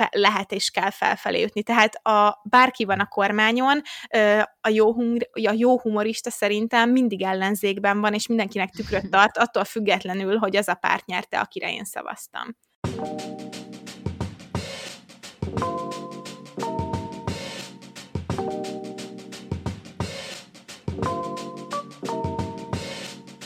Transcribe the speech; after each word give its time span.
fe- 0.00 0.14
lehet 0.14 0.52
és 0.52 0.70
kell 0.70 0.90
felfelé 0.90 1.40
jutni. 1.40 1.62
Tehát 1.62 1.94
a, 1.94 2.40
bárki 2.44 2.84
van 2.84 3.00
a 3.00 3.06
kormányon, 3.06 3.82
a 4.60 4.68
jó, 4.68 4.92
hum- 4.92 5.28
a 5.48 5.52
jó 5.56 5.80
humorista 5.80 6.30
szerintem 6.30 6.90
mindig 6.90 7.22
ellenzékben 7.22 8.00
van, 8.00 8.14
és 8.14 8.26
mindenkinek 8.26 8.70
tükröt 8.70 9.10
tart, 9.10 9.38
attól 9.38 9.64
függetlenül, 9.64 10.36
hogy 10.36 10.56
az 10.56 10.68
a 10.68 10.74
párt 10.74 11.06
nyerte, 11.06 11.38
akire 11.38 11.72
én 11.72 11.84
szavaztam. 11.84 12.56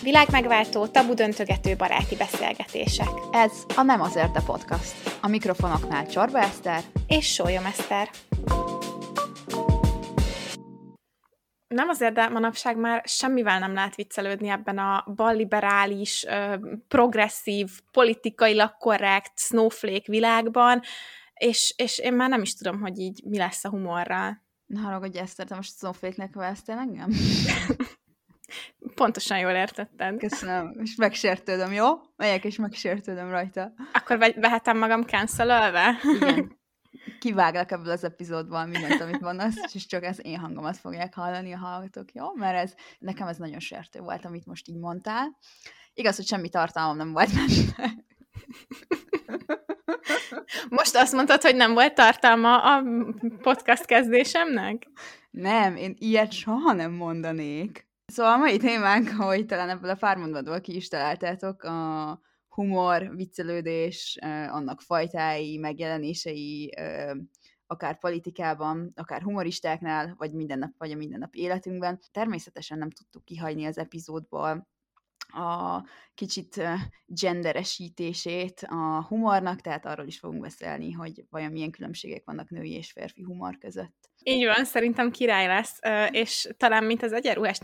Világmegváltó, 0.05 0.87
tabu 0.87 1.15
döntögető 1.15 1.77
baráti 1.77 2.17
beszélgetések. 2.17 3.09
Ez 3.33 3.53
a 3.77 3.83
Nem 3.83 4.01
azért 4.01 4.37
a 4.37 4.43
podcast. 4.47 4.95
A 5.23 5.29
mikrofonoknál 5.29 6.07
Csorba 6.07 6.39
Eszter 6.39 6.83
és 7.07 7.33
Sólyom 7.33 7.65
Eszter. 7.65 8.09
Nem 11.69 11.89
azért, 11.89 12.15
de 12.15 12.29
manapság 12.29 12.77
már 12.77 13.03
semmivel 13.07 13.59
nem 13.59 13.75
lehet 13.75 13.95
viccelődni 13.95 14.49
ebben 14.49 14.79
a 14.79 15.05
balliberális, 15.15 16.27
progresszív, 16.89 17.71
politikailag 17.91 18.77
korrekt, 18.79 19.39
snowflake 19.39 20.07
világban, 20.07 20.81
és, 21.35 21.75
és 21.77 21.99
én 21.99 22.13
már 22.13 22.29
nem 22.29 22.43
is 22.43 22.55
tudom, 22.55 22.81
hogy 22.81 22.99
így 22.99 23.23
mi 23.25 23.37
lesz 23.37 23.65
a 23.65 23.69
humorral. 23.69 24.43
Na, 24.67 24.81
haragudj, 24.81 25.19
Eszter, 25.19 25.47
te 25.47 25.55
most 25.55 25.77
snowflake-nek 25.77 26.59
engem? 26.67 27.11
Pontosan 28.95 29.39
jól 29.39 29.51
értetted. 29.51 30.19
Köszönöm, 30.19 30.73
és 30.83 30.95
megsértődöm, 30.95 31.73
jó? 31.73 31.87
Megyek 32.17 32.45
és 32.45 32.57
megsértődöm 32.57 33.31
rajta. 33.31 33.73
Akkor 33.93 34.19
vehetem 34.19 34.79
magam 34.79 35.03
cancelölve? 35.03 35.99
Igen. 36.03 36.53
Kiváglak 37.21 37.71
ebből 37.71 37.91
az 37.91 38.05
epizódból 38.05 38.65
mindent, 38.65 39.01
amit 39.01 39.21
mondasz, 39.21 39.75
és 39.75 39.87
csak 39.87 40.03
az 40.03 40.21
én 40.23 40.39
hangomat 40.39 40.77
fogják 40.77 41.15
hallani 41.15 41.53
a 41.53 41.59
hallgatók, 41.59 42.13
jó? 42.13 42.35
Mert 42.35 42.57
ez, 42.57 42.75
nekem 42.99 43.27
ez 43.27 43.37
nagyon 43.37 43.61
sértő 43.61 44.01
volt, 44.01 44.25
amit 44.25 44.47
most 44.47 44.69
így 44.69 44.79
mondtál. 44.79 45.39
Igaz, 45.95 46.17
hogy 46.17 46.27
semmi 46.27 46.49
tartalmam 46.49 46.97
nem 46.97 47.13
volt 47.13 47.31
benne. 47.35 47.93
Most 50.69 50.97
azt 50.97 51.13
mondtad, 51.13 51.43
hogy 51.43 51.57
nem 51.57 51.73
volt 51.73 51.95
tartalma 51.95 52.77
a 52.77 52.83
podcast 53.43 53.85
kezdésemnek? 53.85 54.87
Nem, 55.31 55.77
én 55.77 55.95
ilyet 55.99 56.33
soha 56.33 56.73
nem 56.73 56.93
mondanék. 56.93 57.87
Szóval 58.15 58.33
a 58.33 58.37
mai 58.37 58.57
témánk, 58.57 59.11
ahogy 59.19 59.47
talán 59.47 59.69
ebből 59.69 59.91
a 59.91 59.95
pár 59.95 60.17
mondatból 60.17 60.61
ki 60.61 60.75
is 60.75 60.89
találtátok, 60.89 61.63
a 61.63 62.21
humor, 62.49 63.17
viccelődés, 63.17 64.19
annak 64.51 64.81
fajtái, 64.81 65.59
megjelenései, 65.59 66.75
akár 67.67 67.99
politikában, 67.99 68.93
akár 68.97 69.23
humoristáknál, 69.23 70.15
vagy 70.19 70.33
minden 70.33 70.59
nap, 70.59 70.71
vagy 70.79 70.91
a 70.91 70.97
mindennapi 70.97 71.41
életünkben. 71.41 72.01
Természetesen 72.13 72.79
nem 72.79 72.91
tudtuk 72.91 73.25
kihagyni 73.25 73.65
az 73.65 73.79
epizódból 73.79 74.69
a 75.29 75.83
kicsit 76.15 76.63
genderesítését 77.07 78.67
a 78.69 79.05
humornak, 79.09 79.61
tehát 79.61 79.87
arról 79.87 80.07
is 80.07 80.19
fogunk 80.19 80.41
beszélni, 80.41 80.93
hogy 80.93 81.25
vajon 81.31 81.53
milyen 81.53 81.71
különbségek 81.71 82.25
vannak 82.25 82.51
női 82.51 82.73
és 82.73 82.93
férfi 82.93 83.23
humor 83.23 83.59
között. 83.59 84.11
Így 84.27 84.45
van, 84.45 84.65
szerintem 84.65 85.11
király 85.11 85.47
lesz, 85.47 85.79
és 86.11 86.49
talán 86.57 86.85
mint 86.85 87.03
az 87.03 87.13
egyenruhás 87.13 87.59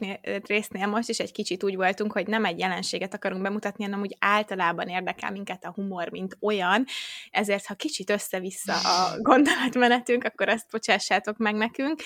résznél 0.47 0.87
most 0.87 1.09
is 1.09 1.19
egy 1.19 1.33
kicsit 1.33 1.65
úgy 1.65 1.77
voltunk, 1.77 2.13
hogy 2.13 2.27
nem 2.27 2.45
egy 2.45 2.59
jelenséget 2.59 3.15
akarunk 3.15 3.43
bemutatni, 3.43 3.85
hanem 3.85 4.01
úgy 4.01 4.17
általában 4.19 4.89
érdekel 4.89 5.31
minket 5.31 5.65
a 5.65 5.73
humor, 5.73 6.11
mint 6.11 6.37
olyan, 6.41 6.85
ezért 7.31 7.67
ha 7.67 7.75
kicsit 7.75 8.11
össze-vissza 8.11 8.73
a 8.73 9.17
gondolatmenetünk, 9.31 10.25
akkor 10.25 10.49
azt 10.49 10.71
bocsássátok 10.71 11.37
meg 11.37 11.55
nekünk, 11.55 12.01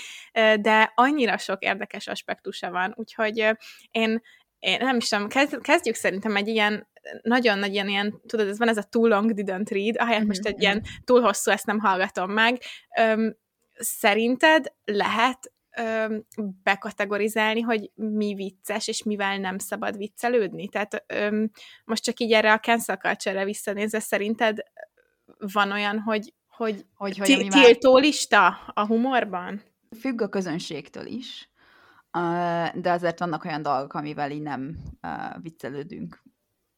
de 0.61 0.93
annyira 0.95 1.39
sok 1.39 1.63
érdekes 1.63 2.07
aspektusa 2.07 2.71
van, 2.71 2.95
úgyhogy 2.97 3.47
én 3.91 4.23
én 4.59 4.79
nem 4.81 4.97
is 4.97 5.09
tudom, 5.09 5.29
kezdjük 5.61 5.95
szerintem 5.95 6.37
egy 6.37 6.49
ilyen 6.49 6.89
nagyon 7.23 7.59
nagy 7.59 7.73
ilyen, 7.73 7.89
ilyen, 7.89 8.21
tudod, 8.27 8.49
ez 8.49 8.59
van 8.59 8.69
ez 8.69 8.77
a 8.77 8.83
too 8.83 9.07
long 9.07 9.33
didn't 9.35 9.69
read, 9.71 9.97
ahelyett 9.99 10.27
most 10.27 10.47
egy 10.47 10.61
ilyen 10.63 10.77
mhm. 10.77 10.87
túl 11.05 11.21
hosszú, 11.21 11.51
ezt 11.51 11.67
nem 11.67 11.79
hallgatom 11.79 12.31
meg. 12.31 12.61
Öm, 12.99 13.37
szerinted 13.75 14.73
lehet 14.85 15.53
öm, 15.77 16.27
bekategorizálni, 16.63 17.61
hogy 17.61 17.91
mi 17.95 18.35
vicces, 18.35 18.89
és 18.89 19.03
mivel 19.03 19.39
nem 19.39 19.59
szabad 19.59 19.97
viccelődni? 19.97 20.69
Tehát 20.69 21.05
öm, 21.07 21.51
most 21.85 22.03
csak 22.03 22.21
így 22.21 22.33
erre 22.33 22.53
a 22.53 22.61
cancel 22.61 22.97
culture-re 22.97 23.45
visszanézve, 23.45 23.99
szerinted 23.99 24.59
van 25.53 25.73
olyan, 25.73 25.99
hogy, 25.99 26.35
hogy, 26.47 26.87
hogy, 26.95 27.19
hogy 27.19 27.47
tiltó 27.49 27.97
lista 27.97 28.47
a 28.75 28.87
humorban? 28.87 29.63
Függ 30.01 30.23
a 30.23 30.29
közönségtől 30.29 31.07
is 31.07 31.49
de 32.75 32.91
azért 32.91 33.19
vannak 33.19 33.45
olyan 33.45 33.63
dolgok, 33.63 33.95
amivel 33.95 34.31
így 34.31 34.43
nem 34.43 34.77
viccelődünk. 35.43 36.23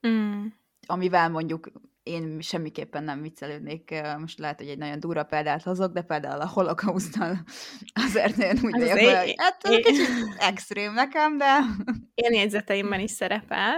Mm. 0.06 0.46
Amivel 0.86 1.28
mondjuk 1.28 1.70
én 2.06 2.40
semmiképpen 2.40 3.04
nem 3.04 3.22
viccelődnék, 3.22 4.02
most 4.18 4.38
lehet, 4.38 4.58
hogy 4.58 4.68
egy 4.68 4.78
nagyon 4.78 5.00
durva 5.00 5.24
példát 5.24 5.62
hozok, 5.62 5.92
de 5.92 6.02
például 6.02 6.40
a 6.40 6.48
holokausztal 6.48 7.38
azért 8.06 8.38
én 8.38 8.58
úgy 8.62 8.72
vagyok, 8.72 8.98
hogy 8.98 9.34
hát 9.36 9.66
én... 9.68 9.82
kicsit 9.82 10.08
extrém 10.38 10.92
nekem, 10.92 11.36
de... 11.36 11.58
Én 12.14 12.34
jegyzeteimben 12.34 13.00
is 13.00 13.10
szerepel. 13.10 13.74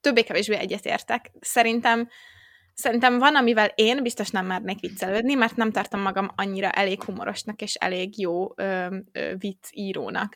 Többé-kevésbé 0.00 0.56
egyetértek. 0.56 1.30
Szerintem 1.40 2.08
Szerintem 2.76 3.18
van, 3.18 3.36
amivel 3.36 3.72
én 3.74 4.02
biztos 4.02 4.30
nem 4.30 4.46
mernék 4.46 4.80
viccelődni, 4.80 5.34
mert 5.34 5.56
nem 5.56 5.70
tartom 5.70 6.00
magam 6.00 6.28
annyira 6.36 6.70
elég 6.70 7.02
humorosnak 7.02 7.62
és 7.62 7.74
elég 7.74 8.20
jó 8.20 8.52
ö, 8.56 8.96
ö, 9.12 9.32
vicc 9.38 9.68
írónak. 9.70 10.34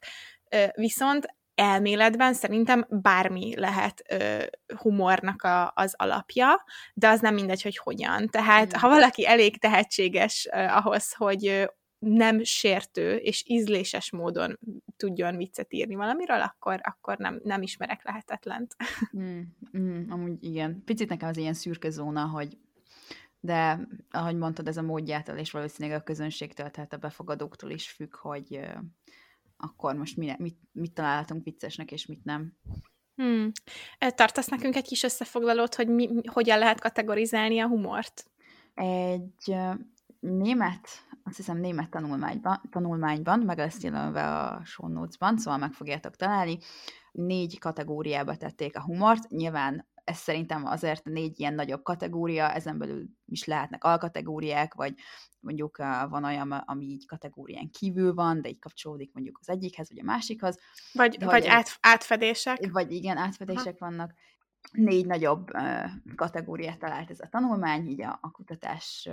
Viszont 0.75 1.27
elméletben 1.59 2.35
szerintem 2.35 2.87
bármi 2.89 3.57
lehet 3.57 4.03
ö, 4.09 4.43
humornak 4.77 5.43
a, 5.43 5.73
az 5.75 5.95
alapja, 5.97 6.65
de 6.95 7.09
az 7.09 7.21
nem 7.21 7.35
mindegy, 7.35 7.63
hogy 7.63 7.77
hogyan. 7.77 8.29
Tehát, 8.29 8.77
ha 8.77 8.89
valaki 8.89 9.27
elég 9.27 9.59
tehetséges 9.59 10.49
ö, 10.53 10.59
ahhoz, 10.59 11.13
hogy 11.13 11.47
ö, 11.47 11.65
nem 11.99 12.43
sértő 12.43 13.17
és 13.17 13.45
ízléses 13.47 14.11
módon 14.11 14.59
tudjon 14.97 15.37
viccet 15.37 15.73
írni 15.73 15.95
valamiről, 15.95 16.41
akkor, 16.41 16.81
akkor 16.83 17.17
nem, 17.17 17.41
nem 17.45 17.63
ismerek 17.63 18.05
lehetetlent. 18.05 18.77
Mm, 19.17 19.41
mm, 19.79 20.11
amúgy 20.11 20.45
igen. 20.45 20.83
Picit 20.85 21.09
nekem 21.09 21.29
az 21.29 21.37
ilyen 21.37 21.55
szürke 21.55 21.91
zóna, 21.91 22.27
hogy 22.27 22.59
de 23.41 23.81
ahogy 24.11 24.37
mondtad, 24.37 24.69
ez 24.69 24.77
a 24.77 24.83
módjától 24.83 25.37
és 25.37 25.51
valószínűleg 25.51 25.99
a 25.99 26.03
közönségtől, 26.03 26.71
tehát 26.71 26.93
a 26.93 26.97
befogadóktól 26.97 27.71
is 27.71 27.91
függ, 27.91 28.17
hogy 28.17 28.61
akkor 29.59 29.95
most 29.95 30.17
mi, 30.17 30.35
mit, 30.39 30.59
mit 30.73 30.93
találhatunk 30.93 31.45
viccesnek, 31.45 31.93
és 31.93 32.07
mit 32.07 32.25
nem. 32.25 32.53
Hmm. 33.15 33.53
Tartasz 33.99 34.49
nekünk 34.49 34.77
egy 34.77 34.87
kis 34.87 35.03
összefoglalót, 35.03 35.75
hogy 35.75 35.89
mi, 35.89 36.09
hogyan 36.33 36.59
lehet 36.59 36.81
kategorizálni 36.81 37.61
a 37.61 37.69
humort? 37.69 38.25
Egy 38.75 39.57
német, 40.21 40.89
azt 41.25 41.37
hiszem 41.37 41.59
német 41.59 41.91
tanulmányban, 41.91 42.61
tanulmányban 42.71 43.39
meg 43.39 43.59
lesz 43.59 43.83
jelölve 43.83 44.39
a 44.39 44.65
show 44.65 44.89
notes-ban, 44.89 45.39
szóval 45.39 45.59
meg 45.59 45.73
fogjátok 45.73 46.17
találni, 46.17 46.59
négy 47.13 47.59
kategóriába 47.59 48.37
tették 48.37 48.77
a 48.77 48.83
humort, 48.83 49.29
nyilván 49.29 49.87
ez 50.09 50.17
szerintem 50.17 50.67
azért 50.67 51.05
négy 51.05 51.41
ilyen 51.41 51.55
nagyobb 51.55 51.83
kategória, 51.83 52.53
ezen 52.53 52.79
belül 52.79 53.07
is 53.27 53.45
lehetnek 53.45 53.85
alkategóriák, 53.85 54.75
vagy 54.75 54.95
mondjuk 55.41 55.77
van 56.09 56.25
olyan, 56.25 56.53
ami 56.53 56.85
így 56.85 57.07
kategórián 57.07 57.71
kívül 57.71 58.15
van, 58.15 58.43
de 58.43 58.49
így 58.49 58.59
kapcsolódik 58.59 59.13
mondjuk 59.13 59.39
az 59.41 59.49
egyikhez, 59.49 59.89
vagy 59.89 59.99
a 59.99 60.05
másikhoz. 60.05 60.59
Vagy, 60.93 61.25
vagy 61.25 61.47
át, 61.47 61.79
átfedések. 61.81 62.71
Vagy 62.73 62.93
igen, 62.93 63.17
átfedések 63.17 63.77
Aha. 63.79 63.91
vannak. 63.91 64.15
Négy 64.73 65.07
nagyobb 65.07 65.51
kategóriát 66.17 66.79
talált 66.79 67.11
ez 67.11 67.21
a 67.21 67.29
tanulmány, 67.29 67.87
így 67.87 68.03
a, 68.03 68.19
a 68.23 68.31
kutatás 68.31 69.09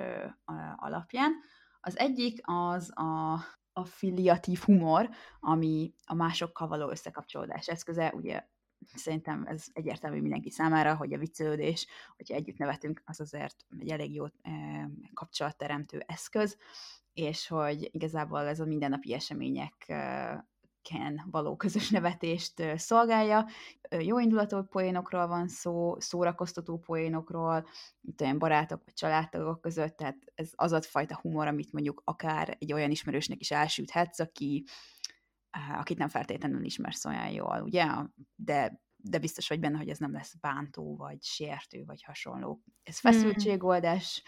alapján. 0.76 1.34
Az 1.80 1.98
egyik 1.98 2.40
az 2.44 2.98
a 2.98 3.40
affiliatív 3.74 4.60
humor, 4.60 5.10
ami 5.40 5.94
a 6.06 6.14
másokkal 6.14 6.68
való 6.68 6.90
összekapcsolódás 6.90 7.68
eszköze, 7.68 8.14
ugye 8.16 8.44
szerintem 8.94 9.46
ez 9.48 9.66
egyértelmű 9.74 10.22
mindenki 10.22 10.50
számára, 10.50 10.96
hogy 10.96 11.14
a 11.14 11.18
viccelődés, 11.18 11.88
hogyha 12.18 12.36
együtt 12.36 12.58
nevetünk, 12.58 13.02
az 13.06 13.20
azért 13.20 13.66
egy 13.80 13.90
elég 13.90 14.14
jó 14.14 14.26
eh, 14.26 14.86
kapcsolatteremtő 15.14 16.04
eszköz, 16.08 16.58
és 17.14 17.48
hogy 17.48 17.90
igazából 17.92 18.46
ez 18.46 18.60
a 18.60 18.66
mindennapi 18.66 19.14
események 19.14 19.94
ken 20.90 21.28
való 21.32 21.56
közös 21.56 21.90
nevetést 21.90 22.64
szolgálja. 22.76 23.48
Jó 24.00 24.20
indulatú 24.20 24.64
poénokról 24.64 25.28
van 25.28 25.48
szó, 25.48 26.00
szórakoztató 26.00 26.78
poénokról, 26.78 27.68
mint 28.02 28.22
olyan 28.22 28.40
barátok 28.40 28.82
vagy 28.86 28.94
családtagok 28.94 29.62
között, 29.62 29.98
tehát 29.98 30.18
ez 30.36 30.52
az 30.56 30.72
a 30.72 30.82
fajta 30.82 31.20
humor, 31.22 31.48
amit 31.48 31.72
mondjuk 31.72 32.02
akár 32.06 32.58
egy 32.60 32.74
olyan 32.74 32.92
ismerősnek 32.92 33.40
is 33.40 33.52
elsüthetsz, 33.52 34.20
aki 34.20 34.66
akit 35.78 35.98
nem 35.98 36.08
feltétlenül 36.08 36.64
ismersz 36.64 37.06
olyan 37.06 37.30
jól, 37.30 37.62
ugye? 37.62 37.86
De, 38.36 38.82
de 38.98 39.20
biztos 39.20 39.48
vagy 39.48 39.60
benne, 39.60 39.78
hogy 39.78 39.90
ez 39.90 39.98
nem 39.98 40.12
lesz 40.12 40.36
bántó, 40.42 40.96
vagy 40.96 41.24
sértő, 41.24 41.84
vagy 41.86 42.04
hasonló. 42.04 42.64
Ez 42.84 43.00
hmm. 43.00 43.12
feszültségoldás, 43.12 44.24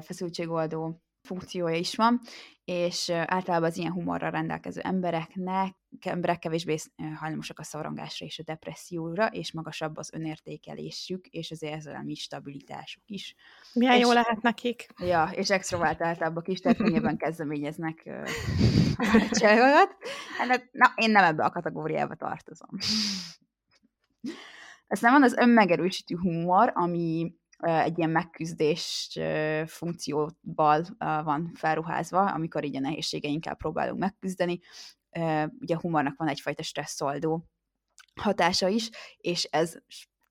feszültségoldó, 0.00 1.02
funkciója 1.28 1.76
is 1.76 1.94
van, 1.94 2.20
és 2.64 3.10
általában 3.10 3.68
az 3.68 3.76
ilyen 3.76 3.92
humorral 3.92 4.30
rendelkező 4.30 4.80
embereknek, 4.80 5.74
emberek 6.00 6.38
kevésbé 6.38 6.76
hajlamosak 7.16 7.58
a 7.58 7.62
szorongásra 7.62 8.26
és 8.26 8.38
a 8.38 8.42
depresszióra, 8.42 9.26
és 9.26 9.52
magasabb 9.52 9.96
az 9.96 10.12
önértékelésük, 10.12 11.26
és 11.26 11.50
az 11.50 11.62
érzelmi 11.62 12.14
stabilitásuk 12.14 13.02
is. 13.06 13.34
Milyen 13.72 13.94
és, 13.94 14.00
jó 14.00 14.12
lehet 14.12 14.42
nekik. 14.42 14.86
Ja, 14.98 15.30
és 15.32 15.50
extrovertáltabbak 15.50 16.48
is, 16.48 16.60
tehát 16.60 16.78
könnyebben 16.78 17.16
kezdeményeznek 17.16 18.10
csajokat. 19.40 19.96
Hát, 20.38 20.68
na, 20.72 20.92
én 20.94 21.10
nem 21.10 21.24
ebbe 21.24 21.44
a 21.44 21.50
kategóriába 21.50 22.14
tartozom. 22.14 22.70
Aztán 24.88 25.12
van 25.12 25.22
az 25.22 25.36
önmegerősítő 25.36 26.16
humor, 26.16 26.72
ami 26.74 27.32
egy 27.58 27.98
ilyen 27.98 28.10
megküzdés 28.10 29.18
funkcióval 29.66 30.84
van 31.24 31.50
felruházva, 31.54 32.32
amikor 32.32 32.64
így 32.64 32.76
a 32.76 32.80
nehézségeinkkel 32.80 33.54
próbálunk 33.54 33.98
megküzdeni. 33.98 34.60
Ugye 35.60 35.74
a 35.74 35.80
humornak 35.80 36.16
van 36.16 36.28
egyfajta 36.28 36.62
stresszoldó 36.62 37.48
hatása 38.20 38.68
is, 38.68 38.90
és 39.16 39.44
ez 39.44 39.76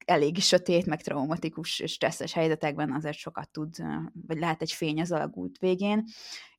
elég 0.06 0.42
sötét, 0.42 0.86
meg 0.86 1.02
traumatikus, 1.02 1.84
stresszes 1.86 2.34
helyzetekben 2.34 2.92
azért 2.92 3.18
sokat 3.18 3.50
tud, 3.50 3.76
vagy 4.28 4.40
lehet 4.40 4.62
egy 4.62 4.72
fény 4.72 5.02
az 5.02 5.12
alagút 5.12 5.58
végén, 5.58 6.04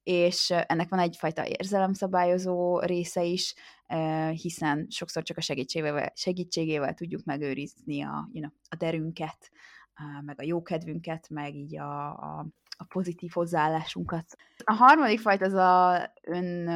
és 0.02 0.50
ennek 0.50 0.88
van 0.88 0.98
egyfajta 0.98 1.46
érzelemszabályozó 1.46 2.80
része 2.80 3.24
is, 3.24 3.54
hiszen 4.32 4.86
sokszor 4.90 5.22
csak 5.22 5.36
a 5.36 5.40
segítségével, 5.40 6.12
segítségével 6.14 6.94
tudjuk 6.94 7.24
megőrizni 7.24 8.02
a, 8.02 8.28
you 8.32 8.42
know, 8.42 8.50
a 8.68 8.76
derünket, 8.76 9.50
meg 10.24 10.40
a 10.40 10.44
jókedvünket, 10.44 11.28
meg 11.30 11.54
így 11.54 11.78
a, 11.78 12.08
a, 12.08 12.46
a 12.76 12.84
pozitív 12.84 13.30
hozzáállásunkat. 13.32 14.24
A 14.64 14.72
harmadik 14.72 15.20
fajta 15.20 15.44
az 15.44 15.54
a 15.54 16.12
ön, 16.22 16.68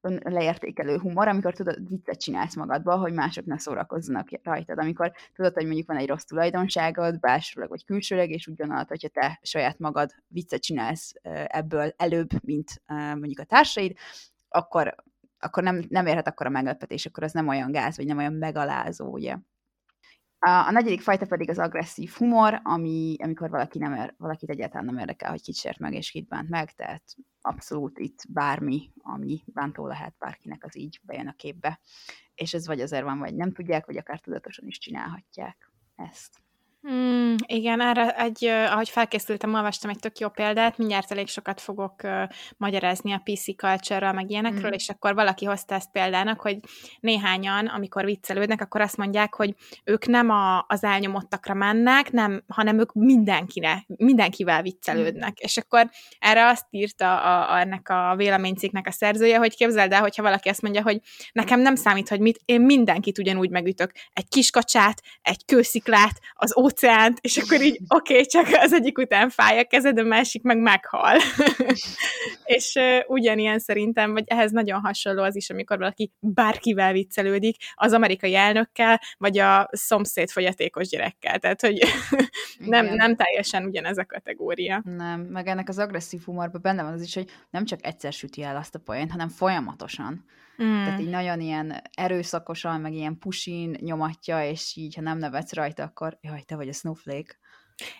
ön 0.00 0.20
leértékelő 0.24 0.98
humor, 0.98 1.28
amikor 1.28 1.54
tudod, 1.54 1.88
viccet 1.88 2.20
csinálsz 2.20 2.56
magadba, 2.56 2.96
hogy 2.96 3.12
mások 3.12 3.44
ne 3.44 3.58
szórakozzanak 3.58 4.28
rajtad. 4.42 4.78
Amikor 4.78 5.12
tudod, 5.34 5.54
hogy 5.54 5.64
mondjuk 5.64 5.86
van 5.86 5.96
egy 5.96 6.08
rossz 6.08 6.24
tulajdonságod, 6.24 7.20
belsőleg 7.20 7.68
vagy 7.68 7.84
külsőleg, 7.84 8.30
és 8.30 8.50
gondolod, 8.54 8.88
hogyha 8.88 9.08
te 9.08 9.38
saját 9.42 9.78
magad 9.78 10.10
viccet 10.26 10.62
csinálsz 10.62 11.12
ebből 11.46 11.94
előbb, 11.96 12.30
mint 12.42 12.82
mondjuk 12.88 13.40
a 13.40 13.44
társaid, 13.44 13.96
akkor, 14.48 14.94
akkor 15.38 15.62
nem, 15.62 15.84
nem 15.88 16.06
érhet 16.06 16.28
akkor 16.28 16.46
a 16.46 16.50
meglepetés, 16.50 17.06
akkor 17.06 17.22
az 17.22 17.32
nem 17.32 17.48
olyan 17.48 17.72
gáz, 17.72 17.96
vagy 17.96 18.06
nem 18.06 18.18
olyan 18.18 18.32
megalázó, 18.32 19.12
ugye. 19.12 19.36
A, 20.46 20.70
negyedik 20.70 21.00
fajta 21.00 21.26
pedig 21.26 21.50
az 21.50 21.58
agresszív 21.58 22.10
humor, 22.10 22.60
ami, 22.62 23.16
amikor 23.18 23.50
valaki 23.50 23.78
nem 23.78 23.92
er, 23.92 24.14
valakit 24.18 24.50
egyáltalán 24.50 24.84
nem 24.84 24.98
érdekel, 24.98 25.30
hogy 25.30 25.42
kit 25.42 25.54
sért 25.54 25.78
meg 25.78 25.94
és 25.94 26.10
kit 26.10 26.28
bánt 26.28 26.48
meg, 26.48 26.72
tehát 26.72 27.02
abszolút 27.40 27.98
itt 27.98 28.20
bármi, 28.28 28.92
ami 29.02 29.42
bántó 29.46 29.86
lehet 29.86 30.14
bárkinek, 30.18 30.64
az 30.64 30.76
így 30.76 31.00
bejön 31.02 31.28
a 31.28 31.32
képbe. 31.32 31.80
És 32.34 32.54
ez 32.54 32.66
vagy 32.66 32.80
azért 32.80 33.02
van, 33.02 33.18
vagy 33.18 33.34
nem 33.34 33.52
tudják, 33.52 33.86
vagy 33.86 33.96
akár 33.96 34.20
tudatosan 34.20 34.66
is 34.66 34.78
csinálhatják 34.78 35.72
ezt. 35.96 36.43
Mm, 36.90 37.34
igen, 37.46 37.80
erre 37.80 38.16
egy, 38.16 38.44
ahogy 38.44 38.88
felkészültem, 38.88 39.54
olvastam 39.54 39.90
egy 39.90 39.98
tök 39.98 40.18
jó 40.18 40.28
példát, 40.28 40.78
mindjárt 40.78 41.10
elég 41.10 41.28
sokat 41.28 41.60
fogok 41.60 41.94
uh, 42.02 42.22
magyarázni 42.56 43.12
a 43.12 43.22
PC 43.24 43.56
culture 43.56 44.12
meg 44.12 44.30
ilyenekről, 44.30 44.70
mm. 44.70 44.72
és 44.72 44.88
akkor 44.88 45.14
valaki 45.14 45.44
hozta 45.44 45.74
ezt 45.74 45.90
példának, 45.90 46.40
hogy 46.40 46.58
néhányan, 47.00 47.66
amikor 47.66 48.04
viccelődnek, 48.04 48.60
akkor 48.60 48.80
azt 48.80 48.96
mondják, 48.96 49.34
hogy 49.34 49.54
ők 49.84 50.06
nem 50.06 50.30
a, 50.30 50.64
az 50.68 50.84
elnyomottakra 50.84 51.54
mennek, 51.54 52.10
nem, 52.12 52.44
hanem 52.48 52.78
ők 52.78 52.92
mindenkire, 52.92 53.84
mindenkivel 53.86 54.62
viccelődnek. 54.62 55.30
Mm. 55.30 55.44
És 55.44 55.56
akkor 55.56 55.90
erre 56.18 56.46
azt 56.46 56.66
írta 56.70 57.20
a, 57.20 57.52
a, 57.52 57.60
ennek 57.60 57.88
a 57.88 58.14
véleménycikknek 58.16 58.86
a 58.86 58.92
szerzője, 58.92 59.38
hogy 59.38 59.56
képzeld 59.56 59.92
el, 59.92 60.00
hogyha 60.00 60.22
valaki 60.22 60.48
azt 60.48 60.62
mondja, 60.62 60.82
hogy 60.82 61.00
nekem 61.32 61.60
nem 61.60 61.74
számít, 61.74 62.08
hogy 62.08 62.20
mit, 62.20 62.40
én 62.44 62.60
mindenkit 62.60 63.18
ugyanúgy 63.18 63.50
megütök. 63.50 63.92
Egy 64.12 64.28
kiskacsát, 64.28 65.02
egy 65.22 65.44
kősziklát, 65.44 66.20
az 66.34 66.56
óceánt, 66.74 67.18
és 67.20 67.36
akkor 67.36 67.62
így 67.62 67.80
oké, 67.96 68.12
okay, 68.12 68.26
csak 68.26 68.46
az 68.52 68.72
egyik 68.72 68.98
után 68.98 69.28
fáj 69.28 69.58
a 69.58 69.64
kezed, 69.64 69.98
a 69.98 70.02
másik 70.02 70.42
meg 70.42 70.58
meghal. 70.58 71.16
és 72.56 72.74
uh, 72.74 73.10
ugyanilyen 73.10 73.58
szerintem, 73.58 74.12
vagy 74.12 74.24
ehhez 74.26 74.50
nagyon 74.50 74.80
hasonló 74.80 75.22
az 75.22 75.36
is, 75.36 75.50
amikor 75.50 75.78
valaki 75.78 76.12
bárkivel 76.20 76.92
viccelődik, 76.92 77.56
az 77.74 77.92
amerikai 77.92 78.34
elnökkel, 78.34 79.00
vagy 79.18 79.38
a 79.38 79.68
szomszéd 79.72 80.30
fogyatékos 80.30 80.88
gyerekkel. 80.88 81.38
Tehát, 81.38 81.60
hogy 81.60 81.78
nem, 82.58 82.86
nem 82.86 83.16
teljesen 83.16 83.64
ugyanez 83.64 83.98
a 83.98 84.04
kategória. 84.04 84.82
Nem, 84.84 85.20
meg 85.20 85.46
ennek 85.46 85.68
az 85.68 85.78
agresszív 85.78 86.22
humorban 86.24 86.60
benne 86.62 86.82
van 86.82 86.92
az 86.92 87.02
is, 87.02 87.14
hogy 87.14 87.30
nem 87.50 87.64
csak 87.64 87.86
egyszer 87.86 88.12
süti 88.12 88.42
el 88.42 88.56
azt 88.56 88.74
a 88.74 88.78
poént, 88.78 89.10
hanem 89.10 89.28
folyamatosan. 89.28 90.24
Mm. 90.62 90.84
Tehát 90.84 91.00
így 91.00 91.08
nagyon 91.08 91.40
ilyen 91.40 91.82
erőszakosan, 91.94 92.80
meg 92.80 92.92
ilyen 92.92 93.18
pusin 93.18 93.76
nyomatja, 93.80 94.48
és 94.48 94.76
így, 94.76 94.94
ha 94.94 95.00
nem 95.00 95.18
nevetsz 95.18 95.52
rajta, 95.52 95.82
akkor 95.82 96.18
jaj, 96.20 96.42
te 96.42 96.56
vagy 96.56 96.68
a 96.68 96.72
snowflake. 96.72 97.36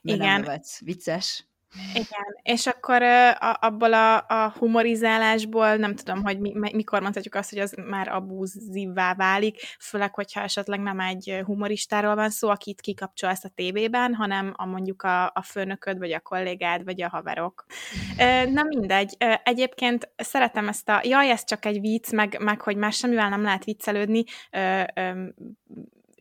Igen. 0.00 0.18
Nem 0.18 0.40
nevetsz. 0.40 0.80
Vicces. 0.80 1.48
Igen, 1.94 2.38
és 2.42 2.66
akkor 2.66 3.02
a, 3.02 3.56
abból 3.60 3.92
a, 3.92 4.16
a 4.16 4.54
humorizálásból 4.58 5.76
nem 5.76 5.94
tudom, 5.94 6.22
hogy 6.22 6.38
mi, 6.38 6.52
mikor 6.72 7.00
mondhatjuk 7.00 7.34
azt, 7.34 7.50
hogy 7.50 7.58
az 7.58 7.74
már 7.88 8.08
abúzívvá 8.08 9.14
válik, 9.14 9.60
főleg, 9.80 10.14
hogyha 10.14 10.40
esetleg 10.40 10.80
nem 10.80 11.00
egy 11.00 11.40
humoristáról 11.44 12.14
van 12.14 12.30
szó, 12.30 12.48
akit 12.48 12.80
kikapcsolsz 12.80 13.44
a 13.44 13.48
tévében, 13.54 14.14
hanem 14.14 14.52
a 14.56 14.66
mondjuk 14.66 15.02
a, 15.02 15.24
a 15.24 15.42
főnököd, 15.42 15.98
vagy 15.98 16.12
a 16.12 16.20
kollégád, 16.20 16.84
vagy 16.84 17.02
a 17.02 17.08
haverok. 17.08 17.64
Na 18.50 18.62
mindegy. 18.62 19.16
Egyébként 19.42 20.10
szeretem 20.16 20.68
ezt 20.68 20.88
a, 20.88 21.00
jaj, 21.02 21.30
ez 21.30 21.44
csak 21.44 21.64
egy 21.64 21.80
vicc, 21.80 22.10
meg, 22.10 22.36
meg 22.40 22.60
hogy 22.60 22.76
már 22.76 22.92
semmivel 22.92 23.28
nem 23.28 23.42
lehet 23.42 23.64
viccelődni, 23.64 24.24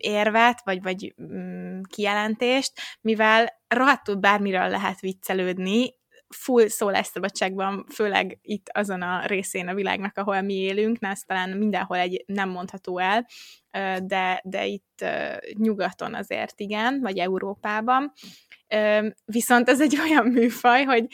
érvet, 0.03 0.61
vagy, 0.63 0.81
vagy 0.81 1.13
mm, 1.21 1.81
kijelentést, 1.81 2.71
mivel 3.01 3.61
rohadtul 3.67 4.15
bármiről 4.15 4.69
lehet 4.69 4.99
viccelődni, 4.99 6.01
full 6.33 6.67
szólásszabadságban, 6.67 7.85
főleg 7.89 8.39
itt 8.41 8.69
azon 8.73 9.01
a 9.01 9.25
részén 9.25 9.67
a 9.67 9.73
világnak, 9.73 10.17
ahol 10.17 10.41
mi 10.41 10.53
élünk, 10.53 10.99
na 10.99 11.07
ez 11.07 11.21
talán 11.21 11.49
mindenhol 11.49 11.97
egy 11.97 12.23
nem 12.27 12.49
mondható 12.49 12.99
el, 12.99 13.25
de, 14.03 14.41
de 14.43 14.65
itt 14.65 15.05
nyugaton 15.53 16.13
azért 16.13 16.59
igen, 16.59 16.99
vagy 17.01 17.17
Európában. 17.17 18.13
Viszont 19.25 19.69
ez 19.69 19.81
egy 19.81 19.99
olyan 20.05 20.25
műfaj, 20.25 20.83
hogy 20.83 21.05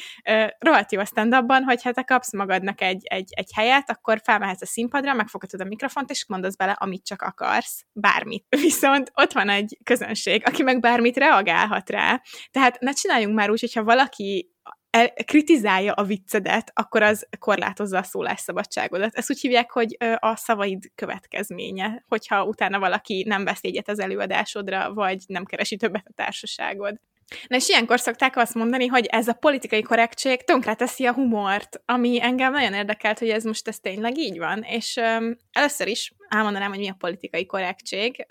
rohadt 0.60 0.92
jó 0.92 1.00
a 1.00 1.06
stand 1.06 1.36
hogy 1.65 1.81
ha 1.81 1.92
te 1.92 2.04
kapsz 2.04 2.33
magadnak 2.33 2.81
egy, 2.81 3.01
egy, 3.04 3.30
egy 3.36 3.51
helyet, 3.55 3.89
akkor 3.89 4.22
felmehetsz 4.24 4.62
a 4.62 4.65
színpadra, 4.65 5.13
megfoghatod 5.13 5.62
a 5.62 5.63
mikrofont, 5.63 6.10
és 6.10 6.25
mondasz 6.27 6.55
bele, 6.55 6.72
amit 6.72 7.05
csak 7.05 7.22
akarsz, 7.22 7.86
bármit. 7.94 8.46
Viszont 8.62 9.12
ott 9.15 9.32
van 9.32 9.50
egy 9.50 9.77
közönség, 9.84 10.41
aki 10.46 10.63
meg 10.63 10.79
bármit 10.79 11.17
reagálhat 11.17 11.89
rá. 11.89 12.22
Tehát 12.51 12.79
ne 12.79 12.91
csináljunk 12.91 13.36
már 13.36 13.50
úgy, 13.50 13.60
hogyha 13.60 13.84
valaki 13.84 14.53
el, 14.89 15.10
kritizálja 15.25 15.93
a 15.93 16.03
viccedet, 16.03 16.72
akkor 16.74 17.01
az 17.03 17.27
korlátozza 17.39 17.98
a 17.98 18.03
szólásszabadságodat. 18.03 19.15
Ezt 19.15 19.31
úgy 19.31 19.39
hívják, 19.39 19.72
hogy 19.72 19.98
a 20.19 20.36
szavaid 20.36 20.91
következménye, 20.96 22.03
hogyha 22.08 22.46
utána 22.46 22.79
valaki 22.79 23.24
nem 23.27 23.43
vesz 23.43 23.60
egyet 23.62 23.89
az 23.89 24.00
előadásodra, 24.00 24.93
vagy 24.93 25.24
nem 25.27 25.46
keresi 25.46 25.77
többet 25.77 26.05
a 26.08 26.13
társaságod. 26.15 27.00
Na 27.48 27.55
és 27.55 27.69
ilyenkor 27.69 28.00
szokták 28.00 28.38
azt 28.38 28.53
mondani, 28.53 28.88
hogy 28.88 29.05
ez 29.05 29.27
a 29.27 29.34
politikai 29.34 29.81
korrektség 29.81 30.43
tönkreteszi 30.43 31.05
a 31.05 31.13
humort, 31.13 31.81
ami 31.86 32.22
engem 32.22 32.51
nagyon 32.51 32.74
érdekelt, 32.74 33.19
hogy 33.19 33.29
ez 33.29 33.43
most 33.43 33.67
ez 33.67 33.79
tényleg 33.79 34.17
így 34.17 34.38
van. 34.38 34.62
És 34.63 34.96
um, 34.96 35.36
először 35.51 35.88
is 35.88 36.13
elmondanám, 36.29 36.69
hogy 36.69 36.79
mi 36.79 36.89
a 36.89 36.95
politikai 36.98 37.45
korrektség. 37.45 38.25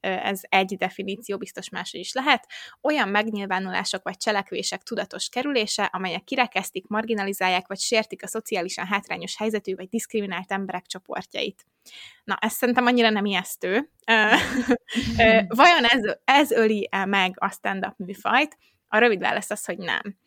Ez 0.00 0.40
egy 0.42 0.76
definíció, 0.76 1.36
biztos 1.36 1.68
máshogy 1.68 2.00
is 2.00 2.12
lehet. 2.12 2.46
Olyan 2.80 3.08
megnyilvánulások 3.08 4.02
vagy 4.02 4.16
cselekvések 4.16 4.82
tudatos 4.82 5.28
kerülése, 5.28 5.84
amelyek 5.84 6.24
kirekesztik, 6.24 6.86
marginalizálják 6.86 7.66
vagy 7.66 7.78
sértik 7.78 8.22
a 8.22 8.26
szociálisan 8.26 8.86
hátrányos 8.86 9.36
helyzetű 9.36 9.74
vagy 9.74 9.88
diszkriminált 9.88 10.52
emberek 10.52 10.86
csoportjait. 10.86 11.66
Na, 12.24 12.36
ez 12.40 12.52
szerintem 12.52 12.86
annyira 12.86 13.10
nem 13.10 13.24
ijesztő. 13.24 13.90
Vajon 15.48 15.84
ez, 15.84 16.00
ez 16.24 16.50
öli-e 16.50 17.04
meg 17.04 17.34
a 17.36 17.50
stand-up 17.50 17.94
műfajt? 17.96 18.58
A 18.88 18.98
rövid 18.98 19.20
válasz 19.20 19.50
az, 19.50 19.64
hogy 19.64 19.78
nem. 19.78 20.18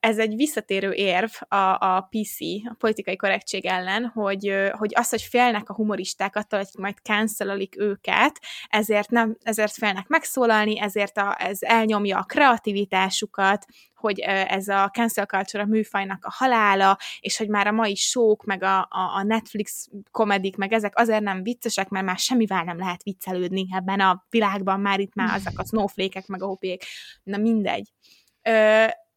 Ez 0.00 0.18
egy 0.18 0.36
visszatérő 0.36 0.92
érv 0.92 1.30
a, 1.48 1.56
a 1.56 2.08
PC, 2.10 2.40
a 2.70 2.74
politikai 2.78 3.16
korrektség 3.16 3.66
ellen, 3.66 4.04
hogy, 4.04 4.54
hogy 4.72 4.92
az, 4.94 5.10
hogy 5.10 5.22
félnek 5.22 5.68
a 5.68 5.74
humoristák 5.74 6.36
attól, 6.36 6.58
hogy 6.58 6.68
majd 6.78 6.96
cancelik 7.02 7.74
őket, 7.78 8.40
ezért, 8.68 9.10
nem, 9.10 9.36
ezért 9.42 9.72
félnek 9.72 10.06
megszólalni, 10.06 10.80
ezért 10.80 11.16
a, 11.16 11.36
ez 11.38 11.58
elnyomja 11.60 12.18
a 12.18 12.22
kreativitásukat, 12.22 13.66
hogy 13.94 14.20
ez 14.20 14.68
a 14.68 14.90
cancel 14.92 15.26
culture 15.26 15.62
a 15.62 15.66
műfajnak 15.66 16.24
a 16.24 16.32
halála, 16.32 16.98
és 17.20 17.36
hogy 17.36 17.48
már 17.48 17.66
a 17.66 17.72
mai 17.72 17.94
sók, 17.94 18.44
meg 18.44 18.62
a, 18.62 18.88
a, 18.90 19.22
Netflix 19.22 19.88
komedik, 20.10 20.56
meg 20.56 20.72
ezek 20.72 20.98
azért 20.98 21.22
nem 21.22 21.42
viccesek, 21.42 21.88
mert 21.88 22.04
már 22.04 22.18
semmivel 22.18 22.64
nem 22.64 22.78
lehet 22.78 23.02
viccelődni 23.02 23.66
ebben 23.70 24.00
a 24.00 24.26
világban, 24.30 24.80
már 24.80 25.00
itt 25.00 25.14
már 25.14 25.34
azok 25.34 25.58
a 25.58 25.64
snowflake 25.64 26.22
meg 26.26 26.42
a 26.42 26.46
hopiék, 26.46 26.84
na 27.22 27.36
mindegy 27.36 27.92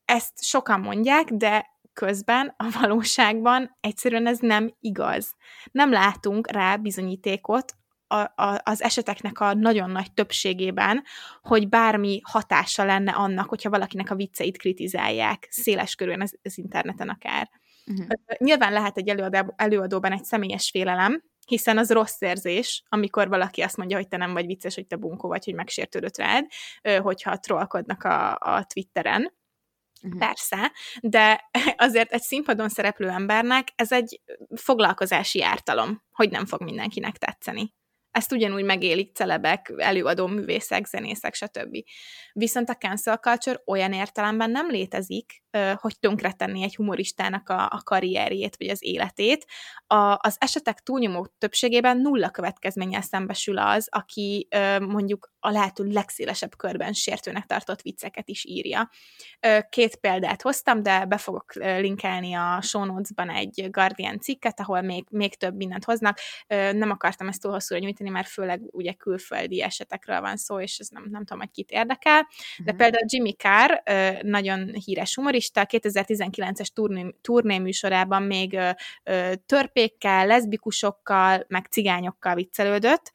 ezt 0.08 0.44
sokan 0.44 0.80
mondják, 0.80 1.28
de 1.32 1.66
közben 1.94 2.54
a 2.58 2.78
valóságban 2.82 3.78
egyszerűen 3.80 4.28
ez 4.28 4.40
nem 4.40 4.76
igaz. 4.80 5.34
Nem 5.72 5.92
látunk 5.92 6.52
rá 6.52 6.76
bizonyítékot 6.76 7.74
a, 8.08 8.16
a, 8.16 8.62
az 8.64 8.82
eseteknek 8.82 9.40
a 9.40 9.54
nagyon 9.54 9.90
nagy 9.90 10.14
többségében, 10.14 11.04
hogy 11.42 11.70
bármi 11.70 12.22
hatása 12.24 12.84
lenne 12.84 13.12
annak, 13.12 13.50
hogyha 13.50 13.70
valakinek 13.70 14.12
a 14.12 14.16
vicceit 14.16 14.58
kritizálják, 14.58 15.48
széles 15.50 15.96
körülön 15.96 16.22
az, 16.22 16.38
az 16.44 16.58
interneten 16.58 17.10
akár. 17.10 17.50
Uh-huh. 17.86 18.08
Nyilván 18.38 18.74
lehet 18.74 18.98
egy 18.98 19.10
előadó, 19.10 19.54
előadóban 19.56 20.12
egy 20.12 20.24
személyes 20.24 20.70
félelem, 20.70 21.24
hiszen 21.48 21.78
az 21.78 21.92
rossz 21.92 22.22
érzés, 22.22 22.84
amikor 22.90 23.28
valaki 23.28 23.62
azt 23.62 23.78
mondja, 23.78 23.98
hogy 23.98 24.08
te 24.08 24.18
nem 24.18 24.34
vagy 24.34 24.46
vicces, 24.46 24.76
hogy 24.76 24.88
te 24.88 24.96
bunkó 24.96 25.28
vagy, 25.28 25.46
hogy 25.46 25.54
megsértődött 25.54 26.18
rád, 26.18 26.46
hogyha 27.02 27.38
trollkodnak 27.38 28.04
a, 28.04 28.36
a 28.36 28.66
Twitteren. 28.74 29.34
Uh-huh. 30.04 30.20
Persze, 30.20 30.72
de 31.02 31.50
azért 31.88 32.12
egy 32.12 32.22
színpadon 32.22 32.70
szereplő 32.70 33.10
embernek 33.10 33.68
ez 33.76 33.92
egy 33.92 34.22
foglalkozási 34.56 35.44
ártalom, 35.44 36.04
hogy 36.12 36.30
nem 36.30 36.46
fog 36.46 36.64
mindenkinek 36.64 37.18
tetszeni 37.18 37.76
ezt 38.18 38.32
ugyanúgy 38.32 38.64
megélik 38.64 39.16
celebek, 39.16 39.74
előadó 39.78 40.28
művészek, 40.28 40.86
zenészek, 40.86 41.34
stb. 41.34 41.78
Viszont 42.34 42.70
a 42.70 42.76
cancel 42.76 43.18
culture 43.18 43.62
olyan 43.66 43.94
értelemben 43.94 44.52
nem 44.52 44.70
létezik, 44.70 45.44
hogy 45.76 46.00
tönkretenni 46.00 46.64
egy 46.64 46.76
humoristának 46.76 47.50
a, 47.50 47.66
a 47.66 47.82
karrierjét, 47.84 48.56
vagy 48.58 48.70
az 48.70 48.84
életét. 48.84 49.46
A, 49.88 49.96
az 49.96 50.36
esetek 50.40 50.80
túlnyomó 50.80 51.28
többségében 51.38 51.98
nulla 51.98 52.30
következménnyel 52.30 53.02
szembesül 53.02 53.58
az, 53.58 53.88
aki 53.92 54.48
mondjuk 54.80 55.32
a 55.40 55.50
lehető 55.50 55.84
legszélesebb 55.84 56.56
körben 56.58 56.94
sértőnek 56.94 57.46
tartott 57.46 57.82
vicceket 57.82 58.30
is 58.30 58.46
írja. 58.46 58.90
Két 59.70 59.96
példát 59.96 60.42
hoztam, 60.42 60.84
de 60.84 61.06
be 61.06 61.18
fogok 61.18 61.54
linkelni 61.54 62.34
a 62.34 62.60
show 62.62 62.86
notes-ban 62.86 63.30
egy 63.30 63.68
Guardian 63.72 64.20
cikket, 64.20 64.60
ahol 64.60 64.82
még, 64.82 65.06
még 65.10 65.36
több 65.36 65.56
mindent 65.56 65.84
hoznak. 65.84 66.20
Nem 66.72 66.92
akartam 66.92 67.28
ezt 67.28 67.42
túl 67.42 67.52
hosszúra 67.52 67.80
nyújtani, 67.80 68.10
mert 68.10 68.28
főleg 68.28 68.62
ugye 68.72 68.94
külföldi 68.94 69.62
esetekről 69.62 70.22
van 70.22 70.38
szó, 70.38 70.60
és 70.60 70.78
ez 70.78 70.88
nem, 70.88 71.06
nem 71.10 71.26
tudom, 71.26 71.40
hogy 71.40 71.52
kit 71.52 71.72
érdekel. 71.72 72.22
De 72.58 72.64
uh-huh. 72.64 72.78
például 72.78 73.06
Jimmy 73.08 73.34
Carr, 73.34 73.72
nagyon 74.24 74.74
híres 74.86 75.16
humorista, 75.16 75.47
2019-es 75.54 76.68
turné, 76.74 77.16
turné 77.22 77.58
műsorában 77.58 78.24
még 78.24 78.60
törpékkel, 79.46 80.26
leszbikusokkal, 80.26 81.46
meg 81.48 81.66
cigányokkal 81.66 82.36
viccelődött, 82.36 83.12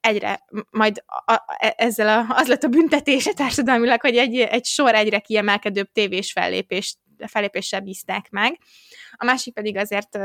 egyre, 0.00 0.44
majd 0.70 1.02
a, 1.06 1.32
a, 1.32 1.44
e, 1.58 1.74
ezzel 1.76 2.08
a, 2.08 2.34
az 2.34 2.48
lett 2.48 2.62
a 2.62 2.68
büntetése 2.68 3.32
társadalmilag, 3.32 4.00
hogy 4.00 4.16
egy, 4.16 4.38
egy 4.38 4.64
sor 4.64 4.94
egyre 4.94 5.18
kiemelkedőbb 5.18 5.92
tévés 5.92 6.32
fellépést, 6.32 6.98
fellépéssel 7.26 7.80
bízták 7.80 8.30
meg. 8.30 8.58
A 9.12 9.24
másik 9.24 9.54
pedig 9.54 9.76
azért 9.76 10.18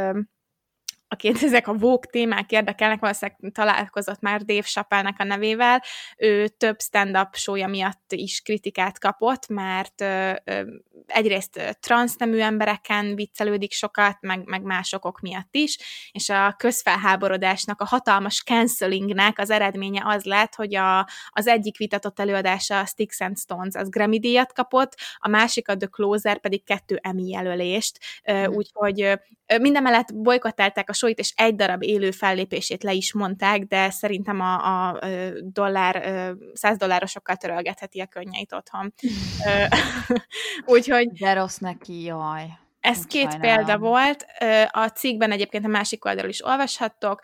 akit 1.12 1.44
ezek 1.48 1.68
a 1.68 1.74
vók 1.74 2.06
témák 2.06 2.51
érdekelnek, 2.51 3.00
valószínűleg 3.00 3.51
találkozott 3.53 4.20
már 4.20 4.41
Dave 4.41 4.62
chappelle 4.62 5.15
a 5.18 5.24
nevével, 5.24 5.84
ő 6.18 6.48
több 6.48 6.82
stand-up 6.82 7.36
show 7.36 7.70
miatt 7.70 8.12
is 8.12 8.41
kritikát 8.41 9.00
kapott, 9.00 9.48
mert 9.48 10.01
ö, 10.01 10.34
ö, 10.44 10.62
egyrészt 11.06 11.77
transznemű 11.80 12.39
embereken 12.39 13.15
viccelődik 13.15 13.72
sokat, 13.72 14.18
meg, 14.20 14.41
meg 14.46 14.62
más 14.62 14.94
okok 14.94 15.20
miatt 15.20 15.56
is, 15.56 15.77
és 16.12 16.30
a 16.30 16.56
közfelháborodásnak, 16.58 17.82
a 17.82 17.86
hatalmas 17.86 18.44
cancelingnek 18.44 19.39
az 19.39 19.50
eredménye 19.50 20.01
az 20.06 20.24
lett, 20.24 20.56
hogy 20.56 20.75
a, 20.75 21.08
az 21.30 21.48
egyik 21.48 21.77
vitatott 21.77 22.20
előadása 22.20 22.80
a 22.80 22.86
Sticks 22.86 23.22
and 23.22 23.38
Stones, 23.38 23.75
az 23.75 23.89
Grammy 23.89 24.20
díjat 24.20 24.53
kapott, 24.53 24.96
a 25.18 25.27
másik 25.27 25.70
a 25.70 25.77
The 25.77 25.88
Closer 25.88 26.39
pedig 26.39 26.63
kettő 26.63 27.00
Emmy 27.01 27.30
jelölést, 27.30 28.00
mm. 28.32 28.46
úgyhogy 28.46 29.20
minden 29.60 29.84
mellett 29.84 30.15
bolykottálták 30.15 30.89
a 30.89 30.94
sóit, 31.01 31.20
és 31.20 31.34
egy 31.36 31.55
darab 31.55 31.84
élő 31.84 32.12
fellépését 32.12 32.84
le 32.84 32.93
is 32.93 33.13
mondták, 33.13 33.62
de 33.62 33.89
szerintem 33.89 34.39
a, 34.39 34.88
a 34.88 35.00
dollár, 35.41 36.03
100 36.53 36.77
dollárosokkal 36.77 37.36
törölgetheti 37.36 38.00
a 38.00 38.05
könnyeit 38.05 38.53
otthon. 38.53 38.93
Úgyhogy... 40.75 41.12
De 41.12 41.34
rossz 41.34 41.58
neki, 41.58 42.03
jaj. 42.03 42.60
Ez 42.79 42.98
Úgy 42.98 43.08
két 43.08 43.31
sajnálom. 43.31 43.65
példa 43.65 43.77
volt. 43.77 44.25
A 44.67 44.88
cikkben 44.88 45.31
egyébként 45.31 45.65
a 45.65 45.67
másik 45.67 46.05
oldalról 46.05 46.31
is 46.31 46.46
olvashattok. 46.46 47.20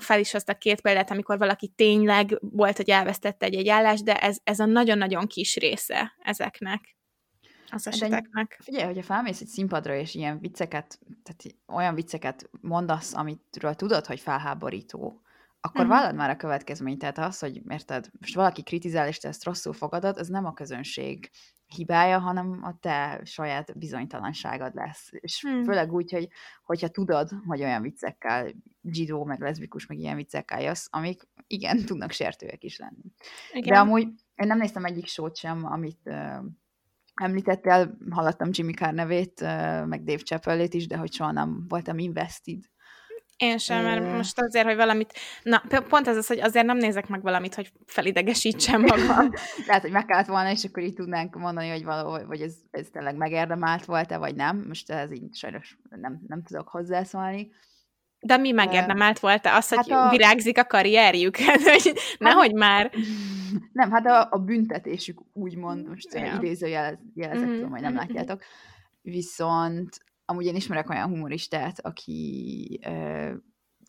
Fel 0.00 0.20
is 0.20 0.32
hoztak 0.32 0.58
két 0.58 0.80
példát, 0.80 1.10
amikor 1.10 1.38
valaki 1.38 1.72
tényleg 1.76 2.38
volt, 2.40 2.76
hogy 2.76 2.90
elvesztette 2.90 3.46
egy-egy 3.46 3.68
állást, 3.68 4.04
de 4.04 4.14
ez, 4.16 4.36
ez 4.44 4.58
a 4.58 4.64
nagyon-nagyon 4.64 5.26
kis 5.26 5.56
része 5.56 6.12
ezeknek 6.22 6.95
az 7.70 7.86
eseteknek. 7.86 8.48
De 8.48 8.64
figyelj, 8.64 8.84
hogyha 8.84 9.02
felmész 9.02 9.40
egy 9.40 9.46
színpadra, 9.46 9.94
és 9.94 10.14
ilyen 10.14 10.38
vicceket, 10.38 10.98
tehát 11.22 11.56
olyan 11.66 11.94
vicceket 11.94 12.50
mondasz, 12.60 13.14
amitről 13.14 13.74
tudod, 13.74 14.06
hogy 14.06 14.20
felháborító, 14.20 15.20
akkor 15.60 15.84
uh-huh. 15.84 15.96
vállad 15.96 16.14
már 16.14 16.30
a 16.30 16.36
következményt. 16.36 16.98
Tehát 16.98 17.18
az, 17.18 17.38
hogy 17.38 17.62
érted, 17.68 18.10
most 18.20 18.34
valaki 18.34 18.62
kritizál, 18.62 19.08
és 19.08 19.18
te 19.18 19.28
ezt 19.28 19.44
rosszul 19.44 19.72
fogadod, 19.72 20.18
az 20.18 20.28
nem 20.28 20.44
a 20.44 20.52
közönség 20.52 21.30
hibája, 21.66 22.18
hanem 22.18 22.60
a 22.62 22.78
te 22.80 23.20
saját 23.24 23.78
bizonytalanságod 23.78 24.74
lesz. 24.74 25.08
És 25.10 25.40
hmm. 25.40 25.64
főleg 25.64 25.92
úgy, 25.92 26.12
hogy 26.12 26.28
hogyha 26.64 26.88
tudod, 26.88 27.30
hogy 27.46 27.62
olyan 27.62 27.82
viccekkel, 27.82 28.52
zsidó, 28.82 29.24
meg 29.24 29.40
leszbikus, 29.40 29.86
meg 29.86 29.98
ilyen 29.98 30.16
viccekkel 30.16 30.62
jössz, 30.62 30.86
amik 30.90 31.28
igen, 31.46 31.84
tudnak 31.86 32.10
sértőek 32.10 32.64
is 32.64 32.78
lenni. 32.78 33.12
Igen. 33.52 33.72
De 33.72 33.78
amúgy 33.78 34.08
én 34.34 34.46
nem 34.46 34.58
néztem 34.58 34.84
egyik 34.84 35.06
sót 35.06 35.36
sem, 35.36 35.64
amit 35.64 36.10
említettél, 37.22 37.98
hallottam 38.10 38.48
Jimmy 38.52 38.72
Carr 38.72 38.92
nevét, 38.92 39.40
meg 39.86 40.02
Dave 40.04 40.22
chappelle 40.22 40.66
is, 40.70 40.86
de 40.86 40.96
hogy 40.96 41.12
soha 41.12 41.32
nem 41.32 41.64
voltam 41.68 41.98
invested. 41.98 42.58
Én 43.36 43.58
sem, 43.58 43.82
mert 43.82 44.16
most 44.16 44.40
azért, 44.40 44.66
hogy 44.66 44.76
valamit, 44.76 45.12
na, 45.42 45.62
pont 45.88 46.08
ez 46.08 46.16
az, 46.16 46.26
hogy 46.26 46.40
azért 46.40 46.66
nem 46.66 46.76
nézek 46.76 47.08
meg 47.08 47.22
valamit, 47.22 47.54
hogy 47.54 47.72
felidegesítsem 47.86 48.80
magam. 48.80 49.30
Tehát, 49.66 49.82
hogy 49.82 49.90
meg 49.90 50.04
kellett 50.04 50.26
volna, 50.26 50.50
és 50.50 50.64
akkor 50.64 50.82
így 50.82 50.94
tudnánk 50.94 51.34
mondani, 51.34 51.68
hogy 51.68 51.84
való, 51.84 52.26
vagy 52.26 52.40
ez, 52.40 52.54
ez 52.70 52.86
tényleg 52.92 53.16
megérdemelt 53.16 53.84
volt-e, 53.84 54.16
vagy 54.16 54.34
nem. 54.34 54.64
Most 54.68 54.90
ez 54.90 55.12
így 55.12 55.34
sajnos 55.34 55.78
nem, 55.88 56.20
nem 56.26 56.42
tudok 56.42 56.68
hozzászólni. 56.68 57.50
De 58.26 58.36
mi 58.36 58.50
megérdemelt 58.50 59.18
volt? 59.18 59.46
Az, 59.46 59.68
hogy 59.68 59.90
hát 59.90 60.06
a... 60.06 60.10
virágzik 60.10 60.58
a 60.58 60.64
karrierjük? 60.64 61.36
hogy 61.72 61.92
nehogy 62.18 62.50
hát, 62.50 62.58
már. 62.58 62.90
Nem, 63.72 63.90
hát 63.90 64.06
a, 64.06 64.28
a 64.30 64.38
büntetésük 64.38 65.20
úgymond, 65.32 65.88
most 65.88 66.14
ja. 66.14 66.34
idézőjelezek, 66.36 66.98
mm-hmm. 67.20 67.70
hogy 67.70 67.80
nem 67.80 67.92
mhm, 67.92 68.02
mhm. 68.02 68.14
látjátok. 68.14 68.42
Viszont 69.02 69.98
amúgy 70.24 70.44
én 70.44 70.54
ismerek 70.54 70.90
olyan 70.90 71.08
humoristát, 71.08 71.80
aki 71.80 72.80
uh, 72.86 73.32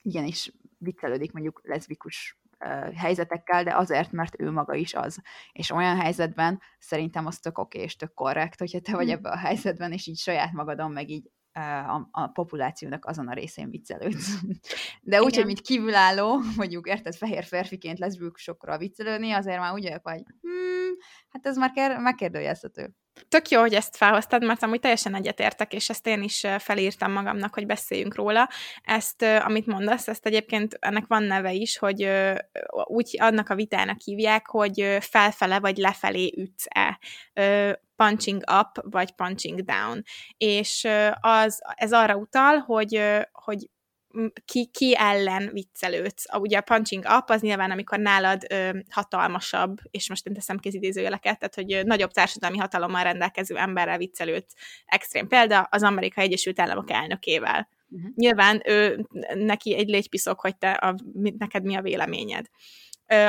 igenis 0.01 0.51
viccelődik 0.77 1.31
mondjuk 1.31 1.61
leszbikus 1.63 2.39
uh, 2.59 2.93
helyzetekkel, 2.93 3.63
de 3.63 3.75
azért, 3.75 4.11
mert 4.11 4.41
ő 4.41 4.51
maga 4.51 4.75
is 4.75 4.93
az. 4.93 5.21
És 5.51 5.71
olyan 5.71 5.99
helyzetben 5.99 6.61
szerintem 6.79 7.25
az 7.25 7.39
tök 7.39 7.57
oké 7.57 7.79
és 7.79 7.95
tök 7.95 8.13
korrekt, 8.13 8.59
hogyha 8.59 8.79
te 8.79 8.91
vagy 8.91 9.05
mhm. 9.05 9.15
ebben 9.15 9.31
a 9.31 9.37
helyzetben, 9.37 9.91
és 9.91 10.07
így 10.07 10.17
saját 10.17 10.51
magadon 10.51 10.91
meg 10.91 11.09
így 11.09 11.29
a, 11.87 12.07
a 12.11 12.27
populációnak 12.27 13.05
azon 13.05 13.27
a 13.27 13.33
részén 13.33 13.69
viccelődsz. 13.69 14.39
De 15.01 15.21
úgy, 15.21 15.35
hogy 15.35 15.45
mint 15.45 15.61
kívülálló, 15.61 16.39
mondjuk 16.55 16.87
érted, 16.87 17.15
fehér 17.15 17.43
férfiként 17.43 17.99
leszbikusokra 17.99 18.77
viccelődni, 18.77 19.31
azért 19.31 19.59
már 19.59 19.73
úgy 19.73 19.83
vagyok, 19.83 20.07
hogy 20.07 20.23
hmm, 20.41 20.95
hát 21.29 21.45
ez 21.45 21.57
már 21.57 21.71
ker- 21.71 21.99
megkérdőjelezhető. 21.99 22.93
Tök 23.27 23.49
jó, 23.49 23.59
hogy 23.59 23.73
ezt 23.73 23.97
felhoztad, 23.97 24.45
mert 24.45 24.63
amúgy 24.63 24.79
teljesen 24.79 25.15
egyetértek, 25.15 25.73
és 25.73 25.89
ezt 25.89 26.07
én 26.07 26.23
is 26.23 26.45
felírtam 26.57 27.11
magamnak, 27.11 27.53
hogy 27.53 27.65
beszéljünk 27.65 28.15
róla. 28.15 28.49
Ezt, 28.81 29.21
amit 29.21 29.65
mondasz, 29.65 30.07
ezt 30.07 30.25
egyébként 30.25 30.77
ennek 30.79 31.07
van 31.07 31.23
neve 31.23 31.53
is, 31.53 31.77
hogy 31.77 32.09
úgy 32.83 33.15
annak 33.19 33.49
a 33.49 33.55
vitának 33.55 34.01
hívják, 34.03 34.47
hogy 34.47 34.97
felfele 34.99 35.59
vagy 35.59 35.77
lefelé 35.77 36.33
ütsz-e 36.37 36.99
punching 37.97 38.43
up, 38.59 38.91
vagy 38.91 39.11
punching 39.11 39.61
down. 39.61 40.03
És 40.37 40.87
az, 41.19 41.61
ez 41.75 41.93
arra 41.93 42.15
utal, 42.15 42.57
hogy, 42.57 43.01
hogy 43.31 43.69
ki, 44.45 44.69
ki 44.73 44.95
ellen 44.97 45.49
viccelődsz. 45.53 46.25
A, 46.33 46.39
ugye 46.39 46.57
a 46.57 46.61
punching 46.61 47.03
up 47.17 47.29
az 47.29 47.41
nyilván, 47.41 47.71
amikor 47.71 47.99
nálad 47.99 48.45
ö, 48.49 48.69
hatalmasabb, 48.89 49.77
és 49.91 50.09
most 50.09 50.27
én 50.27 50.33
teszem 50.33 50.57
kézidézőjeleket, 50.57 51.39
tehát 51.39 51.55
hogy 51.55 51.73
ö, 51.73 51.83
nagyobb 51.83 52.11
társadalmi 52.11 52.57
hatalommal 52.57 53.03
rendelkező 53.03 53.57
emberrel 53.57 53.97
viccelődsz. 53.97 54.53
Extrém 54.85 55.27
példa 55.27 55.67
az 55.71 55.83
Amerikai 55.83 56.23
Egyesült 56.23 56.59
Államok 56.59 56.91
elnökével. 56.91 57.67
Uh-huh. 57.89 58.11
Nyilván 58.15 58.61
ő, 58.65 59.07
neki 59.33 59.75
egy 59.75 59.87
légypiszok, 59.87 60.39
hogy 60.39 60.57
te 60.57 60.71
a, 60.71 60.95
neked 61.37 61.63
mi 61.63 61.75
a 61.75 61.81
véleményed 61.81 62.45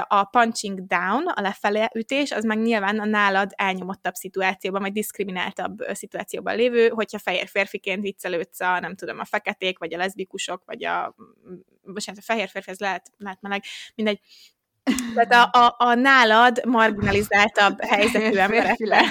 a 0.07 0.25
punching 0.25 0.87
down, 0.87 1.27
a 1.27 1.41
lefelé 1.41 1.87
ütés, 1.95 2.33
az 2.33 2.45
meg 2.45 2.59
nyilván 2.59 2.99
a 2.99 3.05
nálad 3.05 3.51
elnyomottabb 3.57 4.15
szituációban, 4.15 4.81
vagy 4.81 4.93
diszkrimináltabb 4.93 5.79
szituációban 5.93 6.57
lévő, 6.57 6.89
hogyha 6.89 7.19
fehér 7.19 7.49
férfiként 7.49 8.03
viccelődsz 8.03 8.61
a, 8.61 8.81
nem 8.81 8.95
tudom, 8.95 9.19
a 9.19 9.25
feketék, 9.25 9.79
vagy 9.79 9.95
a 9.95 9.97
leszbikusok, 9.97 10.63
vagy 10.67 10.85
a, 10.85 11.15
bocsánat, 11.83 12.21
a 12.21 12.25
fehér 12.25 12.49
férfi, 12.49 12.71
ez 12.71 12.79
lehet, 12.79 13.11
lehet 13.17 13.41
meleg, 13.41 13.63
mindegy, 13.95 14.21
tehát 15.15 15.55
a, 15.55 15.59
a, 15.59 15.75
a 15.79 15.95
nálad 15.95 16.65
marginalizáltabb 16.65 17.83
helyzetű 17.91 18.37
emberekre. 18.37 19.01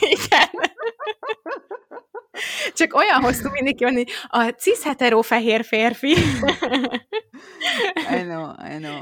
Igen. 0.00 0.48
Csak 2.74 2.94
olyan 2.94 3.20
hosszú 3.20 3.48
mindig 3.50 3.80
jönni, 3.80 4.04
a 4.28 4.48
cis-hetero 4.48 5.22
fehér 5.22 5.64
férfi. 5.64 6.10
I 8.10 8.22
know, 8.22 8.50
I 8.74 8.76
know. 8.76 9.00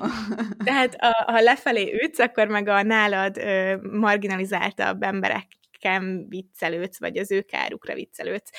Tehát 0.65 0.95
a, 0.95 1.33
ha 1.33 1.41
lefelé 1.41 1.99
ütsz, 2.05 2.19
akkor 2.19 2.47
meg 2.47 2.69
a 2.69 2.83
nálad 2.83 3.37
ö, 3.37 3.77
marginalizáltabb 3.91 5.03
emberek 5.03 5.47
nekem 5.81 6.29
viccelődsz, 6.29 6.99
vagy 6.99 7.19
az 7.19 7.31
ő 7.31 7.43
kárukra 7.43 7.95
viccelődsz. 7.95 8.51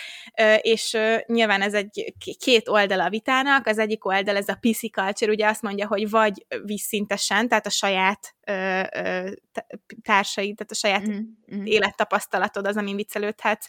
És 0.62 0.98
nyilván 1.26 1.62
ez 1.62 1.74
egy 1.74 2.14
két 2.40 2.68
oldala 2.68 3.04
a 3.04 3.10
vitának, 3.10 3.68
az 3.68 3.78
egyik 3.78 4.06
oldal 4.06 4.36
ez 4.36 4.48
a 4.48 4.58
PC 4.62 4.92
culture, 4.92 5.32
ugye 5.32 5.48
azt 5.48 5.62
mondja, 5.62 5.88
hogy 5.88 6.10
vagy 6.10 6.46
visszintesen, 6.64 7.48
tehát 7.48 7.66
a 7.66 7.70
saját 7.70 8.36
társaid, 10.04 10.56
tehát 10.56 10.72
a 10.72 10.74
saját 10.74 11.08
mm-hmm. 11.08 11.66
élettapasztalatod 11.66 12.68
az, 12.68 12.78
amin 12.78 12.96
viccelődhetsz, 12.96 13.68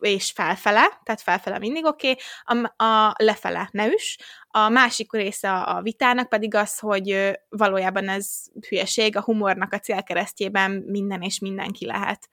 és 0.00 0.32
felfele, 0.32 1.00
tehát 1.02 1.20
felfele 1.20 1.58
mindig 1.58 1.84
oké, 1.84 2.10
okay, 2.44 2.66
a, 2.76 2.84
a 2.84 3.14
lefele 3.16 3.68
ne 3.72 3.86
is. 3.86 4.18
A 4.48 4.68
másik 4.68 5.12
része 5.12 5.52
a 5.52 5.82
vitának 5.82 6.28
pedig 6.28 6.54
az, 6.54 6.78
hogy 6.78 7.38
valójában 7.48 8.08
ez 8.08 8.42
hülyeség, 8.68 9.16
a 9.16 9.22
humornak 9.22 9.72
a 9.72 9.78
célkeresztjében 9.78 10.70
minden 10.70 11.22
és 11.22 11.38
mindenki 11.38 11.86
lehet. 11.86 12.28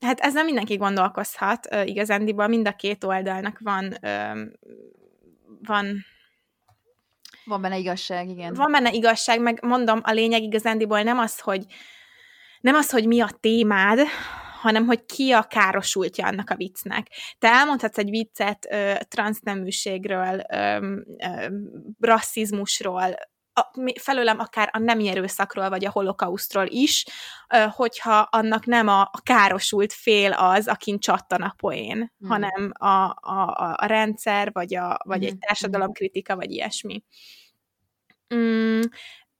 Hát 0.00 0.20
ezzel 0.20 0.44
mindenki 0.44 0.76
gondolkozhat, 0.76 1.68
igazándiból 1.84 2.46
mind 2.46 2.68
a 2.68 2.72
két 2.72 3.04
oldalnak 3.04 3.58
van 3.58 3.98
van 5.62 6.04
van 7.44 7.60
benne 7.60 7.78
igazság, 7.78 8.28
igen. 8.28 8.54
Van 8.54 8.72
benne 8.72 8.92
igazság, 8.92 9.40
meg 9.40 9.58
mondom, 9.62 10.00
a 10.02 10.10
lényeg 10.10 10.42
igazándiból 10.42 11.02
nem 11.02 11.18
az, 11.18 11.40
hogy 11.40 11.66
nem 12.60 12.74
az, 12.74 12.90
hogy 12.90 13.06
mi 13.06 13.20
a 13.20 13.30
témád, 13.40 13.98
hanem 14.60 14.86
hogy 14.86 15.04
ki 15.04 15.32
a 15.32 15.42
károsultja 15.42 16.26
annak 16.26 16.50
a 16.50 16.56
viccnek. 16.56 17.06
Te 17.38 17.48
elmondhatsz 17.48 17.98
egy 17.98 18.10
viccet 18.10 18.66
ö, 18.70 18.94
transzneműségről, 19.08 20.44
ö, 20.52 20.76
ö, 21.18 21.46
rasszizmusról, 22.00 23.14
a, 23.58 23.90
felőlem 24.00 24.38
akár 24.38 24.70
a 24.72 24.78
nem 24.78 25.00
erőszakról, 25.00 25.68
vagy 25.68 25.84
a 25.84 25.90
holokausztról 25.90 26.66
is, 26.68 27.04
hogyha 27.70 28.18
annak 28.30 28.66
nem 28.66 28.88
a, 28.88 29.00
a 29.00 29.20
károsult 29.22 29.92
fél 29.92 30.32
az, 30.32 30.68
akin 30.68 30.98
csattan 30.98 31.42
a 31.42 31.54
poén, 31.56 32.12
mm. 32.24 32.28
hanem 32.28 32.70
a, 32.72 33.04
a, 33.20 33.74
a 33.76 33.86
rendszer, 33.86 34.52
vagy, 34.52 34.74
a, 34.74 34.98
vagy 35.04 35.22
mm. 35.22 35.26
egy 35.26 35.38
társadalomkritika, 35.38 36.36
vagy 36.36 36.50
ilyesmi. 36.50 37.02
Mm, 38.34 38.80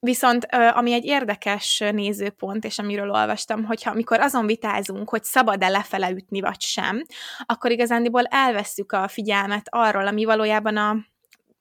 Viszont 0.01 0.45
ami 0.51 0.93
egy 0.93 1.05
érdekes 1.05 1.79
nézőpont, 1.79 2.65
és 2.65 2.79
amiről 2.79 3.11
olvastam, 3.11 3.65
hogyha 3.65 3.91
amikor 3.91 4.21
azon 4.21 4.47
vitázunk, 4.47 5.11
hogy 5.11 5.25
szabad-e 5.25 5.69
lefele 5.69 6.11
ütni, 6.11 6.41
vagy 6.41 6.61
sem, 6.61 7.03
akkor 7.47 7.71
igazándiból 7.71 8.25
elveszük 8.25 8.93
a 8.93 9.09
figyelmet 9.09 9.67
arról, 9.71 10.07
ami 10.07 10.25
valójában 10.25 10.77
a, 10.77 10.97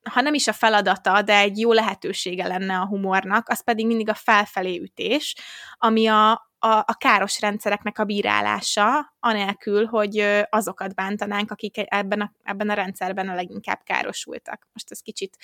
ha 0.10 0.22
nem 0.22 0.34
is 0.34 0.48
a 0.48 0.54
feladata, 0.54 1.22
de 1.22 1.38
egy 1.38 1.60
jó 1.60 1.72
lehetősége 1.72 2.48
lenne 2.48 2.78
a 2.78 2.88
humornak, 2.88 3.50
az 3.50 3.64
pedig 3.64 3.86
mindig 3.86 4.10
a 4.10 4.14
felfelé 4.14 4.78
ütés, 4.78 5.36
ami 5.78 6.08
a, 6.08 6.47
a, 6.60 6.68
a 6.68 6.96
káros 6.98 7.40
rendszereknek 7.40 8.00
a 8.00 8.04
bírálása, 8.04 9.16
anélkül, 9.20 9.86
hogy 9.86 10.46
azokat 10.50 10.96
bántanánk, 10.96 11.52
akik 11.52 11.76
ebben 11.86 12.22
a, 12.22 12.32
ebben 12.44 12.70
a 12.70 12.74
rendszerben 12.74 13.30
a 13.30 13.36
leginkább 13.36 13.80
károsultak. 13.84 14.68
Most 14.74 14.92
ez 14.92 15.00
kicsit 15.00 15.38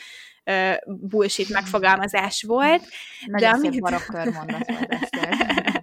uh, 0.46 0.75
bullshit 0.86 1.50
megfogalmazás 1.50 2.43
volt. 2.43 2.84
Nagyon 3.25 3.51
de 3.51 3.58
szép 3.58 3.70
amit... 3.70 3.82
mondat 3.82 4.05
volt, 4.05 4.36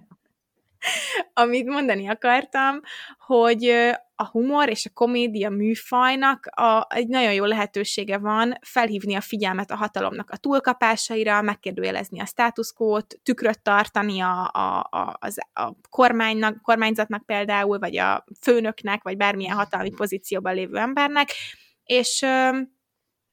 amit 1.33 1.67
mondani 1.67 2.09
akartam, 2.09 2.79
hogy 3.19 3.69
a 4.15 4.27
humor 4.27 4.69
és 4.69 4.85
a 4.85 4.93
komédia 4.93 5.49
műfajnak 5.49 6.45
a, 6.45 6.87
egy 6.89 7.07
nagyon 7.07 7.33
jó 7.33 7.45
lehetősége 7.45 8.17
van 8.17 8.57
felhívni 8.61 9.15
a 9.15 9.21
figyelmet 9.21 9.71
a 9.71 9.75
hatalomnak 9.75 10.29
a 10.29 10.37
túlkapásaira, 10.37 11.41
megkérdőjelezni 11.41 12.19
a 12.19 12.25
státuszkót, 12.25 13.19
tükröt 13.23 13.61
tartani 13.61 14.19
a, 14.19 14.49
a, 14.53 14.87
a, 14.89 15.17
az, 15.19 15.37
a 15.53 15.71
kormánynak, 15.89 16.61
kormányzatnak 16.61 17.25
például, 17.25 17.79
vagy 17.79 17.97
a 17.97 18.25
főnöknek, 18.41 19.03
vagy 19.03 19.17
bármilyen 19.17 19.55
hatalmi 19.55 19.89
pozícióban 19.89 20.53
lévő 20.53 20.77
embernek, 20.77 21.29
és 21.83 22.25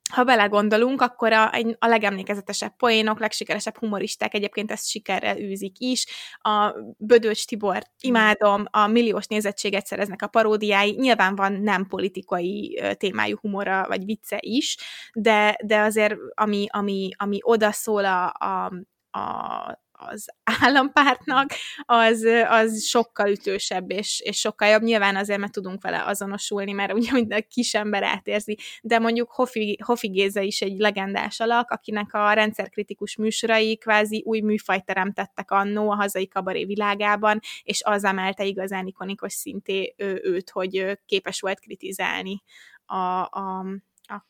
ha 0.09 0.25
belegondolunk, 0.25 1.01
akkor 1.01 1.33
a, 1.33 1.51
a 1.79 1.87
legemlékezetesebb 1.87 2.77
poénok, 2.77 3.21
legsikeresebb 3.21 3.77
humoristák 3.77 4.35
egyébként 4.35 4.71
ezt 4.71 4.89
sikerrel 4.89 5.39
űzik 5.39 5.79
is. 5.79 6.07
A 6.39 6.75
Bödöcs 6.97 7.47
Tibor 7.47 7.83
imádom, 8.01 8.65
a 8.71 8.87
milliós 8.87 9.27
nézettséget 9.27 9.87
szereznek 9.87 10.23
a 10.23 10.27
paródiái, 10.27 10.95
nyilván 10.99 11.37
van 11.37 11.53
nem 11.53 11.87
politikai 11.87 12.83
témájú 12.97 13.37
humora 13.41 13.85
vagy 13.89 14.05
vicce 14.05 14.39
is, 14.41 14.77
de, 15.13 15.59
de 15.65 15.79
azért 15.81 16.15
ami, 16.35 16.67
ami, 16.71 17.11
ami 17.17 17.39
odaszól 17.43 18.05
a, 18.05 18.33
a, 18.39 18.73
a 19.19 19.87
az 19.99 20.27
állampártnak, 20.61 21.51
az, 21.77 22.23
az 22.49 22.85
sokkal 22.85 23.31
ütősebb 23.31 23.91
és, 23.91 24.21
és 24.21 24.39
sokkal 24.39 24.69
jobb. 24.69 24.83
Nyilván 24.83 25.17
azért, 25.17 25.39
mert 25.39 25.53
tudunk 25.53 25.83
vele 25.83 26.05
azonosulni, 26.05 26.73
mert 26.73 26.93
ugye 26.93 27.13
minden 27.13 27.45
kis 27.49 27.75
ember 27.75 28.03
átérzi, 28.03 28.59
de 28.83 28.99
mondjuk 28.99 29.31
Hofi, 29.31 29.79
Hofi 29.85 30.09
Géza 30.09 30.41
is 30.41 30.61
egy 30.61 30.79
legendás 30.79 31.41
alak, 31.41 31.71
akinek 31.71 32.15
a 32.15 32.33
rendszerkritikus 32.33 33.17
műsorai 33.17 33.77
kvázi 33.77 34.23
új 34.27 34.41
műfajt 34.41 34.85
teremtettek 34.85 35.51
annó 35.51 35.91
a 35.91 35.95
hazai 35.95 36.29
kabaré 36.29 36.65
világában, 36.65 37.41
és 37.63 37.83
az 37.83 38.05
emelte 38.05 38.45
igazán 38.45 38.87
ikonikus 38.87 39.33
szinté 39.33 39.95
őt, 40.23 40.51
hogy 40.51 40.99
képes 41.07 41.41
volt 41.41 41.61
kritizálni 41.61 42.43
a, 42.87 42.97
a, 43.31 43.59
a, 44.03 44.25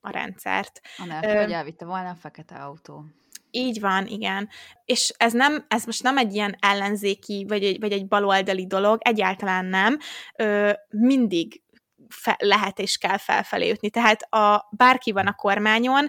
a 0.00 0.10
rendszert. 0.10 0.80
Anélkül, 0.96 1.36
hogy 1.36 1.52
elvitte 1.52 1.84
volna 1.84 2.10
a 2.10 2.14
fekete 2.14 2.54
autó. 2.54 3.04
Így 3.50 3.80
van, 3.80 4.06
igen. 4.06 4.48
És 4.84 5.12
ez 5.16 5.32
nem, 5.32 5.64
ez 5.68 5.84
most 5.84 6.02
nem 6.02 6.18
egy 6.18 6.34
ilyen 6.34 6.56
ellenzéki, 6.60 7.44
vagy 7.48 7.64
egy, 7.64 7.80
vagy 7.80 7.92
egy 7.92 8.06
baloldali 8.06 8.66
dolog, 8.66 8.98
egyáltalán 9.02 9.64
nem. 9.64 9.98
Ö, 10.36 10.72
mindig 10.88 11.62
fe, 12.08 12.36
lehet 12.38 12.78
és 12.78 12.96
kell 12.96 13.16
felfelé 13.16 13.66
jutni. 13.66 13.90
Tehát 13.90 14.22
a, 14.22 14.68
bárki 14.70 15.12
van 15.12 15.26
a 15.26 15.34
kormányon, 15.34 16.08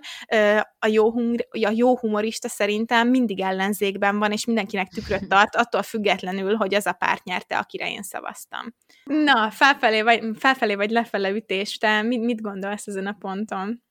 a, 0.80 0.88
jó 0.88 1.12
hum, 1.12 1.34
a 1.50 1.70
jó 1.70 1.98
humorista 1.98 2.48
szerintem 2.48 3.08
mindig 3.08 3.40
ellenzékben 3.42 4.20
van, 4.20 4.32
és 4.32 4.46
mindenkinek 4.46 4.88
tükröt 4.88 5.28
tart, 5.30 5.56
attól 5.56 5.84
függetlenül, 5.84 6.56
hogy 6.56 6.74
az 6.74 6.86
a 6.86 6.94
párt 6.94 7.24
nyerte, 7.24 7.58
akire 7.58 7.90
én 7.92 8.04
szavaztam. 8.04 8.76
Na, 9.04 9.52
felfelé 9.52 10.02
vagy, 10.02 10.24
felfelé 10.38 10.76
vagy 10.76 10.90
lefele 10.90 11.30
ütés, 11.30 11.78
te 11.78 12.02
mit, 12.02 12.22
mit 12.22 12.42
gondolsz 12.42 12.88
ezen 12.88 13.08
a 13.08 13.16
ponton? 13.20 13.84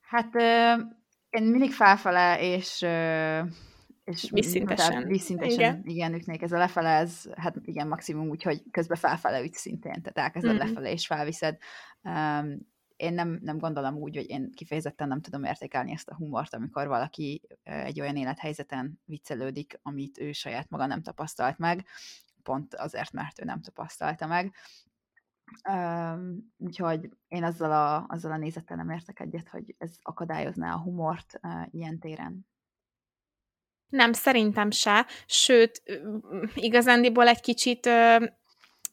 Hát 0.00 0.30
én 1.30 1.42
mindig 1.42 1.72
felfele, 1.72 2.40
és 2.40 2.86
és 4.04 4.30
visszintesen. 4.30 5.06
Visszintesen, 5.06 5.58
igen. 5.58 5.82
igen, 5.84 6.14
ütnék. 6.14 6.42
Ez 6.42 6.52
a 6.52 6.58
lefele, 6.58 6.88
ez, 6.88 7.24
hát 7.36 7.56
igen, 7.62 7.88
maximum 7.88 8.28
úgy, 8.28 8.42
hogy 8.42 8.62
közben 8.70 8.96
felfele 8.96 9.42
üt 9.42 9.54
szintén, 9.54 10.02
tehát 10.02 10.18
elkezded 10.18 10.54
mm-hmm. 10.54 10.66
lefele 10.66 10.90
és 10.90 11.06
felviszed. 11.06 11.58
Um, 12.02 12.68
én 12.96 13.14
nem, 13.14 13.38
nem 13.42 13.58
gondolom 13.58 13.96
úgy, 13.96 14.16
hogy 14.16 14.28
én 14.28 14.50
kifejezetten 14.54 15.08
nem 15.08 15.20
tudom 15.20 15.44
értékelni 15.44 15.92
ezt 15.92 16.08
a 16.08 16.14
humort, 16.14 16.54
amikor 16.54 16.86
valaki 16.86 17.42
egy 17.62 18.00
olyan 18.00 18.16
élethelyzeten 18.16 19.00
viccelődik, 19.04 19.78
amit 19.82 20.18
ő 20.18 20.32
saját 20.32 20.68
maga 20.68 20.86
nem 20.86 21.02
tapasztalt 21.02 21.58
meg, 21.58 21.86
pont 22.42 22.74
azért, 22.74 23.12
mert 23.12 23.40
ő 23.40 23.44
nem 23.44 23.62
tapasztalta 23.62 24.26
meg. 24.26 24.54
Um, 25.68 26.52
úgyhogy 26.56 27.10
én 27.28 27.44
azzal 27.44 27.72
a, 27.72 28.04
azzal 28.08 28.32
a 28.32 28.36
nézettel 28.36 28.76
nem 28.76 28.90
értek 28.90 29.20
egyet, 29.20 29.48
hogy 29.48 29.74
ez 29.78 29.96
akadályozná 30.02 30.72
a 30.72 30.80
humort 30.80 31.40
uh, 31.42 31.66
ilyen 31.70 31.98
téren. 31.98 32.46
Nem, 33.88 34.12
szerintem 34.12 34.70
se. 34.70 35.06
Sőt, 35.26 35.82
igazándiból 36.54 37.28
egy 37.28 37.40
kicsit 37.40 37.86
ö, 37.86 38.26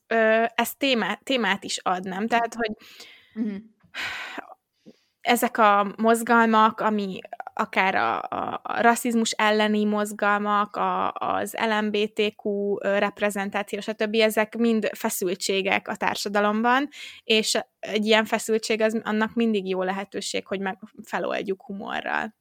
ö, 0.07 0.45
ez 0.55 0.75
témát, 0.75 1.23
témát 1.23 1.63
is 1.63 1.79
ad, 1.83 2.03
nem? 2.03 2.27
Tehát, 2.27 2.53
hogy 2.53 2.71
uh-huh. 3.35 3.57
Ezek 5.27 5.57
a 5.57 5.93
mozgalmak, 5.97 6.79
ami 6.79 7.19
akár 7.53 7.95
a, 7.95 8.21
a, 8.21 8.59
a 8.63 8.81
rasszizmus 8.81 9.31
elleni 9.31 9.85
mozgalmak, 9.85 10.75
a, 10.75 11.13
az 11.13 11.55
LMBTQ 11.69 12.75
reprezentáció, 12.77 13.79
stb. 13.79 14.15
ezek 14.15 14.57
mind 14.57 14.89
feszültségek 14.93 15.87
a 15.87 15.95
társadalomban, 15.95 16.89
és 17.23 17.59
egy 17.79 18.05
ilyen 18.05 18.25
feszültség 18.25 18.81
az 18.81 19.01
annak 19.03 19.33
mindig 19.33 19.69
jó 19.69 19.83
lehetőség, 19.83 20.47
hogy 20.47 20.59
meg 20.59 20.77
feloldjuk 21.03 21.63
humorral. 21.65 22.36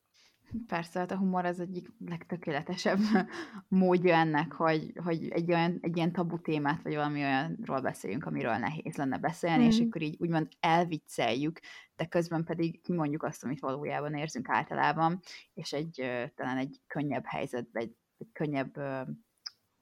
Persze, 0.67 0.99
hát 0.99 1.11
a 1.11 1.17
humor 1.17 1.45
az 1.45 1.61
egyik 1.61 1.93
legtökéletesebb 2.07 2.99
módja 3.69 4.15
ennek, 4.15 4.53
hogy, 4.53 4.93
hogy 5.05 5.29
egy, 5.29 5.53
olyan, 5.53 5.79
egy 5.81 5.97
ilyen 5.97 6.13
tabu 6.13 6.41
témát, 6.41 6.83
vagy 6.83 6.95
valami 6.95 7.21
olyanról 7.21 7.81
beszéljünk, 7.81 8.27
amiről 8.27 8.57
nehéz 8.57 8.97
lenne 8.97 9.19
beszélni, 9.19 9.65
mm. 9.65 9.69
és 9.69 9.81
akkor 9.81 10.03
így 10.03 10.17
úgymond 10.19 10.49
elvicceljük, 10.61 11.61
de 11.97 12.07
közben 12.07 12.45
pedig 12.45 12.81
kimondjuk 12.81 13.23
azt, 13.23 13.45
amit 13.45 13.61
valójában 13.61 14.15
érzünk 14.15 14.49
általában, 14.49 15.21
és 15.55 15.73
egy 15.73 15.95
talán 16.35 16.57
egy 16.57 16.81
könnyebb 16.87 17.25
helyzetben, 17.25 17.83
egy, 17.83 17.97
egy 18.19 18.29
könnyebb 18.33 18.77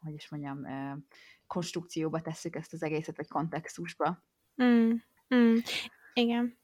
hogy 0.05 0.15
is 0.15 0.29
mondjam, 0.29 0.67
konstrukcióba 1.47 2.21
tesszük 2.21 2.57
ezt 2.57 2.73
az 2.73 2.83
egészet, 2.83 3.17
vagy 3.17 3.29
kontextusba. 3.29 4.23
Mm, 4.63 4.93
mm, 5.35 5.55
igen. 6.15 6.59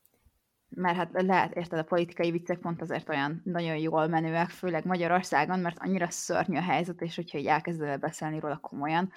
Mert 0.71 0.97
hát 0.97 1.11
lehet, 1.13 1.55
érted, 1.57 1.79
a 1.79 1.85
politikai 1.85 2.31
viccek 2.31 2.59
pont 2.59 2.81
azért 2.81 3.09
olyan 3.09 3.41
nagyon 3.45 3.77
jól 3.77 4.07
menőek, 4.07 4.49
főleg 4.49 4.85
Magyarországon, 4.87 5.59
mert 5.59 5.79
annyira 5.79 6.11
szörnyű 6.11 6.57
a 6.57 6.63
helyzet, 6.63 7.01
és 7.01 7.17
hogyha 7.17 7.39
így 7.39 7.47
elkezdel 7.47 7.99
beszélni 7.99 8.41
róla 8.41 8.57
komolyan, 8.57 9.13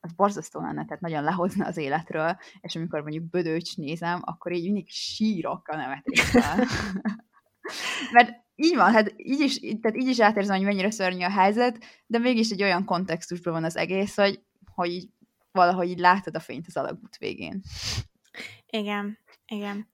az 0.00 0.12
borzasztó 0.12 0.60
lenne, 0.60 0.84
tehát 0.84 1.00
nagyon 1.00 1.22
lehozna 1.22 1.66
az 1.66 1.76
életről, 1.76 2.36
és 2.60 2.76
amikor 2.76 3.02
mondjuk 3.02 3.30
Bödöcs 3.30 3.76
nézem, 3.76 4.20
akkor 4.24 4.52
így 4.52 4.64
mindig 4.64 4.88
sírok 4.88 5.68
a 5.68 5.76
nevetéssel. 5.76 6.56
Mert 8.12 8.44
így 8.54 8.76
van, 8.76 8.92
hát 8.92 9.14
így 9.16 9.40
is, 9.40 9.58
tehát 9.58 9.96
így 9.96 10.08
is 10.08 10.20
átérzem, 10.20 10.56
hogy 10.56 10.64
mennyire 10.64 10.90
szörnyű 10.90 11.24
a 11.24 11.30
helyzet, 11.30 11.84
de 12.06 12.18
mégis 12.18 12.50
egy 12.50 12.62
olyan 12.62 12.84
kontextusban 12.84 13.52
van 13.52 13.64
az 13.64 13.76
egész, 13.76 14.16
hogy, 14.16 14.40
hogy 14.74 14.90
így, 14.90 15.08
valahogy 15.52 15.88
így 15.88 15.98
látod 15.98 16.34
a 16.34 16.40
fényt 16.40 16.66
az 16.66 16.76
alagút 16.76 17.16
végén. 17.16 17.60
Igen. 18.66 19.18
Igen. 19.48 19.88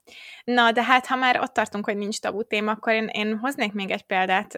Na, 0.45 0.73
de 0.73 0.85
hát 0.85 1.07
ha 1.07 1.17
már 1.17 1.41
ott 1.41 1.53
tartunk, 1.53 1.85
hogy 1.85 1.97
nincs 1.97 2.19
tabu 2.19 2.43
téma, 2.43 2.71
akkor 2.71 2.93
én, 2.93 3.07
én 3.07 3.39
hoznék 3.39 3.73
még 3.73 3.91
egy 3.91 4.03
példát. 4.03 4.55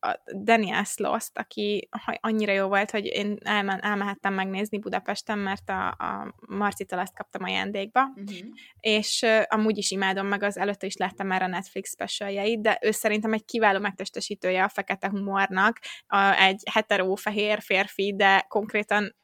A 0.00 0.22
Daniel 0.42 0.84
Slost, 0.84 1.38
aki 1.38 1.88
annyira 2.20 2.52
jó 2.52 2.68
volt, 2.68 2.90
hogy 2.90 3.04
én 3.04 3.38
elmen, 3.44 3.84
elmehettem 3.84 4.34
megnézni 4.34 4.78
Budapesten, 4.78 5.38
mert 5.38 5.68
a, 5.68 5.88
a 5.88 6.34
Marcitól 6.48 6.98
ezt 6.98 7.16
kaptam 7.16 7.42
ajándékba, 7.42 8.04
uh-huh. 8.04 8.48
és 8.80 9.26
amúgy 9.46 9.78
is 9.78 9.90
imádom, 9.90 10.26
meg 10.26 10.42
az 10.42 10.56
előtte 10.56 10.86
is 10.86 10.96
láttam 10.96 11.26
már 11.26 11.42
a 11.42 11.46
Netflix 11.46 11.90
specialjeit, 11.90 12.60
de 12.60 12.78
ő 12.82 12.90
szerintem 12.90 13.32
egy 13.32 13.44
kiváló 13.44 13.78
megtestesítője 13.78 14.64
a 14.64 14.68
fekete 14.68 15.08
humornak, 15.08 15.78
a, 16.06 16.40
egy 16.40 16.62
hetero 16.72 17.14
fehér 17.14 17.60
férfi, 17.60 18.14
de 18.16 18.44
konkrétan 18.48 19.14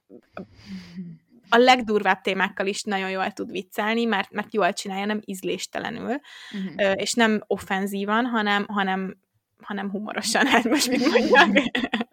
a 1.55 1.59
legdurvább 1.59 2.21
témákkal 2.21 2.67
is 2.67 2.83
nagyon 2.83 3.11
jól 3.11 3.31
tud 3.31 3.51
viccelni, 3.51 4.05
mert, 4.05 4.31
mert 4.31 4.55
jól 4.55 4.73
csinálja, 4.73 5.05
nem 5.05 5.21
ízléstelenül, 5.25 6.21
uh-huh. 6.53 6.93
és 6.95 7.13
nem 7.13 7.43
offenzívan, 7.47 8.27
hanem, 8.27 8.67
hanem, 8.69 9.17
hanem 9.61 9.91
humorosan, 9.91 10.47
hát 10.47 10.65
most 10.65 10.89
mit 10.89 11.11
mondjak. 11.11 11.49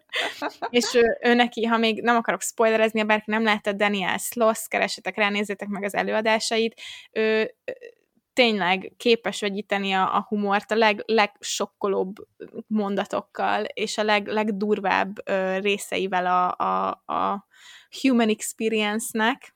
és 0.70 0.94
ő, 0.94 1.18
ő 1.22 1.34
neki, 1.34 1.64
ha 1.64 1.76
még 1.76 2.02
nem 2.02 2.16
akarok 2.16 2.42
spoilerezni, 2.42 3.02
bárki 3.02 3.30
nem 3.30 3.44
látta 3.44 3.72
Daniel 3.72 4.18
Sloss, 4.18 4.68
keresetek 4.68 5.16
rá, 5.16 5.28
nézzétek 5.28 5.68
meg 5.68 5.84
az 5.84 5.94
előadásait, 5.94 6.80
ő 7.12 7.54
tényleg 8.32 8.92
képes 8.96 9.40
vegyíteni 9.40 9.92
a, 9.92 10.16
a 10.16 10.26
humort 10.28 10.70
a 10.70 10.74
leg, 10.74 11.02
legsokkolóbb 11.06 12.14
mondatokkal, 12.66 13.64
és 13.64 13.98
a 13.98 14.02
leg, 14.02 14.26
legdurvább 14.26 15.28
ö, 15.28 15.58
részeivel 15.58 16.26
a, 16.26 16.64
a, 16.64 16.88
a 17.14 17.48
human 17.90 18.28
experience-nek, 18.28 19.54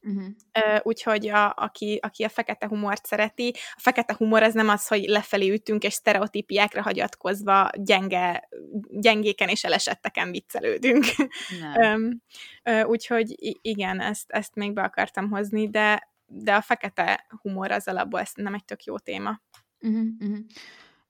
Uh-huh. 0.00 0.80
Úgyhogy 0.82 1.28
a, 1.28 1.54
aki, 1.56 1.98
aki 2.02 2.24
a 2.24 2.28
fekete 2.28 2.66
humort 2.66 3.06
szereti, 3.06 3.54
a 3.54 3.80
fekete 3.80 4.14
humor 4.18 4.42
az 4.42 4.54
nem 4.54 4.68
az, 4.68 4.86
hogy 4.86 5.04
lefelé 5.04 5.48
ütünk, 5.48 5.84
és 5.84 5.92
sztereotípiákra 5.92 6.82
hagyatkozva 6.82 7.70
gyenge, 7.74 8.48
gyengéken 8.90 9.48
és 9.48 9.64
elesetteken 9.64 10.30
viccelődünk. 10.30 11.04
Úgyhogy 12.92 13.58
igen, 13.62 14.00
ezt, 14.00 14.30
ezt 14.30 14.54
még 14.54 14.72
be 14.72 14.82
akartam 14.82 15.30
hozni, 15.30 15.70
de, 15.70 16.12
de 16.26 16.54
a 16.54 16.60
fekete 16.60 17.26
humor 17.42 17.70
az 17.70 17.88
alapból 17.88 18.22
nem 18.34 18.54
egy 18.54 18.64
tök 18.64 18.84
jó 18.84 18.98
téma. 18.98 19.40
Uh-huh, 19.80 20.06
uh-huh. 20.20 20.38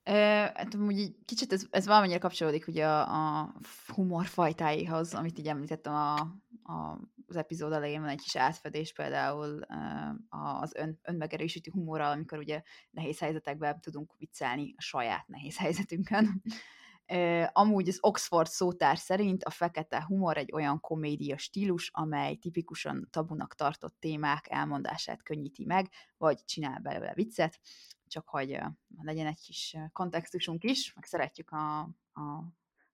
Hát 0.09 0.75
amúgy 0.75 1.15
kicsit 1.25 1.53
ez, 1.53 1.67
ez 1.71 1.87
valamennyire 1.87 2.19
kapcsolódik 2.19 2.67
ugye 2.67 2.87
a, 2.87 3.41
a 3.41 3.55
humor 3.95 4.27
fajtáihoz, 4.27 5.15
amit 5.15 5.39
így 5.39 5.49
említettem 5.49 5.95
a, 5.95 6.15
a, 6.63 7.01
az 7.27 7.37
epizód 7.37 7.73
elején 7.73 8.01
van 8.01 8.09
egy 8.09 8.21
kis 8.21 8.37
átfedés 8.37 8.93
például 8.93 9.61
az 10.29 10.75
ön, 10.75 10.99
önmegerősítő 11.03 11.71
humorral, 11.75 12.11
amikor 12.11 12.39
ugye 12.39 12.63
nehéz 12.91 13.19
helyzetekben 13.19 13.81
tudunk 13.81 14.15
viccelni 14.19 14.75
a 14.77 14.81
saját 14.81 15.27
nehéz 15.27 15.59
helyzetünkön. 15.59 16.43
Amúgy 17.53 17.89
az 17.89 17.99
Oxford 18.01 18.49
szótár 18.49 18.99
szerint 18.99 19.45
a 19.45 19.51
fekete 19.51 20.05
humor 20.05 20.37
egy 20.37 20.53
olyan 20.53 20.81
komédia 20.81 21.39
stílus, 21.39 21.91
amely 21.93 22.35
tipikusan 22.35 23.09
tabunak 23.11 23.55
tartott 23.55 23.97
témák 23.99 24.47
elmondását 24.49 25.23
könnyíti 25.23 25.65
meg, 25.65 25.89
vagy 26.17 26.45
csinál 26.45 26.79
belőle 26.79 27.15
viccet, 27.15 27.61
csak 28.09 28.29
hogy 28.29 28.59
legyen 29.03 29.27
egy 29.27 29.41
kis 29.41 29.77
kontextusunk 29.93 30.65
is, 30.65 30.93
meg 30.95 31.05
szeretjük 31.05 31.51
a, 31.51 31.79
a 32.13 32.45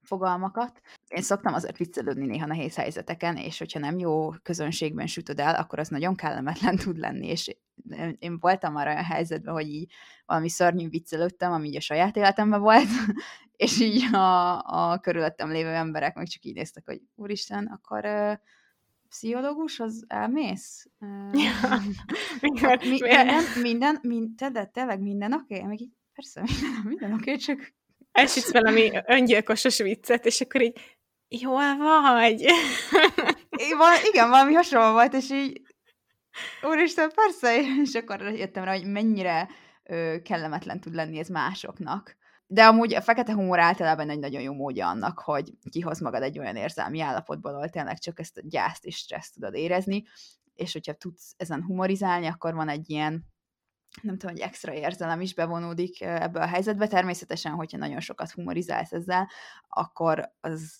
fogalmakat. 0.04 0.80
Én 1.08 1.22
szoktam 1.22 1.54
azért 1.54 1.76
viccelődni 1.76 2.26
néha 2.26 2.46
nehéz 2.46 2.76
helyzeteken, 2.76 3.36
és 3.36 3.58
hogyha 3.58 3.78
nem 3.78 3.98
jó 3.98 4.30
közönségben 4.30 5.06
sütöd 5.06 5.40
el, 5.40 5.54
akkor 5.54 5.78
az 5.78 5.88
nagyon 5.88 6.16
kellemetlen 6.16 6.76
tud 6.76 6.98
lenni, 6.98 7.26
és 7.26 7.56
én 8.18 8.38
voltam 8.38 8.72
már 8.72 8.86
olyan 8.86 9.04
helyzetben, 9.04 9.54
hogy 9.54 9.68
így 9.68 9.92
valami 10.26 10.48
szörnyű 10.48 10.88
viccelődtem, 10.88 11.52
ami 11.52 11.68
így 11.68 11.76
a 11.76 11.80
saját 11.80 12.16
életemben 12.16 12.60
volt, 12.60 12.88
és 13.56 13.80
így 13.80 14.14
a, 14.14 14.58
a 14.58 14.98
körülöttem 14.98 15.50
lévő 15.50 15.68
emberek 15.68 16.14
meg 16.14 16.26
csak 16.26 16.44
így 16.44 16.54
néztek, 16.54 16.84
hogy 16.86 17.00
úristen, 17.14 17.66
akkor 17.66 18.04
pszichológus, 19.14 19.80
az 19.80 20.04
elmész? 20.08 20.86
Ja. 21.32 21.52
minden, 22.40 22.78
minden, 22.88 23.44
minden, 23.62 23.98
minden, 24.02 24.52
de 24.52 24.64
tényleg 24.64 25.00
minden 25.00 25.32
oké? 25.32 25.54
Okay? 25.54 25.66
Meg 25.66 25.80
így, 25.80 25.92
persze, 26.14 26.42
minden, 26.42 26.82
minden 26.84 27.12
oké, 27.12 27.22
okay, 27.22 27.36
csak 27.36 27.72
elsütsz 28.12 28.52
valami 28.52 28.90
öngyilkosos 29.06 29.78
viccet, 29.78 30.26
és 30.26 30.40
akkor 30.40 30.62
így, 30.62 30.98
jól 31.28 31.76
vagy? 32.02 32.40
Én, 33.50 33.76
val- 33.76 34.04
igen, 34.12 34.28
valami 34.28 34.52
hasonló 34.52 34.92
volt, 34.92 35.14
és 35.14 35.30
így, 35.30 35.62
úristen, 36.62 37.10
persze, 37.14 37.60
és 37.82 37.94
akkor 37.94 38.20
jöttem 38.20 38.64
rá, 38.64 38.72
hogy 38.72 38.86
mennyire 38.86 39.48
ö, 39.84 40.16
kellemetlen 40.22 40.80
tud 40.80 40.94
lenni 40.94 41.18
ez 41.18 41.28
másoknak. 41.28 42.16
De 42.46 42.64
amúgy 42.64 42.94
a 42.94 43.00
fekete 43.00 43.32
humor 43.32 43.58
általában 43.58 44.10
egy 44.10 44.18
nagyon 44.18 44.42
jó 44.42 44.52
módja 44.52 44.88
annak, 44.88 45.18
hogy 45.18 45.52
kihoz 45.70 46.00
magad 46.00 46.22
egy 46.22 46.38
olyan 46.38 46.56
érzelmi 46.56 47.00
állapotból, 47.00 47.54
ahol 47.54 47.68
tényleg 47.68 47.98
csak 47.98 48.20
ezt 48.20 48.36
a 48.36 48.42
gyászt 48.44 48.84
és 48.84 48.96
stresszt 48.96 49.34
tudod 49.34 49.54
érezni, 49.54 50.04
és 50.54 50.72
hogyha 50.72 50.92
tudsz 50.92 51.34
ezen 51.36 51.62
humorizálni, 51.62 52.26
akkor 52.26 52.54
van 52.54 52.68
egy 52.68 52.90
ilyen 52.90 53.32
nem 54.02 54.18
tudom, 54.18 54.34
hogy 54.34 54.44
extra 54.44 54.72
érzelem 54.72 55.20
is 55.20 55.34
bevonódik 55.34 56.00
ebbe 56.00 56.40
a 56.40 56.46
helyzetbe. 56.46 56.86
Természetesen, 56.86 57.52
hogyha 57.52 57.78
nagyon 57.78 58.00
sokat 58.00 58.30
humorizálsz 58.30 58.92
ezzel, 58.92 59.30
akkor 59.68 60.32
az 60.40 60.78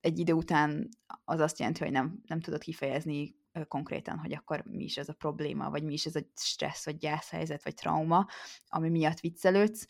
egy 0.00 0.18
idő 0.18 0.32
után 0.32 0.88
az 1.24 1.40
azt 1.40 1.58
jelenti, 1.58 1.82
hogy 1.82 1.92
nem, 1.92 2.22
nem 2.26 2.40
tudod 2.40 2.60
kifejezni 2.60 3.34
konkrétan, 3.66 4.18
hogy 4.18 4.34
akkor 4.34 4.62
mi 4.64 4.82
is 4.84 4.96
ez 4.96 5.08
a 5.08 5.12
probléma, 5.12 5.70
vagy 5.70 5.82
mi 5.82 5.92
is 5.92 6.04
ez 6.04 6.16
a 6.16 6.20
stressz, 6.34 6.84
vagy 6.84 6.96
gyászhelyzet, 6.96 7.64
vagy 7.64 7.74
trauma, 7.74 8.26
ami 8.68 8.88
miatt 8.88 9.20
viccelődsz, 9.20 9.86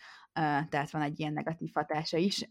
tehát 0.69 0.91
van 0.91 1.03
egy 1.03 1.21
ilyen 1.21 1.33
negatív 1.33 1.71
hatása 1.75 2.17
is, 2.17 2.51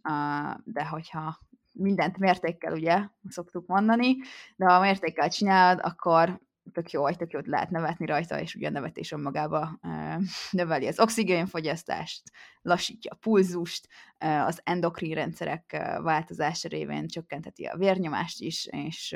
de 0.63 0.85
hogyha 0.85 1.39
mindent 1.71 2.17
mértékkel, 2.17 2.73
ugye, 2.73 3.07
szoktuk 3.27 3.67
mondani, 3.67 4.15
de 4.55 4.65
ha 4.65 4.79
mértékkel 4.79 5.29
csinálod, 5.29 5.79
akkor 5.83 6.39
tök 6.71 6.91
jó, 6.91 7.09
tök 7.09 7.31
jót 7.31 7.47
lehet 7.47 7.69
nevetni 7.69 8.05
rajta, 8.05 8.39
és 8.39 8.55
ugye 8.55 8.67
a 8.67 8.71
nevetés 8.71 9.11
önmagába 9.11 9.79
növeli 10.51 10.87
az 10.87 10.99
oxigénfogyasztást, 10.99 12.21
lassítja 12.61 13.11
a 13.11 13.17
pulzust, 13.21 13.87
az 14.19 14.61
endokrin 14.63 15.13
rendszerek 15.13 15.77
változása 16.01 16.67
révén 16.67 17.07
csökkenteti 17.07 17.65
a 17.65 17.77
vérnyomást 17.77 18.41
is, 18.41 18.67
és 18.71 19.15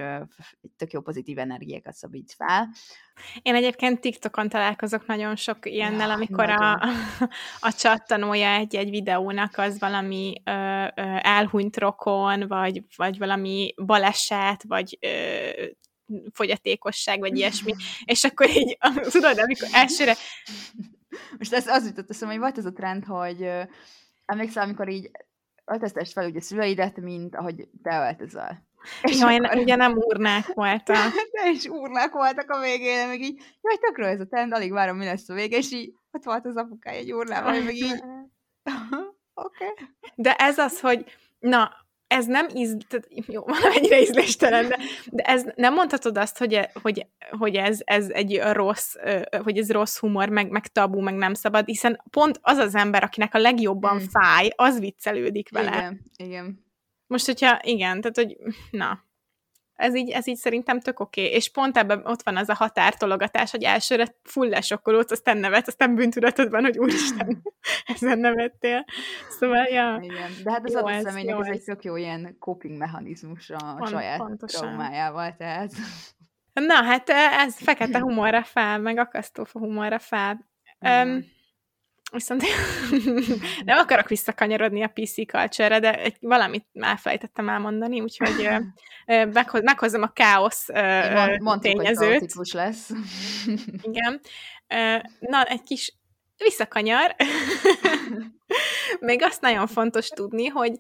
tök 0.78 0.92
jó 0.92 1.02
pozitív 1.02 1.38
energiákat 1.38 1.94
szabít 1.94 2.34
fel. 2.38 2.70
Én 3.42 3.56
egyébként 3.56 4.00
TikTokon 4.00 4.50
találkozok 4.50 5.06
nagyon 5.06 5.36
sok 5.36 5.58
ilyennel, 5.66 6.08
ja, 6.08 6.14
amikor 6.14 6.50
a, 6.50 6.74
a 7.70 7.74
csattanója 7.78 8.50
egy-egy 8.50 8.90
videónak 8.90 9.58
az 9.58 9.80
valami 9.80 10.34
ö, 10.44 10.52
ö, 10.52 10.88
elhunyt 11.22 11.78
rokon, 11.78 12.48
vagy, 12.48 12.84
vagy 12.96 13.18
valami 13.18 13.74
baleset, 13.86 14.64
vagy 14.68 14.98
ö, 15.02 15.08
fogyatékosság, 16.34 17.20
vagy 17.20 17.38
ilyesmi, 17.38 17.76
és 18.06 18.24
akkor 18.24 18.50
így, 18.50 18.78
tudod, 19.10 19.40
amikor 19.40 19.68
elsőre... 19.72 20.16
Most 21.38 21.54
ez 21.54 21.68
az 21.68 21.86
jutott 21.86 22.10
eszembe, 22.10 22.34
hogy 22.34 22.44
volt 22.44 22.58
ez 22.58 22.66
a 22.66 22.74
trend, 22.74 23.06
hogy 23.06 23.50
emlékszel, 24.26 24.64
amikor 24.64 24.90
így 24.90 25.12
öltöztest 25.66 26.12
fel 26.12 26.26
ugye 26.26 26.42
szüleidet, 26.42 26.98
mint 26.98 27.36
ahogy 27.36 27.68
te 27.84 28.06
öltözöl. 28.08 28.70
És 29.02 29.20
Jaj, 29.20 29.38
akkor... 29.38 29.58
ugye 29.58 29.76
nem 29.76 29.94
urnák 29.96 30.48
voltak. 30.54 31.12
De 31.32 31.50
is 31.50 31.66
urnák 31.66 32.12
voltak 32.12 32.50
a 32.50 32.60
végén, 32.60 33.08
meg 33.08 33.22
így, 33.22 33.42
jaj, 33.62 33.78
tökről 33.78 34.08
ez 34.08 34.20
a 34.20 34.28
trend, 34.28 34.54
alig 34.54 34.72
várom, 34.72 34.98
mi 34.98 35.06
lesz 35.06 35.30
a 35.30 35.34
vége, 35.34 35.58
és 35.58 35.72
így 35.72 35.94
ott 36.12 36.24
volt 36.24 36.46
az 36.46 36.56
apukája 36.56 36.98
egy 36.98 37.14
urnával, 37.14 37.62
meg 37.62 37.76
így, 37.76 37.92
oké. 39.34 39.66
Okay. 39.66 39.88
De 40.16 40.34
ez 40.34 40.58
az, 40.58 40.80
hogy 40.80 41.06
na, 41.40 41.72
ez 42.12 42.26
nem 42.26 42.48
íz, 42.54 42.78
tehát 42.88 43.08
jó, 43.28 43.44
valamennyire 43.60 44.02
ízléstelen, 44.02 44.68
de, 44.68 44.78
de 45.12 45.24
ez 45.24 45.46
nem 45.56 45.74
mondhatod 45.74 46.18
azt, 46.18 46.38
hogy, 46.38 46.70
hogy, 46.82 47.06
hogy 47.30 47.56
ez, 47.56 47.80
ez 47.84 48.10
egy 48.10 48.42
rossz, 48.52 48.96
hogy 49.44 49.58
ez 49.58 49.72
rossz 49.72 49.98
humor, 49.98 50.30
meg, 50.30 50.50
meg 50.50 50.68
tabu, 50.68 51.02
meg 51.02 51.16
nem 51.16 51.34
szabad, 51.34 51.66
hiszen 51.66 52.02
pont 52.10 52.40
az 52.42 52.58
az 52.58 52.76
ember, 52.76 53.04
akinek 53.04 53.34
a 53.34 53.38
legjobban 53.38 53.96
mm. 53.96 54.06
fáj, 54.12 54.50
az 54.56 54.80
viccelődik 54.80 55.50
vele. 55.50 55.78
Igen, 55.78 56.02
igen. 56.16 56.66
Most, 57.08 57.26
hogyha, 57.26 57.60
igen, 57.64 58.02
tehát, 58.02 58.16
hogy 58.16 58.38
na, 58.72 59.04
ez 59.82 59.96
így, 59.96 60.10
ez 60.10 60.28
így 60.28 60.36
szerintem 60.36 60.80
tök 60.80 61.00
oké. 61.00 61.22
Okay. 61.22 61.34
És 61.34 61.52
pont 61.52 61.78
ebben 61.78 62.06
ott 62.06 62.22
van 62.22 62.38
az 62.38 62.50
a 62.50 62.54
határtologatás, 62.54 63.52
hogy 63.52 63.64
elsőre 63.64 64.16
full 64.24 64.50
lesokkolódsz, 64.50 65.12
aztán 65.12 65.38
nevet, 65.38 65.68
aztán 65.68 65.96
bűntudatod 65.96 66.50
van, 66.50 66.64
hogy 66.64 66.78
úristen, 66.78 67.42
ezen 67.96 68.20
nevettél. 68.20 68.86
Szóval, 69.40 69.64
ja. 69.64 70.00
Igen. 70.02 70.32
De 70.44 70.52
hát 70.52 70.66
az 70.66 70.76
adott 70.76 71.02
személynek 71.02 71.40
ez, 71.40 71.48
ez 71.48 71.54
egy 71.54 71.64
tök 71.64 71.84
jó 71.84 71.96
ilyen 71.96 72.36
coping 72.40 72.78
mechanizmus 72.78 73.50
a 73.50 73.76
Pont, 73.78 73.90
saját 73.90 74.18
pontosan. 74.18 74.62
traumájával, 74.62 75.36
tehát... 75.38 75.72
Na, 76.54 76.84
hát 76.84 77.10
ez 77.10 77.56
fekete 77.56 78.00
humorra 78.00 78.44
fel, 78.44 78.80
meg 78.80 78.98
akasztófa 78.98 79.60
humorra 79.60 80.00
fel. 80.00 80.50
Mm. 80.88 81.10
Um, 81.10 81.26
Viszont 82.12 82.44
nem 83.66 83.78
akarok 83.78 84.08
visszakanyarodni 84.08 84.84
a 84.84 84.92
PC 84.94 85.14
culture 85.14 85.80
de 85.80 86.00
egy, 86.00 86.18
valamit 86.20 86.66
már 86.72 86.98
fejtettem 86.98 87.50
elmondani, 87.50 88.02
úgyhogy 88.02 88.50
meghoz, 89.06 89.62
meghozom 89.62 90.02
a 90.02 90.12
káosz 90.14 90.68
Mond, 91.40 91.62
tényezőt. 91.62 92.32
Hogy 92.34 92.50
lesz. 92.54 92.90
Igen. 93.92 94.22
Na, 95.20 95.44
egy 95.44 95.64
kis 95.64 95.94
visszakanyar. 96.38 97.16
Még 99.00 99.24
azt 99.24 99.42
nagyon 99.42 99.68
fontos 99.68 100.08
tudni, 100.08 100.48
hogy 100.48 100.78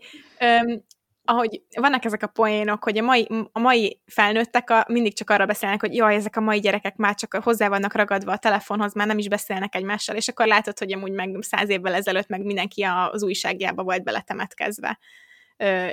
ahogy 1.25 1.61
vannak 1.75 2.05
ezek 2.05 2.23
a 2.23 2.27
poénok, 2.27 2.83
hogy 2.83 2.97
a 2.97 3.03
mai, 3.03 3.27
a 3.51 3.59
mai 3.59 4.01
felnőttek 4.05 4.69
a, 4.69 4.85
mindig 4.87 5.15
csak 5.15 5.29
arra 5.29 5.45
beszélnek, 5.45 5.81
hogy 5.81 5.95
jaj, 5.95 6.15
ezek 6.15 6.35
a 6.35 6.41
mai 6.41 6.59
gyerekek 6.59 6.95
már 6.95 7.15
csak 7.15 7.33
hozzá 7.43 7.69
vannak 7.69 7.93
ragadva 7.93 8.31
a 8.31 8.37
telefonhoz, 8.37 8.93
már 8.93 9.07
nem 9.07 9.17
is 9.17 9.27
beszélnek 9.27 9.75
egymással, 9.75 10.15
és 10.15 10.27
akkor 10.27 10.47
látod, 10.47 10.79
hogy 10.79 10.93
amúgy 10.93 11.11
meg 11.11 11.37
száz 11.39 11.69
évvel 11.69 11.93
ezelőtt 11.93 12.27
meg 12.27 12.43
mindenki 12.43 12.83
az 12.83 13.23
újságjába 13.23 13.83
volt 13.83 14.03
beletemetkezve 14.03 14.99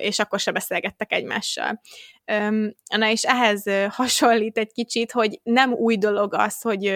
és 0.01 0.19
akkor 0.19 0.41
se 0.41 0.51
beszélgettek 0.51 1.13
egymással. 1.13 1.81
Na 2.97 3.11
és 3.11 3.23
ehhez 3.23 3.65
hasonlít 4.01 4.59
egy 4.59 4.73
kicsit, 4.73 5.13
hogy 5.13 5.41
nem 5.43 5.73
új 5.73 5.97
dolog 5.97 6.35
az, 6.35 6.61
hogy 6.61 6.95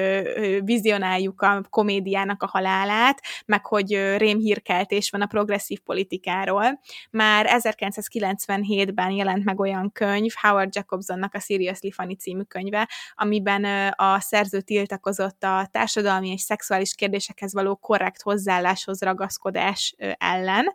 vizionáljuk 0.64 1.40
a 1.40 1.62
komédiának 1.70 2.42
a 2.42 2.46
halálát, 2.46 3.20
meg 3.46 3.66
hogy 3.66 4.16
rémhírkeltés 4.16 5.10
van 5.10 5.20
a 5.20 5.26
progresszív 5.26 5.80
politikáról. 5.80 6.80
Már 7.10 7.46
1997-ben 7.58 9.10
jelent 9.10 9.44
meg 9.44 9.60
olyan 9.60 9.92
könyv, 9.92 10.32
Howard 10.40 10.74
Jacobsonnak 10.74 11.34
a 11.34 11.40
Seriously 11.40 11.90
Funny 11.90 12.16
című 12.16 12.42
könyve, 12.42 12.88
amiben 13.14 13.64
a 13.96 14.20
szerző 14.20 14.60
tiltakozott 14.60 15.42
a 15.44 15.68
társadalmi 15.70 16.30
és 16.30 16.40
szexuális 16.40 16.94
kérdésekhez 16.94 17.52
való 17.52 17.76
korrekt 17.76 18.22
hozzáálláshoz 18.22 19.02
ragaszkodás 19.02 19.94
ellen, 20.18 20.74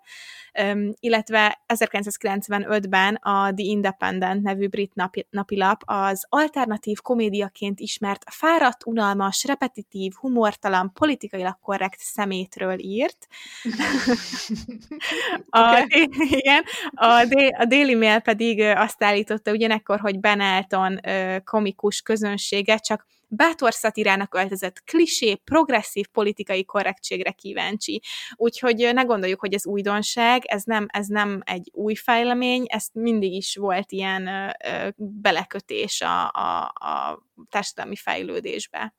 illetve 0.99 1.63
1995-ben 1.67 3.15
a 3.15 3.53
The 3.53 3.65
Independent 3.65 4.46
nevű 4.47 4.67
brit 4.67 4.95
napi, 4.95 5.27
napilap 5.29 5.81
az 5.85 6.25
alternatív 6.29 6.97
komédiaként 7.01 7.79
ismert 7.79 8.23
fáradt, 8.31 8.85
unalmas, 8.85 9.43
repetitív, 9.43 10.13
humortalan, 10.13 10.93
politikailag 10.93 11.57
korrekt 11.61 11.99
szemétről 11.99 12.79
írt. 12.79 13.27
a, 15.49 15.87
igen, 16.39 16.63
a, 16.91 17.05
a 17.57 17.65
Daily 17.65 17.95
Mail 17.95 18.19
pedig 18.19 18.59
azt 18.59 19.03
állította 19.03 19.51
ugyanekkor, 19.51 19.99
hogy 19.99 20.19
Ben 20.19 20.41
Elton 20.41 20.99
komikus 21.43 22.01
közönsége 22.01 22.77
csak 22.77 23.05
bátor 23.27 23.73
szatirának 23.73 24.35
öltözött, 24.35 24.83
klisé, 24.83 25.35
progresszív 25.35 26.07
politikai 26.07 26.65
korrektségre 26.65 27.31
kíváncsi. 27.31 28.01
Úgyhogy 28.35 28.89
ne 28.93 29.03
gondoljuk, 29.03 29.39
hogy 29.39 29.53
ez 29.53 29.65
újdonság, 29.65 30.45
ez 30.45 30.63
nem, 30.63 30.85
ez 30.89 31.07
nem 31.07 31.41
egy 31.45 31.69
új 31.73 31.95
fejlemény, 31.95 32.65
ez 32.67 32.87
mindig 32.93 33.33
is 33.33 33.55
volt 33.55 33.91
ilyen 33.91 34.55
belekötés 34.95 36.01
a, 36.01 36.31
a, 36.31 36.73
a 36.73 37.23
társadalmi 37.49 37.95
fejlődésbe. 37.95 38.93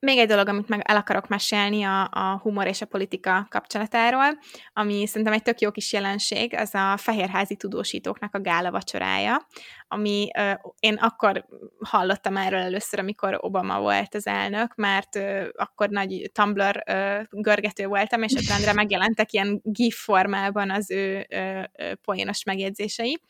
Még 0.00 0.18
egy 0.18 0.28
dolog, 0.28 0.48
amit 0.48 0.68
meg 0.68 0.80
el 0.84 0.96
akarok 0.96 1.28
mesélni 1.28 1.82
a, 1.82 2.02
a 2.12 2.38
humor 2.42 2.66
és 2.66 2.80
a 2.80 2.86
politika 2.86 3.46
kapcsolatáról, 3.50 4.38
ami 4.72 5.06
szerintem 5.06 5.32
egy 5.32 5.42
tök 5.42 5.60
jó 5.60 5.70
kis 5.70 5.92
jelenség, 5.92 6.54
az 6.54 6.74
a 6.74 6.96
fehérházi 6.96 7.56
tudósítóknak 7.56 8.34
a 8.34 8.40
gála 8.40 8.70
vacsorája, 8.70 9.46
ami 9.88 10.28
ö, 10.38 10.52
én 10.78 10.94
akkor 10.94 11.44
hallottam 11.80 12.36
erről 12.36 12.60
először, 12.60 12.98
amikor 12.98 13.38
Obama 13.40 13.80
volt 13.80 14.14
az 14.14 14.26
elnök, 14.26 14.74
mert 14.74 15.16
ö, 15.16 15.48
akkor 15.56 15.88
nagy 15.88 16.30
Tumblr 16.32 16.82
ö, 16.86 17.20
görgető 17.30 17.86
voltam, 17.86 18.22
és 18.22 18.34
a 18.34 18.52
rendre 18.52 18.72
megjelentek 18.72 19.32
ilyen 19.32 19.60
GIF 19.62 19.96
formában 19.96 20.70
az 20.70 20.90
ő 20.90 21.26
ö, 21.28 21.62
ö, 21.72 21.94
poénos 21.94 22.42
megjegyzései. 22.44 23.20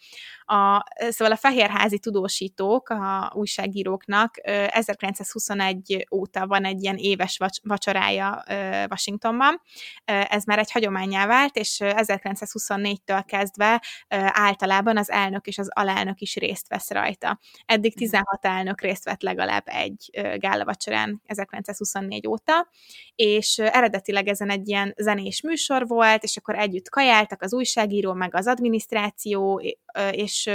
A, 0.45 0.85
szóval 1.09 1.33
a 1.33 1.37
fehérházi 1.37 1.99
tudósítók, 1.99 2.89
a 2.89 3.33
újságíróknak 3.35 4.35
ö, 4.47 4.65
1921 4.69 6.07
óta 6.11 6.47
van 6.47 6.58
egy 6.65 6.83
ilyen 6.83 6.97
éves 6.97 7.41
vacsorája 7.63 8.45
Washingtonban. 8.91 9.61
Ez 10.05 10.45
már 10.45 10.59
egy 10.59 10.73
hagyományá 10.73 11.27
vált, 11.27 11.57
és 11.57 11.77
1924-től 11.81 13.23
kezdve 13.27 13.83
általában 14.27 14.97
az 14.97 15.11
elnök 15.11 15.47
és 15.47 15.59
az 15.59 15.69
alelnök 15.73 16.21
is 16.21 16.37
részt 16.37 16.69
vesz 16.69 16.91
rajta. 16.91 17.39
Eddig 17.67 17.95
16 17.97 18.43
mhm. 18.43 18.53
elnök 18.53 18.81
részt 18.81 19.05
vett 19.05 19.23
legalább 19.23 19.65
egy 19.65 20.11
gálavacsorán 20.37 21.23
1924 21.27 22.27
óta, 22.27 22.69
és 23.15 23.59
eredetileg 23.59 24.29
ezen 24.29 24.51
egy 24.51 24.69
ilyen 24.69 24.95
zenés 24.97 25.43
műsor 25.43 25.87
volt, 25.87 26.23
és 26.23 26.37
akkor 26.37 26.55
együtt 26.55 26.89
kajáltak 26.89 27.43
az 27.43 27.55
újságíró, 27.55 28.13
meg 28.13 28.35
az 28.35 28.47
adminisztráció, 28.47 29.63
és 30.11 30.47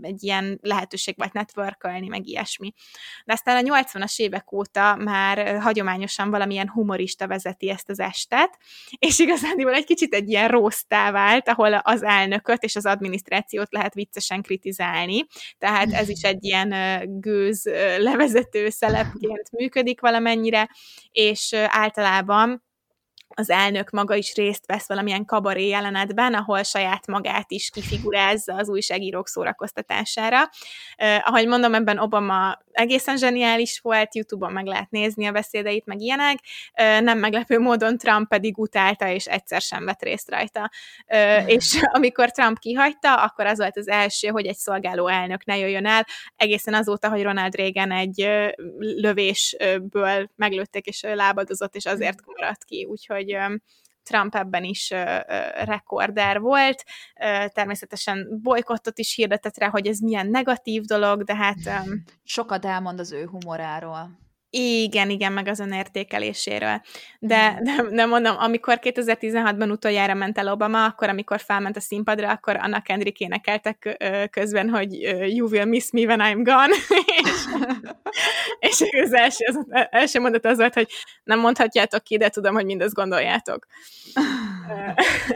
egy 0.00 0.22
ilyen 0.22 0.58
lehetőség 0.62 1.14
volt 1.16 1.32
networkölni, 1.32 2.08
meg 2.08 2.26
ilyesmi. 2.26 2.72
De 3.24 3.32
aztán 3.32 3.66
a 3.66 3.82
80-as 3.82 4.18
évek 4.18 4.52
óta 4.52 4.96
már 4.96 5.38
hagyományosan 5.60 6.30
valamilyen 6.30 6.70
humorista 6.70 7.26
vezeti 7.26 7.70
ezt 7.70 7.90
az 7.90 8.00
estet, 8.00 8.58
és 8.98 9.18
igazán 9.18 9.68
egy 9.68 9.84
kicsit 9.84 10.14
egy 10.14 10.28
ilyen 10.28 10.48
rossztá 10.48 11.10
vált, 11.10 11.48
ahol 11.48 11.74
az 11.74 12.02
elnököt 12.02 12.62
és 12.62 12.76
az 12.76 12.86
adminisztrációt 12.86 13.72
lehet 13.72 13.94
viccesen 13.94 14.42
kritizálni, 14.42 15.26
tehát 15.58 15.92
ez 15.92 16.08
is 16.08 16.22
egy 16.22 16.44
ilyen 16.44 16.74
gőz 17.20 17.64
levezető 17.98 18.68
szelepként 18.68 19.50
működik 19.50 20.00
valamennyire, 20.00 20.68
és 21.10 21.52
általában 21.52 22.62
az 23.36 23.50
elnök 23.50 23.90
maga 23.90 24.14
is 24.14 24.34
részt 24.34 24.66
vesz 24.66 24.88
valamilyen 24.88 25.24
kabaré 25.24 25.66
jelenetben, 25.66 26.34
ahol 26.34 26.62
saját 26.62 27.06
magát 27.06 27.50
is 27.50 27.70
kifigurázza 27.70 28.54
az 28.54 28.68
újságírók 28.68 29.28
szórakoztatására. 29.28 30.40
Uh, 30.42 30.48
ahogy 31.28 31.46
mondom, 31.46 31.74
ebben 31.74 31.98
Obama 31.98 32.58
egészen 32.74 33.16
zseniális 33.16 33.80
volt, 33.80 34.14
YouTube-on 34.14 34.52
meg 34.52 34.66
lehet 34.66 34.90
nézni 34.90 35.26
a 35.26 35.32
beszédeit, 35.32 35.86
meg 35.86 36.00
ilyenek, 36.00 36.38
nem 37.00 37.18
meglepő 37.18 37.58
módon 37.58 37.98
Trump 37.98 38.28
pedig 38.28 38.58
utálta, 38.58 39.08
és 39.08 39.26
egyszer 39.26 39.60
sem 39.60 39.84
vett 39.84 40.02
részt 40.02 40.30
rajta. 40.30 40.70
Uh, 41.06 41.50
és 41.50 41.82
amikor 41.96 42.30
Trump 42.30 42.58
kihagyta, 42.58 43.22
akkor 43.22 43.46
az 43.46 43.58
volt 43.58 43.76
az 43.76 43.88
első, 43.88 44.28
hogy 44.28 44.46
egy 44.46 44.56
szolgáló 44.56 45.06
elnök 45.06 45.44
ne 45.44 45.58
jöjjön 45.58 45.86
el, 45.86 46.06
egészen 46.36 46.74
azóta, 46.74 47.08
hogy 47.08 47.22
Ronald 47.22 47.54
Reagan 47.54 47.92
egy 47.92 48.28
lövésből 48.78 50.30
meglőtték, 50.36 50.86
és 50.86 51.02
lábadozott, 51.02 51.74
és 51.74 51.86
azért 51.86 52.18
maradt 52.26 52.64
ki, 52.64 52.86
úgyhogy 52.90 53.14
hogy 53.14 53.60
Trump 54.04 54.34
ebben 54.34 54.64
is 54.64 54.90
rekorder 55.64 56.40
volt. 56.40 56.84
Természetesen 57.46 58.40
bolykottot 58.42 58.98
is 58.98 59.14
hirdetett 59.14 59.58
rá, 59.58 59.68
hogy 59.68 59.86
ez 59.86 59.98
milyen 59.98 60.26
negatív 60.26 60.82
dolog, 60.82 61.22
de 61.22 61.34
hát... 61.34 61.58
Sokat 62.24 62.64
elmond 62.64 63.00
az 63.00 63.12
ő 63.12 63.26
humoráról. 63.26 64.22
Igen, 64.56 65.10
igen, 65.10 65.32
meg 65.32 65.48
az 65.48 65.60
önértékeléséről. 65.60 66.80
De, 67.18 67.50
mm. 67.50 67.64
de, 67.64 67.82
de 67.90 68.06
mondom, 68.06 68.36
amikor 68.38 68.78
2016-ban 68.82 69.70
utoljára 69.70 70.14
ment 70.14 70.38
el 70.38 70.48
Obama, 70.48 70.84
akkor 70.84 71.08
amikor 71.08 71.40
felment 71.40 71.76
a 71.76 71.80
színpadra, 71.80 72.30
akkor 72.30 72.56
Anna 72.56 72.80
Kendrick 72.80 73.20
énekeltek 73.20 73.96
közben, 74.30 74.68
hogy 74.68 74.92
You 75.36 75.48
will 75.48 75.64
miss 75.64 75.90
me 75.90 76.00
when 76.00 76.20
I'm 76.22 76.42
gone. 76.42 76.74
és, 78.68 78.80
és 78.80 79.00
az 79.02 79.14
első, 79.14 79.44
az 79.46 79.86
első 79.90 80.20
mondat 80.20 80.44
az 80.44 80.58
volt, 80.58 80.74
hogy 80.74 80.88
nem 81.24 81.40
mondhatjátok 81.40 82.02
ki, 82.02 82.16
de 82.16 82.28
tudom, 82.28 82.54
hogy 82.54 82.64
mindezt 82.64 82.94
gondoljátok. 82.94 83.66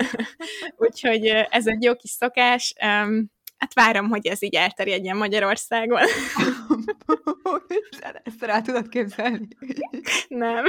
Úgyhogy 0.86 1.26
ez 1.50 1.66
egy 1.66 1.82
jó 1.82 1.94
kis 1.94 2.10
szokás. 2.10 2.74
Hát 3.58 3.74
várom, 3.74 4.08
hogy 4.08 4.26
ez 4.26 4.42
így 4.42 4.54
elterjedjen 4.54 5.16
Magyarországon. 5.16 6.00
Ezt 8.22 8.42
rá 8.42 8.60
tudod 8.60 8.88
képzelni? 8.88 9.48
Nem. 10.28 10.64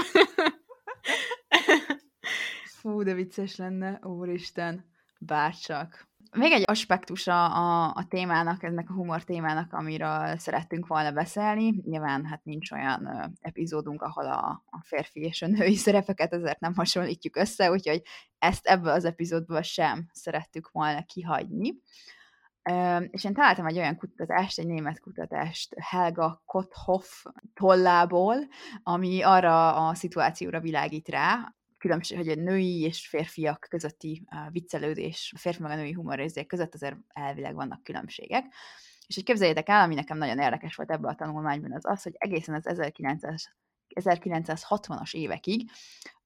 Fú, 2.63 3.03
de 3.03 3.13
vicces 3.13 3.55
lenne, 3.55 3.99
úristen. 4.03 4.85
Bárcsak. 5.19 6.07
Még 6.37 6.51
egy 6.51 6.63
aspektus 6.65 7.27
a, 7.27 7.55
a, 7.55 7.93
a 7.95 8.05
témának, 8.09 8.63
ennek 8.63 8.89
a 8.89 8.93
humor 8.93 9.23
témának, 9.23 9.73
amiről 9.73 10.37
szerettünk 10.37 10.87
volna 10.87 11.11
beszélni. 11.11 11.81
Nyilván 11.85 12.25
hát 12.25 12.43
nincs 12.43 12.71
olyan 12.71 13.05
ö, 13.05 13.25
epizódunk, 13.41 14.01
ahol 14.01 14.25
a, 14.25 14.63
a 14.69 14.81
férfi 14.83 15.19
és 15.19 15.41
a 15.41 15.47
női 15.47 15.75
szerepeket 15.75 16.33
ezért 16.33 16.59
nem 16.59 16.73
hasonlítjuk 16.75 17.35
össze, 17.35 17.71
úgyhogy 17.71 18.01
ezt 18.39 18.65
ebből 18.65 18.91
az 18.91 19.05
epizódból 19.05 19.61
sem 19.61 20.09
szerettük 20.11 20.69
volna 20.71 21.03
kihagyni 21.05 21.73
És 23.09 23.23
én 23.23 23.33
találtam 23.33 23.65
egy 23.65 23.77
olyan 23.77 23.97
kutatást, 23.97 24.59
egy 24.59 24.67
német 24.67 24.99
kutatást 24.99 25.75
Helga 25.79 26.41
Kotthoff 26.45 27.25
tollából, 27.53 28.47
ami 28.83 29.21
arra 29.21 29.87
a 29.87 29.93
szituációra 29.93 30.59
világít 30.59 31.07
rá, 31.07 31.53
különbség, 31.77 32.17
hogy 32.17 32.27
a 32.27 32.35
női 32.35 32.81
és 32.81 33.07
férfiak 33.07 33.65
közötti 33.69 34.25
viccelődés, 34.51 35.31
a 35.35 35.39
férfi 35.39 35.61
meg 35.61 35.71
a 35.71 35.75
női 35.75 35.93
humorérzék 35.93 36.47
között 36.47 36.73
azért 36.73 36.97
elvileg 37.07 37.55
vannak 37.55 37.83
különbségek. 37.83 38.45
És 39.07 39.15
hogy 39.15 39.23
képzeljétek 39.23 39.69
el, 39.69 39.81
ami 39.81 39.95
nekem 39.95 40.17
nagyon 40.17 40.39
érdekes 40.39 40.75
volt 40.75 40.91
ebben 40.91 41.11
a 41.11 41.15
tanulmányban, 41.15 41.73
az 41.73 41.85
az, 41.85 42.03
hogy 42.03 42.15
egészen 42.17 42.55
az 42.55 42.67
1900 42.67 43.57
1960-as 43.95 45.13
évekig 45.13 45.69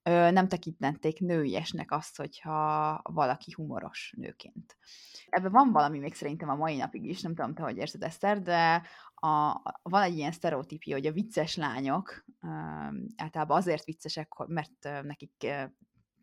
nem 0.03 0.47
tekintették 0.47 1.19
nőiesnek 1.19 1.91
azt, 1.91 2.17
hogyha 2.17 2.99
valaki 3.03 3.51
humoros 3.51 4.13
nőként. 4.17 4.77
Ebben 5.29 5.51
van 5.51 5.71
valami 5.71 5.99
még 5.99 6.13
szerintem 6.13 6.49
a 6.49 6.55
mai 6.55 6.77
napig 6.77 7.05
is, 7.05 7.21
nem 7.21 7.35
tudom, 7.35 7.53
te 7.53 7.63
hogy 7.63 7.77
érzed, 7.77 8.03
Eszter, 8.03 8.41
de 8.41 8.81
a, 9.15 9.61
van 9.81 10.01
egy 10.01 10.17
ilyen 10.17 10.31
sztereotípia, 10.31 10.95
hogy 10.95 11.05
a 11.05 11.11
vicces 11.11 11.55
lányok 11.55 12.25
általában 13.15 13.57
azért 13.57 13.85
viccesek, 13.85 14.33
mert 14.47 14.89
nekik 15.03 15.45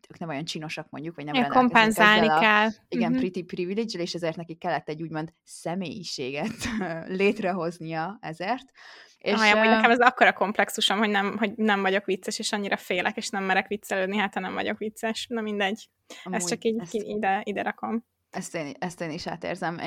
ők 0.09 0.19
nem 0.19 0.29
olyan 0.29 0.45
csinosak 0.45 0.89
mondjuk, 0.89 1.15
vagy 1.15 1.25
nem 1.25 1.33
ja, 1.33 1.47
kompenzálni 1.47 2.27
a, 2.27 2.39
kell. 2.39 2.69
Igen, 2.87 3.11
uh-huh. 3.11 3.19
pretty 3.19 3.43
privilege 3.43 3.99
és 3.99 4.13
ezért 4.13 4.35
nekik 4.35 4.59
kellett 4.59 4.89
egy 4.89 5.01
úgymond 5.01 5.33
személyiséget 5.43 6.55
létrehoznia 7.07 8.17
ezért. 8.21 8.71
És 9.21 9.33
ah, 9.33 9.55
uh, 9.55 9.65
nekem 9.65 9.91
ez 9.91 9.99
akkora 9.99 10.33
komplexusom, 10.33 10.97
hogy 10.97 11.09
nem, 11.09 11.37
hogy 11.37 11.51
nem 11.55 11.81
vagyok 11.81 12.05
vicces, 12.05 12.39
és 12.39 12.51
annyira 12.51 12.77
félek, 12.77 13.17
és 13.17 13.29
nem 13.29 13.43
merek 13.43 13.67
viccelődni, 13.67 14.17
hát 14.17 14.33
ha 14.33 14.39
nem 14.39 14.53
vagyok 14.53 14.77
vicces. 14.77 15.27
Na 15.29 15.41
mindegy. 15.41 15.89
Amúgy 16.23 16.37
ezt 16.37 16.49
csak 16.49 16.63
így 16.63 16.79
ezt, 16.79 16.93
ide, 16.93 17.41
ide 17.43 17.61
rakom. 17.61 18.05
Ezt 18.31 18.55
én, 18.55 18.73
ezt 18.79 19.01
én 19.01 19.11
is 19.11 19.27
átérzem. 19.27 19.79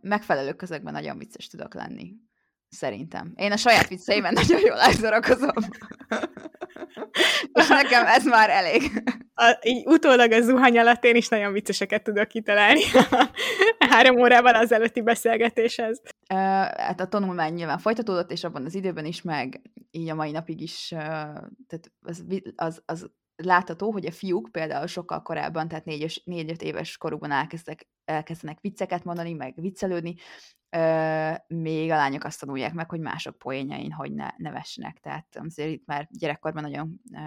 Megfelelő 0.00 0.52
közökben 0.52 0.92
nagyon 0.92 1.18
vicces 1.18 1.46
tudok 1.46 1.74
lenni. 1.74 2.12
Szerintem. 2.68 3.32
Én 3.36 3.52
a 3.52 3.56
saját 3.56 3.88
vicceimen 3.88 4.32
nagyon 4.42 4.60
jól 4.60 4.78
elzorakozom. 4.78 5.54
és 7.52 7.68
nekem 7.68 8.06
ez 8.06 8.24
már 8.24 8.50
elég. 8.50 9.02
A, 9.42 9.58
így 9.62 9.86
utólag 9.86 10.32
a 10.32 10.40
zuhany 10.40 10.78
alatt 10.78 11.04
én 11.04 11.16
is 11.16 11.28
nagyon 11.28 11.52
vicceseket 11.52 12.02
tudok 12.02 12.28
kitalálni 12.28 12.80
három 13.90 14.20
órával 14.20 14.54
az 14.54 14.72
előtti 14.72 15.00
beszélgetéshez. 15.00 16.00
Uh, 16.32 16.38
hát 16.76 17.00
a 17.00 17.06
tanulmány 17.06 17.54
nyilván 17.54 17.78
folytatódott, 17.78 18.30
és 18.30 18.44
abban 18.44 18.64
az 18.64 18.74
időben 18.74 19.04
is, 19.04 19.22
meg 19.22 19.60
így 19.90 20.08
a 20.08 20.14
mai 20.14 20.30
napig 20.30 20.60
is, 20.60 20.90
uh, 20.92 21.00
tehát 21.66 21.92
az, 22.00 22.24
az, 22.56 22.82
az 22.86 23.10
látható, 23.42 23.92
hogy 23.92 24.06
a 24.06 24.12
fiúk 24.12 24.48
például 24.52 24.86
sokkal 24.86 25.22
korábban, 25.22 25.68
tehát 25.68 25.84
négy-öt 26.24 26.62
éves 26.62 26.96
korukban 26.96 27.30
elkezdek, 27.30 27.88
elkezdenek 28.04 28.60
vicceket 28.60 29.04
mondani, 29.04 29.32
meg 29.32 29.54
viccelődni, 29.56 30.14
ö, 30.70 31.32
még 31.46 31.90
a 31.90 31.96
lányok 31.96 32.24
azt 32.24 32.40
tanulják 32.40 32.72
meg, 32.72 32.90
hogy 32.90 33.00
mások 33.00 33.38
poénjain 33.38 33.92
hogy 33.92 34.12
ne 34.12 34.28
nevessenek. 34.36 34.98
Tehát 34.98 35.40
azért 35.46 35.70
itt 35.70 35.86
már 35.86 36.08
gyerekkorban 36.10 36.62
nagyon 36.62 37.00
ö, 37.14 37.18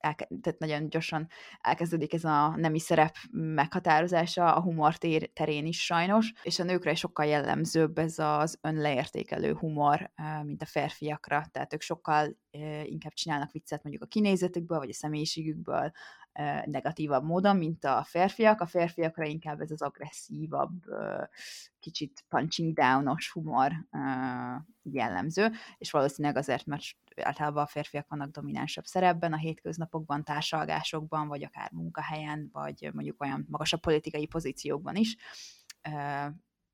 elke, 0.00 0.28
tehát 0.42 0.58
nagyon 0.58 0.88
gyorsan 0.88 1.28
elkezdődik 1.60 2.12
ez 2.12 2.24
a 2.24 2.56
nemi 2.56 2.78
szerep 2.78 3.16
meghatározása 3.30 4.54
a 4.54 4.60
humor 4.60 4.96
tér, 4.96 5.30
terén 5.32 5.66
is 5.66 5.84
sajnos, 5.84 6.32
és 6.42 6.58
a 6.58 6.64
nőkre 6.64 6.94
sokkal 6.94 7.26
jellemzőbb 7.26 7.98
ez 7.98 8.18
az 8.18 8.58
önleértékelő 8.62 9.54
humor, 9.54 10.10
mint 10.42 10.62
a 10.62 10.66
férfiakra, 10.66 11.46
tehát 11.52 11.74
ők 11.74 11.80
sokkal 11.80 12.36
inkább 12.84 13.12
csinálnak 13.12 13.52
viccet 13.52 13.82
mondjuk 13.82 14.04
a 14.04 14.08
kinézetükből, 14.08 14.78
vagy 14.78 14.90
a 14.90 14.94
személyiségükből, 14.94 15.92
negatívabb 16.64 17.24
módon, 17.24 17.56
mint 17.56 17.84
a 17.84 18.04
férfiak. 18.04 18.60
A 18.60 18.66
férfiakra 18.66 19.24
inkább 19.24 19.60
ez 19.60 19.70
az 19.70 19.82
agresszívabb, 19.82 20.84
kicsit 21.78 22.24
punching 22.28 22.74
down-os 22.74 23.30
humor 23.30 23.72
jellemző, 24.82 25.50
és 25.78 25.90
valószínűleg 25.90 26.36
azért, 26.36 26.66
mert 26.66 26.82
általában 27.16 27.62
a 27.62 27.66
férfiak 27.66 28.08
vannak 28.08 28.30
dominánsabb 28.30 28.84
szerepben, 28.84 29.32
a 29.32 29.36
hétköznapokban, 29.36 30.24
társalgásokban, 30.24 31.28
vagy 31.28 31.44
akár 31.44 31.70
munkahelyen, 31.72 32.48
vagy 32.52 32.90
mondjuk 32.92 33.22
olyan 33.22 33.46
magasabb 33.48 33.80
politikai 33.80 34.26
pozíciókban 34.26 34.96
is, 34.96 35.16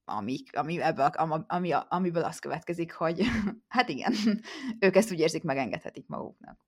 ami, 0.04 0.42
ami 0.52 0.80
ebből, 0.80 1.04
ami, 1.46 1.72
amiből 1.88 2.24
az 2.24 2.38
következik, 2.38 2.92
hogy 2.92 3.22
hát 3.68 3.88
igen, 3.88 4.14
ők 4.80 4.96
ezt 4.96 5.12
úgy 5.12 5.18
érzik, 5.18 5.42
megengedhetik 5.42 6.06
maguknak. 6.06 6.66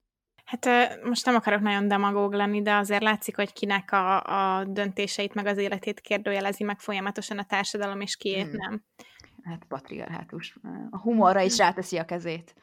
Hát 0.49 0.69
most 1.05 1.25
nem 1.25 1.35
akarok 1.35 1.61
nagyon 1.61 1.89
demagóg 1.89 2.33
lenni, 2.33 2.63
de 2.63 2.75
azért 2.75 3.03
látszik, 3.03 3.37
hogy 3.37 3.53
kinek 3.53 3.93
a, 3.93 4.23
a 4.23 4.65
döntéseit, 4.65 5.35
meg 5.35 5.47
az 5.47 5.59
életét 5.59 6.01
kérdőjelezi 6.01 6.65
meg 6.65 6.81
folyamatosan 6.81 7.39
a 7.39 7.45
társadalom, 7.45 8.01
és 8.01 8.17
kiét 8.17 8.47
hmm. 8.47 8.57
nem. 8.57 8.85
Hát 9.45 9.65
patriarhátus. 9.69 10.57
A 10.91 10.99
humorra 10.99 11.41
is 11.41 11.57
ráteszi 11.57 11.97
a 11.97 12.05
kezét. 12.05 12.55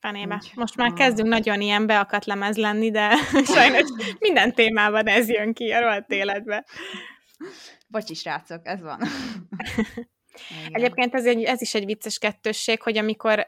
Fenébe. 0.00 0.34
Úgy. 0.34 0.52
Most 0.54 0.76
már 0.76 0.92
kezdünk 0.92 1.28
nagyon 1.28 1.60
ilyen 1.60 1.86
beakadt 1.86 2.24
lemez 2.24 2.56
lenni, 2.56 2.90
de 2.90 3.14
sajnos 3.54 3.88
minden 4.18 4.52
témában 4.52 5.06
ez 5.06 5.28
jön 5.28 5.52
ki 5.52 5.70
a 5.70 5.80
rohadt 5.80 6.10
életbe. 6.10 6.64
Bocsi, 7.88 8.14
srácok, 8.14 8.60
ez 8.66 8.80
van. 8.80 9.00
Igen. 10.50 10.72
Egyébként 10.72 11.14
ez, 11.14 11.26
egy, 11.26 11.42
ez 11.42 11.60
is 11.60 11.74
egy 11.74 11.84
vicces 11.84 12.18
kettősség, 12.18 12.82
hogy 12.82 12.98
amikor 12.98 13.46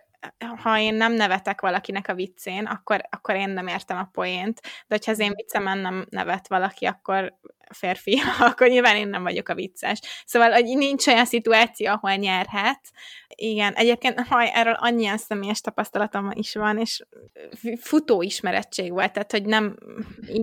ha 0.62 0.78
én 0.78 0.94
nem 0.94 1.12
nevetek 1.12 1.60
valakinek 1.60 2.08
a 2.08 2.14
viccén, 2.14 2.66
akkor, 2.66 3.00
akkor 3.10 3.34
én 3.34 3.48
nem 3.48 3.66
értem 3.66 3.96
a 3.96 4.08
poént, 4.12 4.60
de 4.62 4.94
hogyha 4.94 5.10
az 5.10 5.18
én 5.18 5.32
viccemen 5.34 5.78
nem 5.78 6.06
nevet 6.10 6.48
valaki, 6.48 6.86
akkor 6.86 7.38
férfi, 7.70 8.20
akkor 8.50 8.68
nyilván 8.68 8.96
én 8.96 9.08
nem 9.08 9.22
vagyok 9.22 9.48
a 9.48 9.54
vicces. 9.54 10.00
Szóval, 10.26 10.50
hogy 10.50 10.64
nincs 10.64 11.06
olyan 11.06 11.24
szituáció, 11.24 11.90
ahol 11.90 12.14
nyerhet. 12.14 12.90
Igen, 13.28 13.72
egyébként 13.72 14.20
ha 14.20 14.42
erről 14.42 14.76
annyian 14.78 15.18
személyes 15.18 15.60
tapasztalatom 15.60 16.30
is 16.34 16.54
van, 16.54 16.78
és 16.78 17.02
futó 17.80 18.22
ismerettség 18.22 18.90
volt, 18.90 19.12
tehát, 19.12 19.30
hogy 19.30 19.44
nem, 19.44 19.76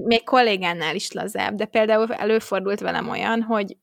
még 0.03 0.23
kollégánál 0.23 0.95
is 0.95 1.11
lazább, 1.11 1.55
de 1.55 1.65
például 1.65 2.13
előfordult 2.13 2.79
velem 2.79 3.09
olyan, 3.09 3.41
hogy 3.41 3.77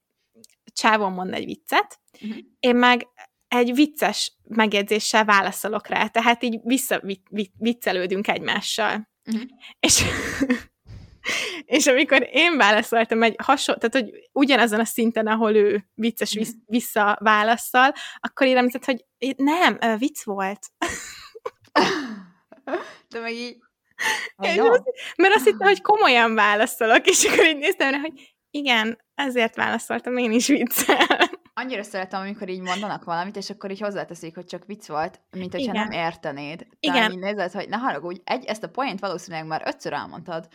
csávon 0.72 1.12
mond 1.12 1.34
egy 1.34 1.44
viccet, 1.44 1.98
uh-huh. 2.20 2.38
én 2.60 2.76
meg 2.76 3.06
egy 3.48 3.74
vicces 3.74 4.32
megjegyzéssel 4.48 5.24
válaszolok 5.24 5.86
rá, 5.86 6.06
tehát 6.06 6.42
így 6.42 6.60
visszaviccelődünk 6.62 8.28
egymással. 8.28 9.08
Uh-huh. 9.26 9.48
És, 9.80 10.04
és 11.78 11.86
amikor 11.86 12.28
én 12.32 12.56
válaszoltam 12.56 13.22
egy 13.22 13.34
hasonló, 13.42 13.80
tehát 13.80 14.06
hogy 14.06 14.28
ugyanazon 14.32 14.80
a 14.80 14.84
szinten, 14.84 15.26
ahol 15.26 15.54
ő 15.54 15.84
vicces 15.94 16.34
uh-huh. 16.34 16.54
visszaválaszol, 16.66 17.92
akkor 18.18 18.46
éremzett, 18.46 18.84
hogy 18.84 19.04
nem, 19.36 19.78
vicc 19.98 20.24
volt. 20.24 20.66
De 23.08 23.20
meg 23.20 23.32
így... 23.32 23.56
Az, 24.36 24.82
mert 25.16 25.34
azt 25.34 25.44
hittem, 25.44 25.66
hogy 25.66 25.80
komolyan 25.80 26.34
válaszolok, 26.34 27.06
és 27.06 27.24
akkor 27.24 27.46
így 27.46 27.56
néztem 27.56 27.90
rá, 27.90 27.98
hogy 27.98 28.36
igen, 28.50 29.04
ezért 29.14 29.56
válaszoltam 29.56 30.16
én 30.16 30.32
is 30.32 30.46
viccel. 30.46 31.30
Annyira 31.60 31.82
szeretem, 31.82 32.20
amikor 32.20 32.48
így 32.48 32.60
mondanak 32.60 33.04
valamit, 33.04 33.36
és 33.36 33.50
akkor 33.50 33.70
így 33.70 33.80
hozzáteszik, 33.80 34.34
hogy 34.34 34.44
csak 34.44 34.66
vicc 34.66 34.86
volt, 34.86 35.20
mint 35.30 35.52
hogyha 35.52 35.72
Igen. 35.72 35.88
nem 35.88 35.90
értenéd. 35.90 36.66
Igen. 36.80 37.12
így 37.12 37.18
nézed, 37.18 37.52
hogy 37.52 37.68
ne 37.68 37.76
haragudj, 37.76 38.20
egy, 38.24 38.44
ezt 38.44 38.62
a 38.62 38.68
point 38.68 39.00
valószínűleg 39.00 39.46
már 39.46 39.62
ötször 39.66 39.92
elmondtad, 39.92 40.48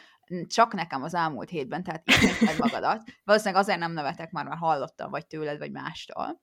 csak 0.47 0.73
nekem 0.73 1.03
az 1.03 1.13
elmúlt 1.13 1.49
hétben, 1.49 1.83
tehát 1.83 2.03
meg 2.41 2.57
magadat. 2.57 3.03
Valószínűleg 3.25 3.61
azért 3.61 3.79
nem 3.79 3.91
nevetek, 3.91 4.31
már 4.31 4.45
már 4.45 4.57
hallottam, 4.57 5.09
vagy 5.09 5.27
tőled, 5.27 5.57
vagy 5.57 5.71
mástól. 5.71 6.41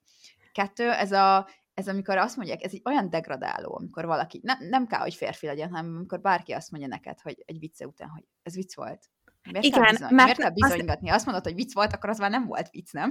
Kettő, 0.52 0.90
ez 0.90 1.12
a, 1.12 1.48
ez 1.74 1.88
amikor 1.88 2.16
azt 2.16 2.36
mondják, 2.36 2.62
ez 2.62 2.72
egy 2.72 2.82
olyan 2.84 3.10
degradáló, 3.10 3.76
amikor 3.76 4.06
valaki, 4.06 4.40
ne, 4.42 4.54
nem 4.68 4.86
kell, 4.86 5.00
hogy 5.00 5.14
férfi 5.14 5.46
legyen, 5.46 5.70
hanem 5.70 5.96
amikor 5.96 6.20
bárki 6.20 6.52
azt 6.52 6.70
mondja 6.70 6.88
neked, 6.88 7.20
hogy 7.20 7.42
egy 7.46 7.58
vicce 7.58 7.86
után, 7.86 8.08
hogy 8.08 8.24
ez 8.42 8.54
vicc 8.54 8.76
volt. 8.76 9.06
Miért 9.42 9.64
Igen, 9.64 9.82
kell 9.82 9.90
bizony, 9.90 10.14
mert 10.14 10.24
miért 10.24 10.38
kell 10.38 10.50
bizonygatni? 10.50 11.08
Azt... 11.08 11.16
azt 11.16 11.24
mondod, 11.24 11.44
hogy 11.44 11.54
vicc 11.54 11.74
volt, 11.74 11.92
akkor 11.92 12.10
az 12.10 12.18
már 12.18 12.30
nem 12.30 12.46
volt 12.46 12.70
vicc, 12.70 12.92
nem? 12.92 13.10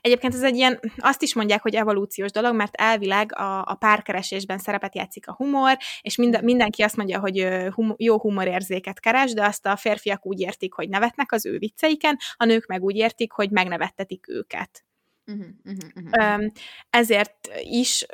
Egyébként 0.00 0.34
ez 0.34 0.42
egy 0.42 0.56
ilyen, 0.56 0.80
azt 0.96 1.22
is 1.22 1.34
mondják, 1.34 1.62
hogy 1.62 1.74
evolúciós 1.74 2.30
dolog, 2.30 2.54
mert 2.54 2.74
elvileg 2.74 3.38
a, 3.38 3.64
a 3.64 3.74
párkeresésben 3.74 4.58
szerepet 4.58 4.94
játszik 4.94 5.28
a 5.28 5.34
humor, 5.34 5.76
és 6.00 6.16
minden, 6.16 6.44
mindenki 6.44 6.82
azt 6.82 6.96
mondja, 6.96 7.20
hogy 7.20 7.48
hum, 7.74 7.94
jó 7.96 8.18
humorérzéket 8.18 9.00
keres, 9.00 9.32
de 9.32 9.44
azt 9.44 9.66
a 9.66 9.76
férfiak 9.76 10.26
úgy 10.26 10.40
értik, 10.40 10.74
hogy 10.74 10.88
nevetnek 10.88 11.32
az 11.32 11.46
ő 11.46 11.58
vicceiken, 11.58 12.18
a 12.36 12.44
nők 12.44 12.66
meg 12.66 12.82
úgy 12.82 12.96
értik, 12.96 13.32
hogy 13.32 13.50
megnevettetik 13.50 14.28
őket. 14.28 14.82
Uh-huh, 15.26 15.46
uh-huh, 15.64 16.14
uh-huh. 16.14 16.52
Ezért 16.90 17.48
is 17.62 18.06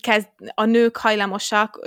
kezd, 0.00 0.28
a 0.54 0.64
nők 0.64 0.96
hajlamosak 0.96 1.80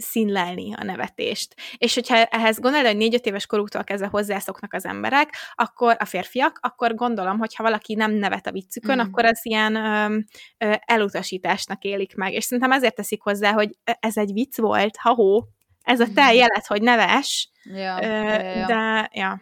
színlelni 0.00 0.74
a 0.74 0.84
nevetést. 0.84 1.54
És 1.76 1.94
hogyha 1.94 2.16
ehhez 2.16 2.58
gondolod, 2.58 2.86
hogy 2.86 2.96
négy-öt 2.96 3.26
éves 3.26 3.46
koruktól 3.46 3.84
kezdve 3.84 4.08
hozzászoknak 4.08 4.72
az 4.72 4.84
emberek, 4.84 5.34
akkor 5.54 5.96
a 5.98 6.04
férfiak, 6.04 6.58
akkor 6.62 6.94
gondolom, 6.94 7.38
hogy 7.38 7.54
ha 7.54 7.62
valaki 7.62 7.94
nem 7.94 8.12
nevet 8.12 8.46
a 8.46 8.52
viccükön, 8.52 8.96
mm. 8.96 9.00
akkor 9.00 9.24
az 9.24 9.40
ilyen 9.42 9.74
ö, 9.74 10.18
ö, 10.58 10.74
elutasításnak 10.86 11.82
élik 11.82 12.14
meg. 12.14 12.32
És 12.32 12.44
szerintem 12.44 12.72
ezért 12.72 12.94
teszik 12.94 13.22
hozzá, 13.22 13.52
hogy 13.52 13.70
ez 14.00 14.16
egy 14.16 14.32
vicc 14.32 14.56
volt, 14.56 14.96
ha-hó, 14.96 15.44
ez 15.82 16.00
a 16.00 16.06
te 16.14 16.32
mm. 16.32 16.34
jelet, 16.34 16.66
hogy 16.66 16.82
neves, 16.82 17.50
ja, 17.64 17.98
ö, 18.02 18.06
ja, 18.06 18.40
ja. 18.40 18.66
de 18.66 19.10
ja. 19.12 19.40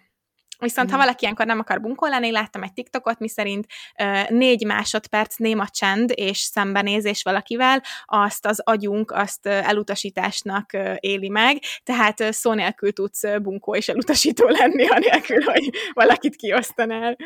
Viszont 0.63 0.89
mm. 0.89 0.93
ha 0.93 0.99
valaki 0.99 1.23
ilyenkor 1.23 1.47
nem 1.47 1.59
akar 1.59 1.81
bunkolni, 1.81 2.31
láttam 2.31 2.63
egy 2.63 2.73
TikTokot, 2.73 3.19
miszerint 3.19 3.67
uh, 4.03 4.31
négy 4.31 4.65
másodperc 4.65 5.37
néma 5.37 5.69
csend 5.69 6.13
és 6.15 6.39
szembenézés 6.39 7.23
valakivel, 7.23 7.83
azt 8.05 8.47
az 8.47 8.61
agyunk 8.65 9.11
azt 9.11 9.47
uh, 9.47 9.69
elutasításnak 9.69 10.71
uh, 10.73 10.95
éli 11.01 11.29
meg, 11.29 11.59
tehát 11.83 12.21
uh, 12.21 12.31
szó 12.31 12.53
nélkül 12.53 12.93
tudsz 12.93 13.23
bunkó 13.43 13.75
és 13.75 13.89
elutasító 13.89 14.49
lenni, 14.49 14.89
anélkül, 14.89 15.43
hogy 15.43 15.71
valakit 15.93 16.37
kiosztanál. 16.37 17.17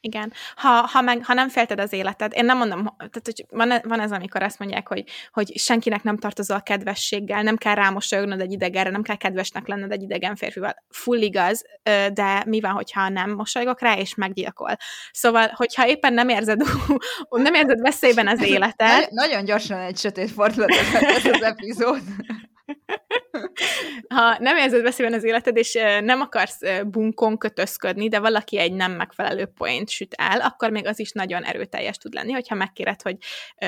Igen. 0.00 0.32
Ha, 0.56 0.68
ha, 0.68 1.00
meg, 1.00 1.24
ha 1.24 1.34
nem 1.34 1.48
félted 1.48 1.80
az 1.80 1.92
életed, 1.92 2.32
én 2.34 2.44
nem 2.44 2.56
mondom, 2.56 2.84
tehát 2.96 3.22
hogy 3.22 3.44
van, 3.50 3.72
van 3.82 4.00
ez, 4.00 4.12
amikor 4.12 4.42
azt 4.42 4.58
mondják, 4.58 4.88
hogy, 4.88 5.04
hogy 5.32 5.58
senkinek 5.58 6.02
nem 6.02 6.18
tartozol 6.18 6.62
kedvességgel, 6.62 7.42
nem 7.42 7.56
kell 7.56 7.74
rámosolyognod 7.74 8.40
egy 8.40 8.52
idegenre, 8.52 8.90
nem 8.90 9.02
kell 9.02 9.16
kedvesnek 9.16 9.66
lenned 9.66 9.92
egy 9.92 10.02
idegen 10.02 10.36
férfival. 10.36 10.74
Full 10.90 11.20
igaz, 11.20 11.64
de 12.12 12.42
mi 12.46 12.60
van, 12.60 12.72
hogyha 12.72 13.08
nem 13.08 13.30
mosolygok 13.30 13.80
rá, 13.80 13.96
és 13.96 14.14
meggyilkol. 14.14 14.76
Szóval, 15.12 15.48
hogyha 15.54 15.88
éppen 15.88 16.12
nem 16.12 16.28
érzed, 16.28 16.60
nem 17.30 17.54
érzed 17.54 17.80
veszélyben 17.80 18.28
az 18.28 18.42
életed. 18.42 18.88
Nagyon, 18.88 19.08
nagyon 19.10 19.44
gyorsan 19.44 19.78
egy 19.78 19.98
sötét 19.98 20.30
fordulat 20.30 20.70
ez 20.70 21.24
az 21.24 21.42
epizód 21.42 22.00
ha 24.08 24.36
nem 24.38 24.56
érzed 24.56 24.82
veszélyben 24.82 25.18
az 25.18 25.24
életed, 25.24 25.56
és 25.56 25.72
nem 26.00 26.20
akarsz 26.20 26.60
bunkon 26.86 27.38
kötözködni, 27.38 28.08
de 28.08 28.18
valaki 28.18 28.58
egy 28.58 28.72
nem 28.72 28.92
megfelelő 28.92 29.46
point 29.46 29.88
süt 29.88 30.14
el, 30.14 30.40
akkor 30.40 30.70
még 30.70 30.86
az 30.86 30.98
is 30.98 31.12
nagyon 31.12 31.44
erőteljes 31.44 31.96
tud 31.96 32.14
lenni, 32.14 32.32
hogyha 32.32 32.54
megkéred, 32.54 33.02
hogy 33.02 33.16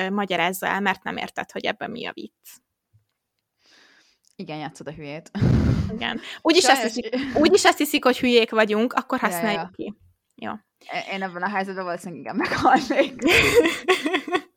magyarázza 0.09 0.67
el, 0.67 0.79
mert 0.79 1.03
nem 1.03 1.17
érted, 1.17 1.51
hogy 1.51 1.65
ebben 1.65 1.91
mi 1.91 2.05
a 2.05 2.11
vicc. 2.13 2.47
Igen, 4.35 4.57
játszod 4.57 4.87
a 4.87 4.91
hülyét. 4.91 5.31
Igen. 5.93 6.19
Úgyis, 6.41 6.63
Sajnos... 6.63 6.83
azt 6.83 6.95
hiszik, 6.95 7.37
úgyis 7.37 7.65
azt 7.65 7.77
hiszik, 7.77 8.03
hogy 8.03 8.19
hülyék 8.19 8.51
vagyunk, 8.51 8.93
akkor 8.93 9.19
használjuk 9.19 9.55
ja, 9.55 9.69
ja. 9.75 9.91
ki. 9.91 9.97
Jó. 10.35 10.51
Én 11.13 11.23
ebben 11.23 11.41
a 11.41 11.49
helyzetben 11.49 11.83
valószínűleg 11.83 12.21
igen 12.21 12.35
meghalnék. 12.35 13.13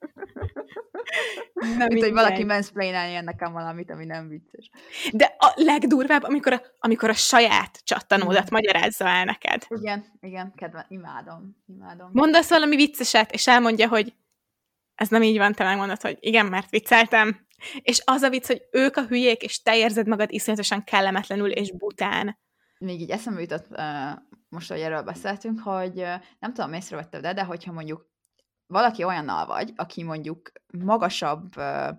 Nem 1.55 1.89
Mint, 1.89 2.03
hogy 2.03 2.13
valaki 2.13 2.45
mansplainálja 2.45 3.21
nekem 3.21 3.53
valamit, 3.53 3.91
ami 3.91 4.05
nem 4.05 4.29
vicces. 4.29 4.71
De 5.13 5.37
a 5.39 5.53
legdurvább, 5.55 6.23
amikor 6.23 6.53
a, 6.53 6.63
amikor 6.79 7.09
a 7.09 7.15
saját 7.15 7.81
csattanódat 7.85 8.51
magyarázza 8.51 9.07
el 9.09 9.25
neked. 9.25 9.67
Igen, 9.69 10.05
igen, 10.21 10.53
kedve, 10.57 10.87
imádom, 10.89 11.57
imádom. 11.67 12.11
Mondasz 12.13 12.49
valami 12.49 12.77
vicceset, 12.77 13.33
és 13.33 13.47
elmondja, 13.47 13.89
hogy 13.89 14.15
ez 14.95 15.09
nem 15.09 15.23
így 15.23 15.39
van, 15.39 15.53
te 15.53 15.65
megmondod, 15.65 16.01
hogy 16.01 16.17
igen, 16.21 16.47
mert 16.47 16.71
vicceltem. 16.71 17.47
És 17.83 18.03
az 18.05 18.23
a 18.23 18.29
vicc, 18.29 18.47
hogy 18.47 18.63
ők 18.71 18.97
a 18.97 19.07
hülyék, 19.07 19.43
és 19.43 19.63
te 19.63 19.77
érzed 19.77 20.07
magad 20.07 20.33
iszonyatosan 20.33 20.85
kellemetlenül 20.85 21.51
és 21.51 21.73
bután. 21.73 22.39
Még 22.79 23.01
így 23.01 23.11
eszembe 23.11 23.41
jutott, 23.41 23.67
uh, 23.71 23.79
most, 24.49 24.71
hogy 24.71 24.81
erről 24.81 25.03
beszéltünk, 25.03 25.61
hogy 25.61 25.99
uh, 25.99 26.15
nem 26.39 26.53
tudom, 26.55 26.73
észrevetted 26.73 27.21
de, 27.21 27.33
de 27.33 27.45
hogyha 27.45 27.73
mondjuk 27.73 28.13
valaki 28.67 29.05
olyannal 29.05 29.47
vagy, 29.47 29.73
aki 29.77 30.03
mondjuk 30.03 30.53
magasabb 30.79 31.57
uh, 31.57 31.91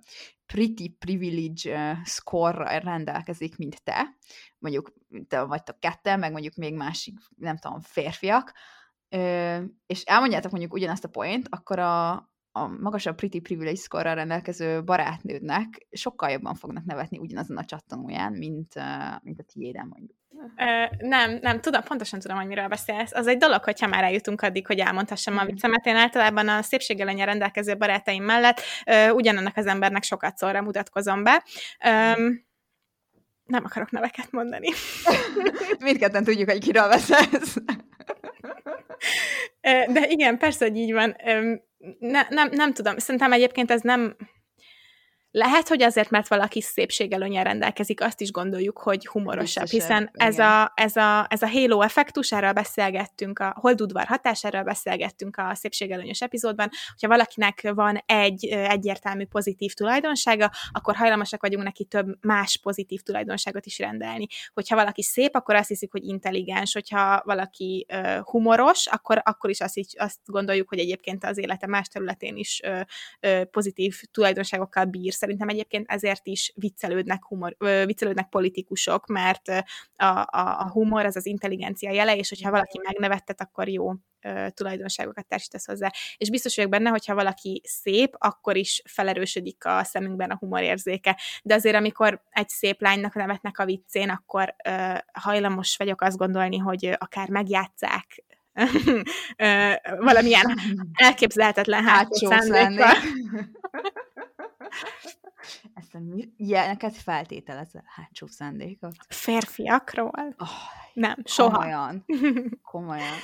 pretty 0.45 0.89
privilege 0.89 1.91
uh, 1.91 2.05
score 2.05 2.79
rendelkezik, 2.79 3.57
mint 3.57 3.83
te, 3.83 4.17
mondjuk 4.59 4.93
te 5.27 5.41
vagytok 5.41 5.79
ketten, 5.79 6.19
meg 6.19 6.31
mondjuk 6.31 6.55
még 6.55 6.75
másik, 6.75 7.17
nem 7.37 7.57
tudom, 7.57 7.79
férfiak, 7.81 8.53
és 9.85 10.03
elmondjátok 10.03 10.51
mondjuk 10.51 10.73
ugyanazt 10.73 11.03
a 11.03 11.09
point, 11.09 11.47
akkor 11.49 11.79
a, 11.79 12.29
a 12.57 12.67
magasabb 12.67 13.15
pretty 13.15 13.39
privilege 13.39 13.79
score 13.79 14.13
rendelkező 14.13 14.83
barátnődnek 14.83 15.87
sokkal 15.91 16.29
jobban 16.29 16.55
fognak 16.55 16.85
nevetni 16.85 17.17
ugyanazon 17.17 17.57
a 17.57 17.65
csattanóján, 17.65 18.33
mint, 18.33 18.73
mint 19.21 19.39
a 19.39 19.43
tiéden 19.53 19.87
mondjuk. 19.87 20.17
Ö, 20.57 21.05
nem, 21.07 21.37
nem, 21.41 21.61
tudom, 21.61 21.81
pontosan 21.83 22.19
tudom, 22.19 22.37
hogy 22.37 22.47
miről 22.47 22.67
beszélsz. 22.67 23.13
Az 23.13 23.27
egy 23.27 23.37
dolog, 23.37 23.63
hogyha 23.63 23.87
már 23.87 24.03
eljutunk 24.03 24.41
addig, 24.41 24.67
hogy 24.67 24.79
elmondhassam 24.79 25.37
a 25.37 25.45
viccemet. 25.45 25.85
Én 25.85 25.95
általában 25.95 26.47
a 26.47 26.61
szépségelenye 26.61 27.25
rendelkező 27.25 27.77
barátaim 27.77 28.23
mellett 28.23 28.61
ö, 28.85 29.09
ugyanannak 29.09 29.57
az 29.57 29.65
embernek 29.65 30.03
sokat 30.03 30.37
szorra 30.37 30.61
mutatkozom 30.61 31.23
be. 31.23 31.43
Ö, 31.85 31.89
nem 33.45 33.63
akarok 33.65 33.91
neveket 33.91 34.31
mondani. 34.31 34.67
Mindketten 35.79 36.23
tudjuk, 36.23 36.49
hogy 36.49 36.59
kiről 36.59 36.87
beszélsz. 36.87 37.57
De 39.87 40.05
igen, 40.07 40.37
persze, 40.37 40.65
hogy 40.65 40.77
így 40.77 40.93
van. 40.93 41.15
Ne, 41.99 42.21
nem, 42.29 42.49
nem 42.51 42.73
tudom. 42.73 42.97
Szerintem 42.97 43.31
egyébként 43.31 43.71
ez 43.71 43.81
nem 43.81 44.15
lehet, 45.35 45.67
hogy 45.67 45.83
azért, 45.83 46.09
mert 46.09 46.27
valaki 46.27 46.61
szépségelőnyel 46.61 47.43
rendelkezik, 47.43 48.01
azt 48.01 48.21
is 48.21 48.31
gondoljuk, 48.31 48.77
hogy 48.77 49.07
humorosabb, 49.07 49.63
Biztosabb, 49.63 49.99
hiszen 49.99 50.09
ez 50.13 50.39
a, 50.39 50.71
ez, 50.75 50.95
a, 50.95 51.25
ez 51.29 51.41
a 51.41 51.49
halo 51.49 51.81
effektus, 51.81 52.31
erről 52.31 52.51
beszélgettünk, 52.51 53.39
a 53.39 53.55
holdudvar 53.59 54.05
hatásáról 54.05 54.63
beszélgettünk 54.63 55.37
a 55.37 55.55
szépségelőnyös 55.55 56.21
epizódban, 56.21 56.69
hogyha 56.91 57.07
valakinek 57.07 57.71
van 57.73 58.03
egy 58.05 58.45
egyértelmű 58.45 59.25
pozitív 59.25 59.73
tulajdonsága, 59.73 60.51
akkor 60.71 60.95
hajlamosak 60.95 61.41
vagyunk 61.41 61.63
neki 61.63 61.83
több 61.83 62.17
más 62.21 62.57
pozitív 62.57 63.01
tulajdonságot 63.01 63.65
is 63.65 63.79
rendelni. 63.79 64.27
Hogyha 64.53 64.75
valaki 64.75 65.03
szép, 65.03 65.35
akkor 65.35 65.55
azt 65.55 65.67
hiszik, 65.67 65.91
hogy 65.91 66.03
intelligens, 66.03 66.73
hogyha 66.73 67.21
valaki 67.25 67.85
humoros, 68.23 68.87
akkor, 68.87 69.21
akkor 69.23 69.49
is 69.49 69.61
azt, 69.61 69.79
azt 69.97 70.19
gondoljuk, 70.25 70.69
hogy 70.69 70.79
egyébként 70.79 71.23
az 71.23 71.37
élete 71.37 71.67
más 71.67 71.87
területén 71.87 72.35
is 72.35 72.61
pozitív 73.51 74.01
tulajdonságokkal 74.11 74.85
bír 74.85 75.13
szerintem 75.25 75.49
egyébként 75.49 75.91
ezért 75.91 76.27
is 76.27 76.51
viccelődnek, 76.55 77.25
humor, 77.25 77.55
viccelődnek 77.85 78.29
politikusok, 78.29 79.07
mert 79.07 79.47
a, 79.95 80.05
a, 80.05 80.59
a 80.59 80.69
humor 80.71 81.05
az 81.05 81.15
az 81.15 81.25
intelligencia 81.25 81.91
jele, 81.91 82.15
és 82.15 82.29
hogyha 82.29 82.51
valaki 82.51 82.79
megnevettet, 82.83 83.41
akkor 83.41 83.69
jó 83.69 83.91
tulajdonságokat 84.53 85.27
társítasz 85.27 85.65
hozzá. 85.65 85.91
És 86.17 86.29
biztos 86.29 86.55
vagyok 86.55 86.71
benne, 86.71 86.89
hogyha 86.89 87.15
valaki 87.15 87.61
szép, 87.65 88.15
akkor 88.17 88.57
is 88.57 88.81
felerősödik 88.85 89.65
a 89.65 89.83
szemünkben 89.83 90.29
a 90.29 90.37
humorérzéke. 90.39 91.19
De 91.43 91.53
azért, 91.53 91.75
amikor 91.75 92.21
egy 92.29 92.49
szép 92.49 92.81
lánynak 92.81 93.13
nevetnek 93.13 93.59
a 93.59 93.65
viccén, 93.65 94.09
akkor 94.09 94.55
uh, 94.69 94.97
hajlamos 95.13 95.77
vagyok 95.77 96.01
azt 96.01 96.17
gondolni, 96.17 96.57
hogy 96.57 96.95
akár 96.97 97.29
megjátszák 97.29 98.23
valamilyen 99.99 100.55
elképzelhetetlen 100.93 101.83
hátsó 101.83 102.29
szándékkal. 102.29 102.93
Ezt 105.73 105.95
a 105.95 105.99
mi... 105.99 106.33
Ilyeneket 106.37 106.95
feltételezel 106.95 107.83
hátsó 107.85 108.27
szándékot? 108.27 108.95
Férfiakról? 109.07 110.35
Oh, 110.37 110.47
nem, 110.93 111.15
soha. 111.23 111.57
Komolyan. 111.57 112.05
Komolyan. 112.71 113.17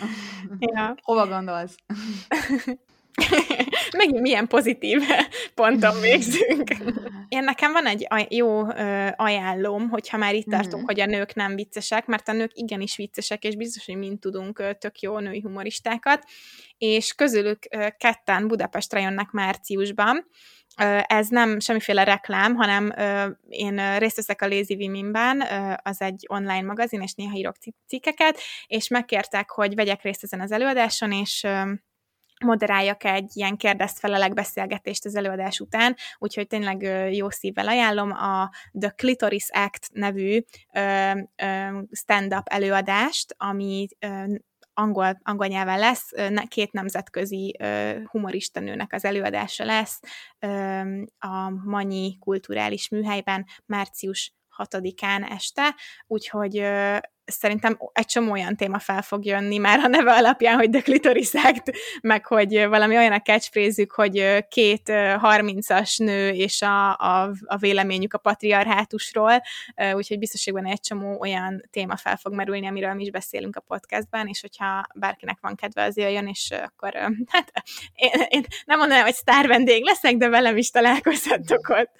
ja. 0.60 0.96
Hova 1.02 1.28
gondolsz? 1.28 1.76
Megint 3.98 4.22
milyen 4.22 4.48
pozitív 4.48 5.02
ponton 5.56 6.02
végzünk. 6.02 6.70
Én 7.28 7.44
nekem 7.44 7.72
van 7.72 7.86
egy 7.86 8.08
jó 8.30 8.62
ajánlóm, 9.16 9.90
hogyha 9.90 10.18
már 10.18 10.36
itt 10.36 10.48
tartunk, 10.48 10.84
mm. 10.84 10.86
hogy 10.86 11.00
a 11.00 11.06
nők 11.06 11.34
nem 11.34 11.56
viccesek, 11.56 12.06
mert 12.06 12.28
a 12.28 12.34
nők 12.34 12.52
igenis 12.54 12.96
viccesek, 12.96 13.44
és 13.44 13.56
biztos, 13.56 13.86
hogy 13.86 13.98
mind 13.98 14.20
tudunk 14.20 14.78
tök 14.78 15.00
jó 15.00 15.20
női 15.20 15.42
humoristákat, 15.42 16.24
és 16.78 17.14
közülük 17.14 17.68
ketten 17.98 18.48
Budapestre 18.48 19.00
jönnek 19.00 19.32
márciusban, 19.32 20.26
ez 21.06 21.28
nem 21.28 21.60
semmiféle 21.60 22.04
reklám, 22.04 22.56
hanem 22.56 22.94
én 23.50 23.98
részt 23.98 24.16
veszek 24.16 24.42
a 24.42 24.48
Lazy 24.48 24.76
Women-ben, 24.76 25.44
az 25.84 26.02
egy 26.02 26.26
online 26.28 26.62
magazin, 26.62 27.02
és 27.02 27.14
néha 27.14 27.38
írok 27.38 27.56
cikkeket, 27.88 28.40
és 28.68 28.88
megkértek, 28.88 29.50
hogy 29.50 29.76
vegyek 29.76 30.02
részt 30.02 30.24
ezen 30.24 30.42
az 30.42 30.52
előadáson, 30.52 31.12
és 31.12 31.48
moderáljak 32.44 33.04
egy 33.04 33.32
ilyen 33.34 33.58
kérdezfelelek 33.58 34.34
beszélgetést 34.34 35.06
az 35.06 35.16
előadás 35.16 35.60
után, 35.60 35.96
úgyhogy 36.18 36.48
tényleg 36.48 36.82
jó 37.16 37.30
szívvel 37.30 37.68
ajánlom 37.68 38.12
a 38.12 38.50
The 38.80 38.90
Clitoris 38.90 39.50
Act 39.50 39.90
nevű 39.94 40.40
stand-up 41.92 42.48
előadást, 42.48 43.36
ami 43.38 43.88
angol, 44.74 45.20
angol 45.24 45.48
nyelven 45.48 45.80
lesz, 45.80 46.12
két 46.48 46.72
nemzetközi 46.72 47.58
humorista 48.06 48.60
nőnek 48.60 48.94
az 48.94 49.06
előadása 49.06 49.66
lesz 49.66 50.00
a 51.20 51.50
Manyi 51.64 52.18
kulturális 52.20 52.90
műhelyben 52.90 53.46
március 53.66 54.34
6-án 54.58 55.32
este, 55.32 55.76
úgyhogy 56.08 56.64
szerintem 57.32 57.78
egy 57.94 58.06
csomó 58.06 58.32
olyan 58.32 58.56
téma 58.56 58.80
fel 58.80 59.02
fog 59.02 59.26
jönni 59.26 59.58
már 59.58 59.80
a 59.80 59.88
neve 59.88 60.14
alapján, 60.14 60.56
hogy 60.56 60.70
The 60.70 60.82
Clitoris 60.82 61.34
Act, 61.34 61.72
meg 62.02 62.26
hogy 62.26 62.66
valami 62.68 62.98
olyan 62.98 63.12
a 63.12 63.22
catchphrase 63.22 63.86
hogy 63.88 64.46
két 64.48 64.92
harmincas 65.18 65.98
nő 65.98 66.30
és 66.30 66.62
a, 66.62 66.98
a, 66.98 67.32
a 67.46 67.58
véleményük 67.58 68.14
a 68.14 68.18
patriarhátusról, 68.18 69.42
úgyhogy 69.94 70.20
biztoségben 70.20 70.66
egy 70.66 70.80
csomó 70.80 71.20
olyan 71.20 71.62
téma 71.72 71.96
fel 71.98 72.18
fog 72.18 72.34
merülni, 72.34 72.68
amiről 72.68 72.94
mi 72.94 73.04
is 73.04 73.12
beszélünk 73.12 73.56
a 73.56 73.62
podcastban, 73.62 74.28
és 74.28 74.42
hogyha 74.42 74.86
bárkinek 74.96 75.38
van 75.42 75.56
kedve, 75.56 75.84
az 75.84 75.98
jöjjön, 75.98 76.28
és 76.28 76.52
akkor 76.52 76.94
hát 77.28 77.52
én, 77.94 78.10
én 78.30 78.46
nem 78.66 78.78
mondanám, 78.78 79.04
hogy 79.04 79.14
sztár 79.14 79.48
vendég 79.48 79.84
leszek, 79.84 80.16
de 80.16 80.30
velem 80.30 80.58
is 80.58 80.70
találkozhatok 80.70 81.70
ott. 81.70 81.92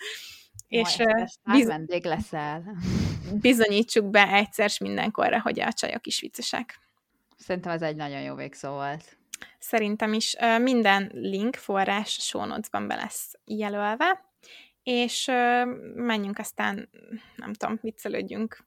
És 0.72 0.98
biz- 1.44 1.68
vendég 1.68 2.06
leszel. 2.06 2.64
bizonyítsuk 3.42 4.10
be 4.10 4.28
egyszer 4.28 4.72
mindenkorra, 4.80 5.42
hogy 5.42 5.60
a 5.60 5.74
csajok 5.74 6.08
is 6.08 6.20
viccesek. 6.20 6.80
Szerintem 7.38 7.72
ez 7.72 7.82
egy 7.82 7.96
nagyon 7.96 8.22
jó 8.22 8.36
végszó 8.36 8.70
volt. 8.70 9.18
Szerintem 9.60 10.14
is 10.14 10.36
minden 10.62 11.10
link, 11.14 11.56
forrás 11.56 12.12
show 12.12 12.46
notes-ban 12.46 12.88
be 12.88 12.96
lesz 12.96 13.32
jelölve, 13.46 14.26
és 14.84 15.26
menjünk 15.96 16.40
aztán, 16.40 16.90
nem 17.36 17.54
tudom, 17.54 17.80
viccelődjünk 17.82 18.66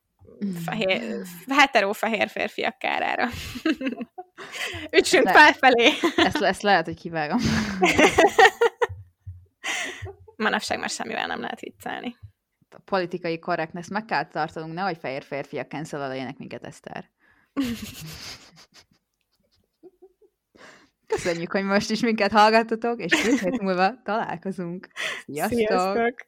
fehér, 0.65 1.23
heteró-fehér 1.49 2.29
férfiak 2.29 2.79
kárára. 2.79 3.29
Ütsünk 4.99 5.25
Le- 5.25 5.33
felfelé! 5.33 5.91
ezt, 6.17 6.43
ezt 6.43 6.63
lehet, 6.63 6.85
hogy 6.85 7.01
kivágom. 7.01 7.39
Manapság 10.45 10.79
már 10.79 10.91
semmivel 10.91 11.27
nem 11.27 11.41
lehet 11.41 11.61
viccelni. 11.61 12.17
A 12.71 12.81
politikai 12.85 13.39
korrektness 13.39 13.89
meg 13.89 14.05
kell 14.05 14.29
tartanunk, 14.29 14.75
nehogy 14.75 14.99
fehér 14.99 15.23
férfiak 15.23 15.71
canceleljenek 15.71 16.39
minket, 16.39 16.65
Eszter. 16.65 17.11
Köszönjük, 21.07 21.53
hogy 21.53 21.65
most 21.65 21.91
is 21.91 22.01
minket 22.01 22.33
hallgattatok, 22.33 23.01
és 23.01 23.23
két 23.23 23.41
hét 23.41 23.61
múlva 23.61 24.03
találkozunk. 24.03 24.89
Sziasztok! 25.25 25.59
Sziasztok! 25.59 26.27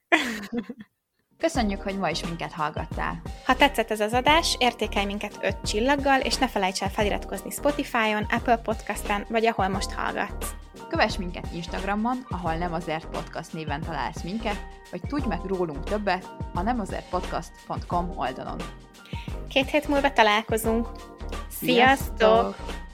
Köszönjük, 1.39 1.81
hogy 1.81 1.99
ma 1.99 2.11
is 2.11 2.25
minket 2.25 2.53
hallgattál. 2.53 3.23
Ha 3.45 3.57
tetszett 3.57 3.91
ez 3.91 4.01
az 4.01 4.13
adás, 4.13 4.57
értékelj 4.59 5.07
minket 5.07 5.39
5 5.43 5.57
csillaggal, 5.65 6.21
és 6.21 6.37
ne 6.37 6.49
felejts 6.49 6.83
el 6.83 6.91
feliratkozni 6.91 7.51
Spotify-on, 7.51 8.27
Apple 8.31 8.57
Podcast-en, 8.57 9.27
vagy 9.29 9.47
ahol 9.47 9.69
most 9.69 9.91
hallgatsz. 9.91 10.66
Kövess 10.89 11.17
minket 11.17 11.49
Instagramon, 11.53 12.27
ahol 12.29 12.55
nem 12.55 12.73
azért 12.73 13.07
podcast 13.07 13.53
néven 13.53 13.81
találsz 13.81 14.23
minket, 14.23 14.67
vagy 14.91 15.01
tudj 15.01 15.27
meg 15.27 15.41
rólunk 15.45 15.85
többet 15.85 16.37
a 16.55 16.63
nemazertpodcast.com 16.63 18.11
oldalon. 18.17 18.57
Két 19.49 19.71
hét 19.71 19.89
múlva 19.89 20.13
találkozunk. 20.13 20.89
Sziasztok! 21.49 22.17
Sziasztok! 22.19 22.86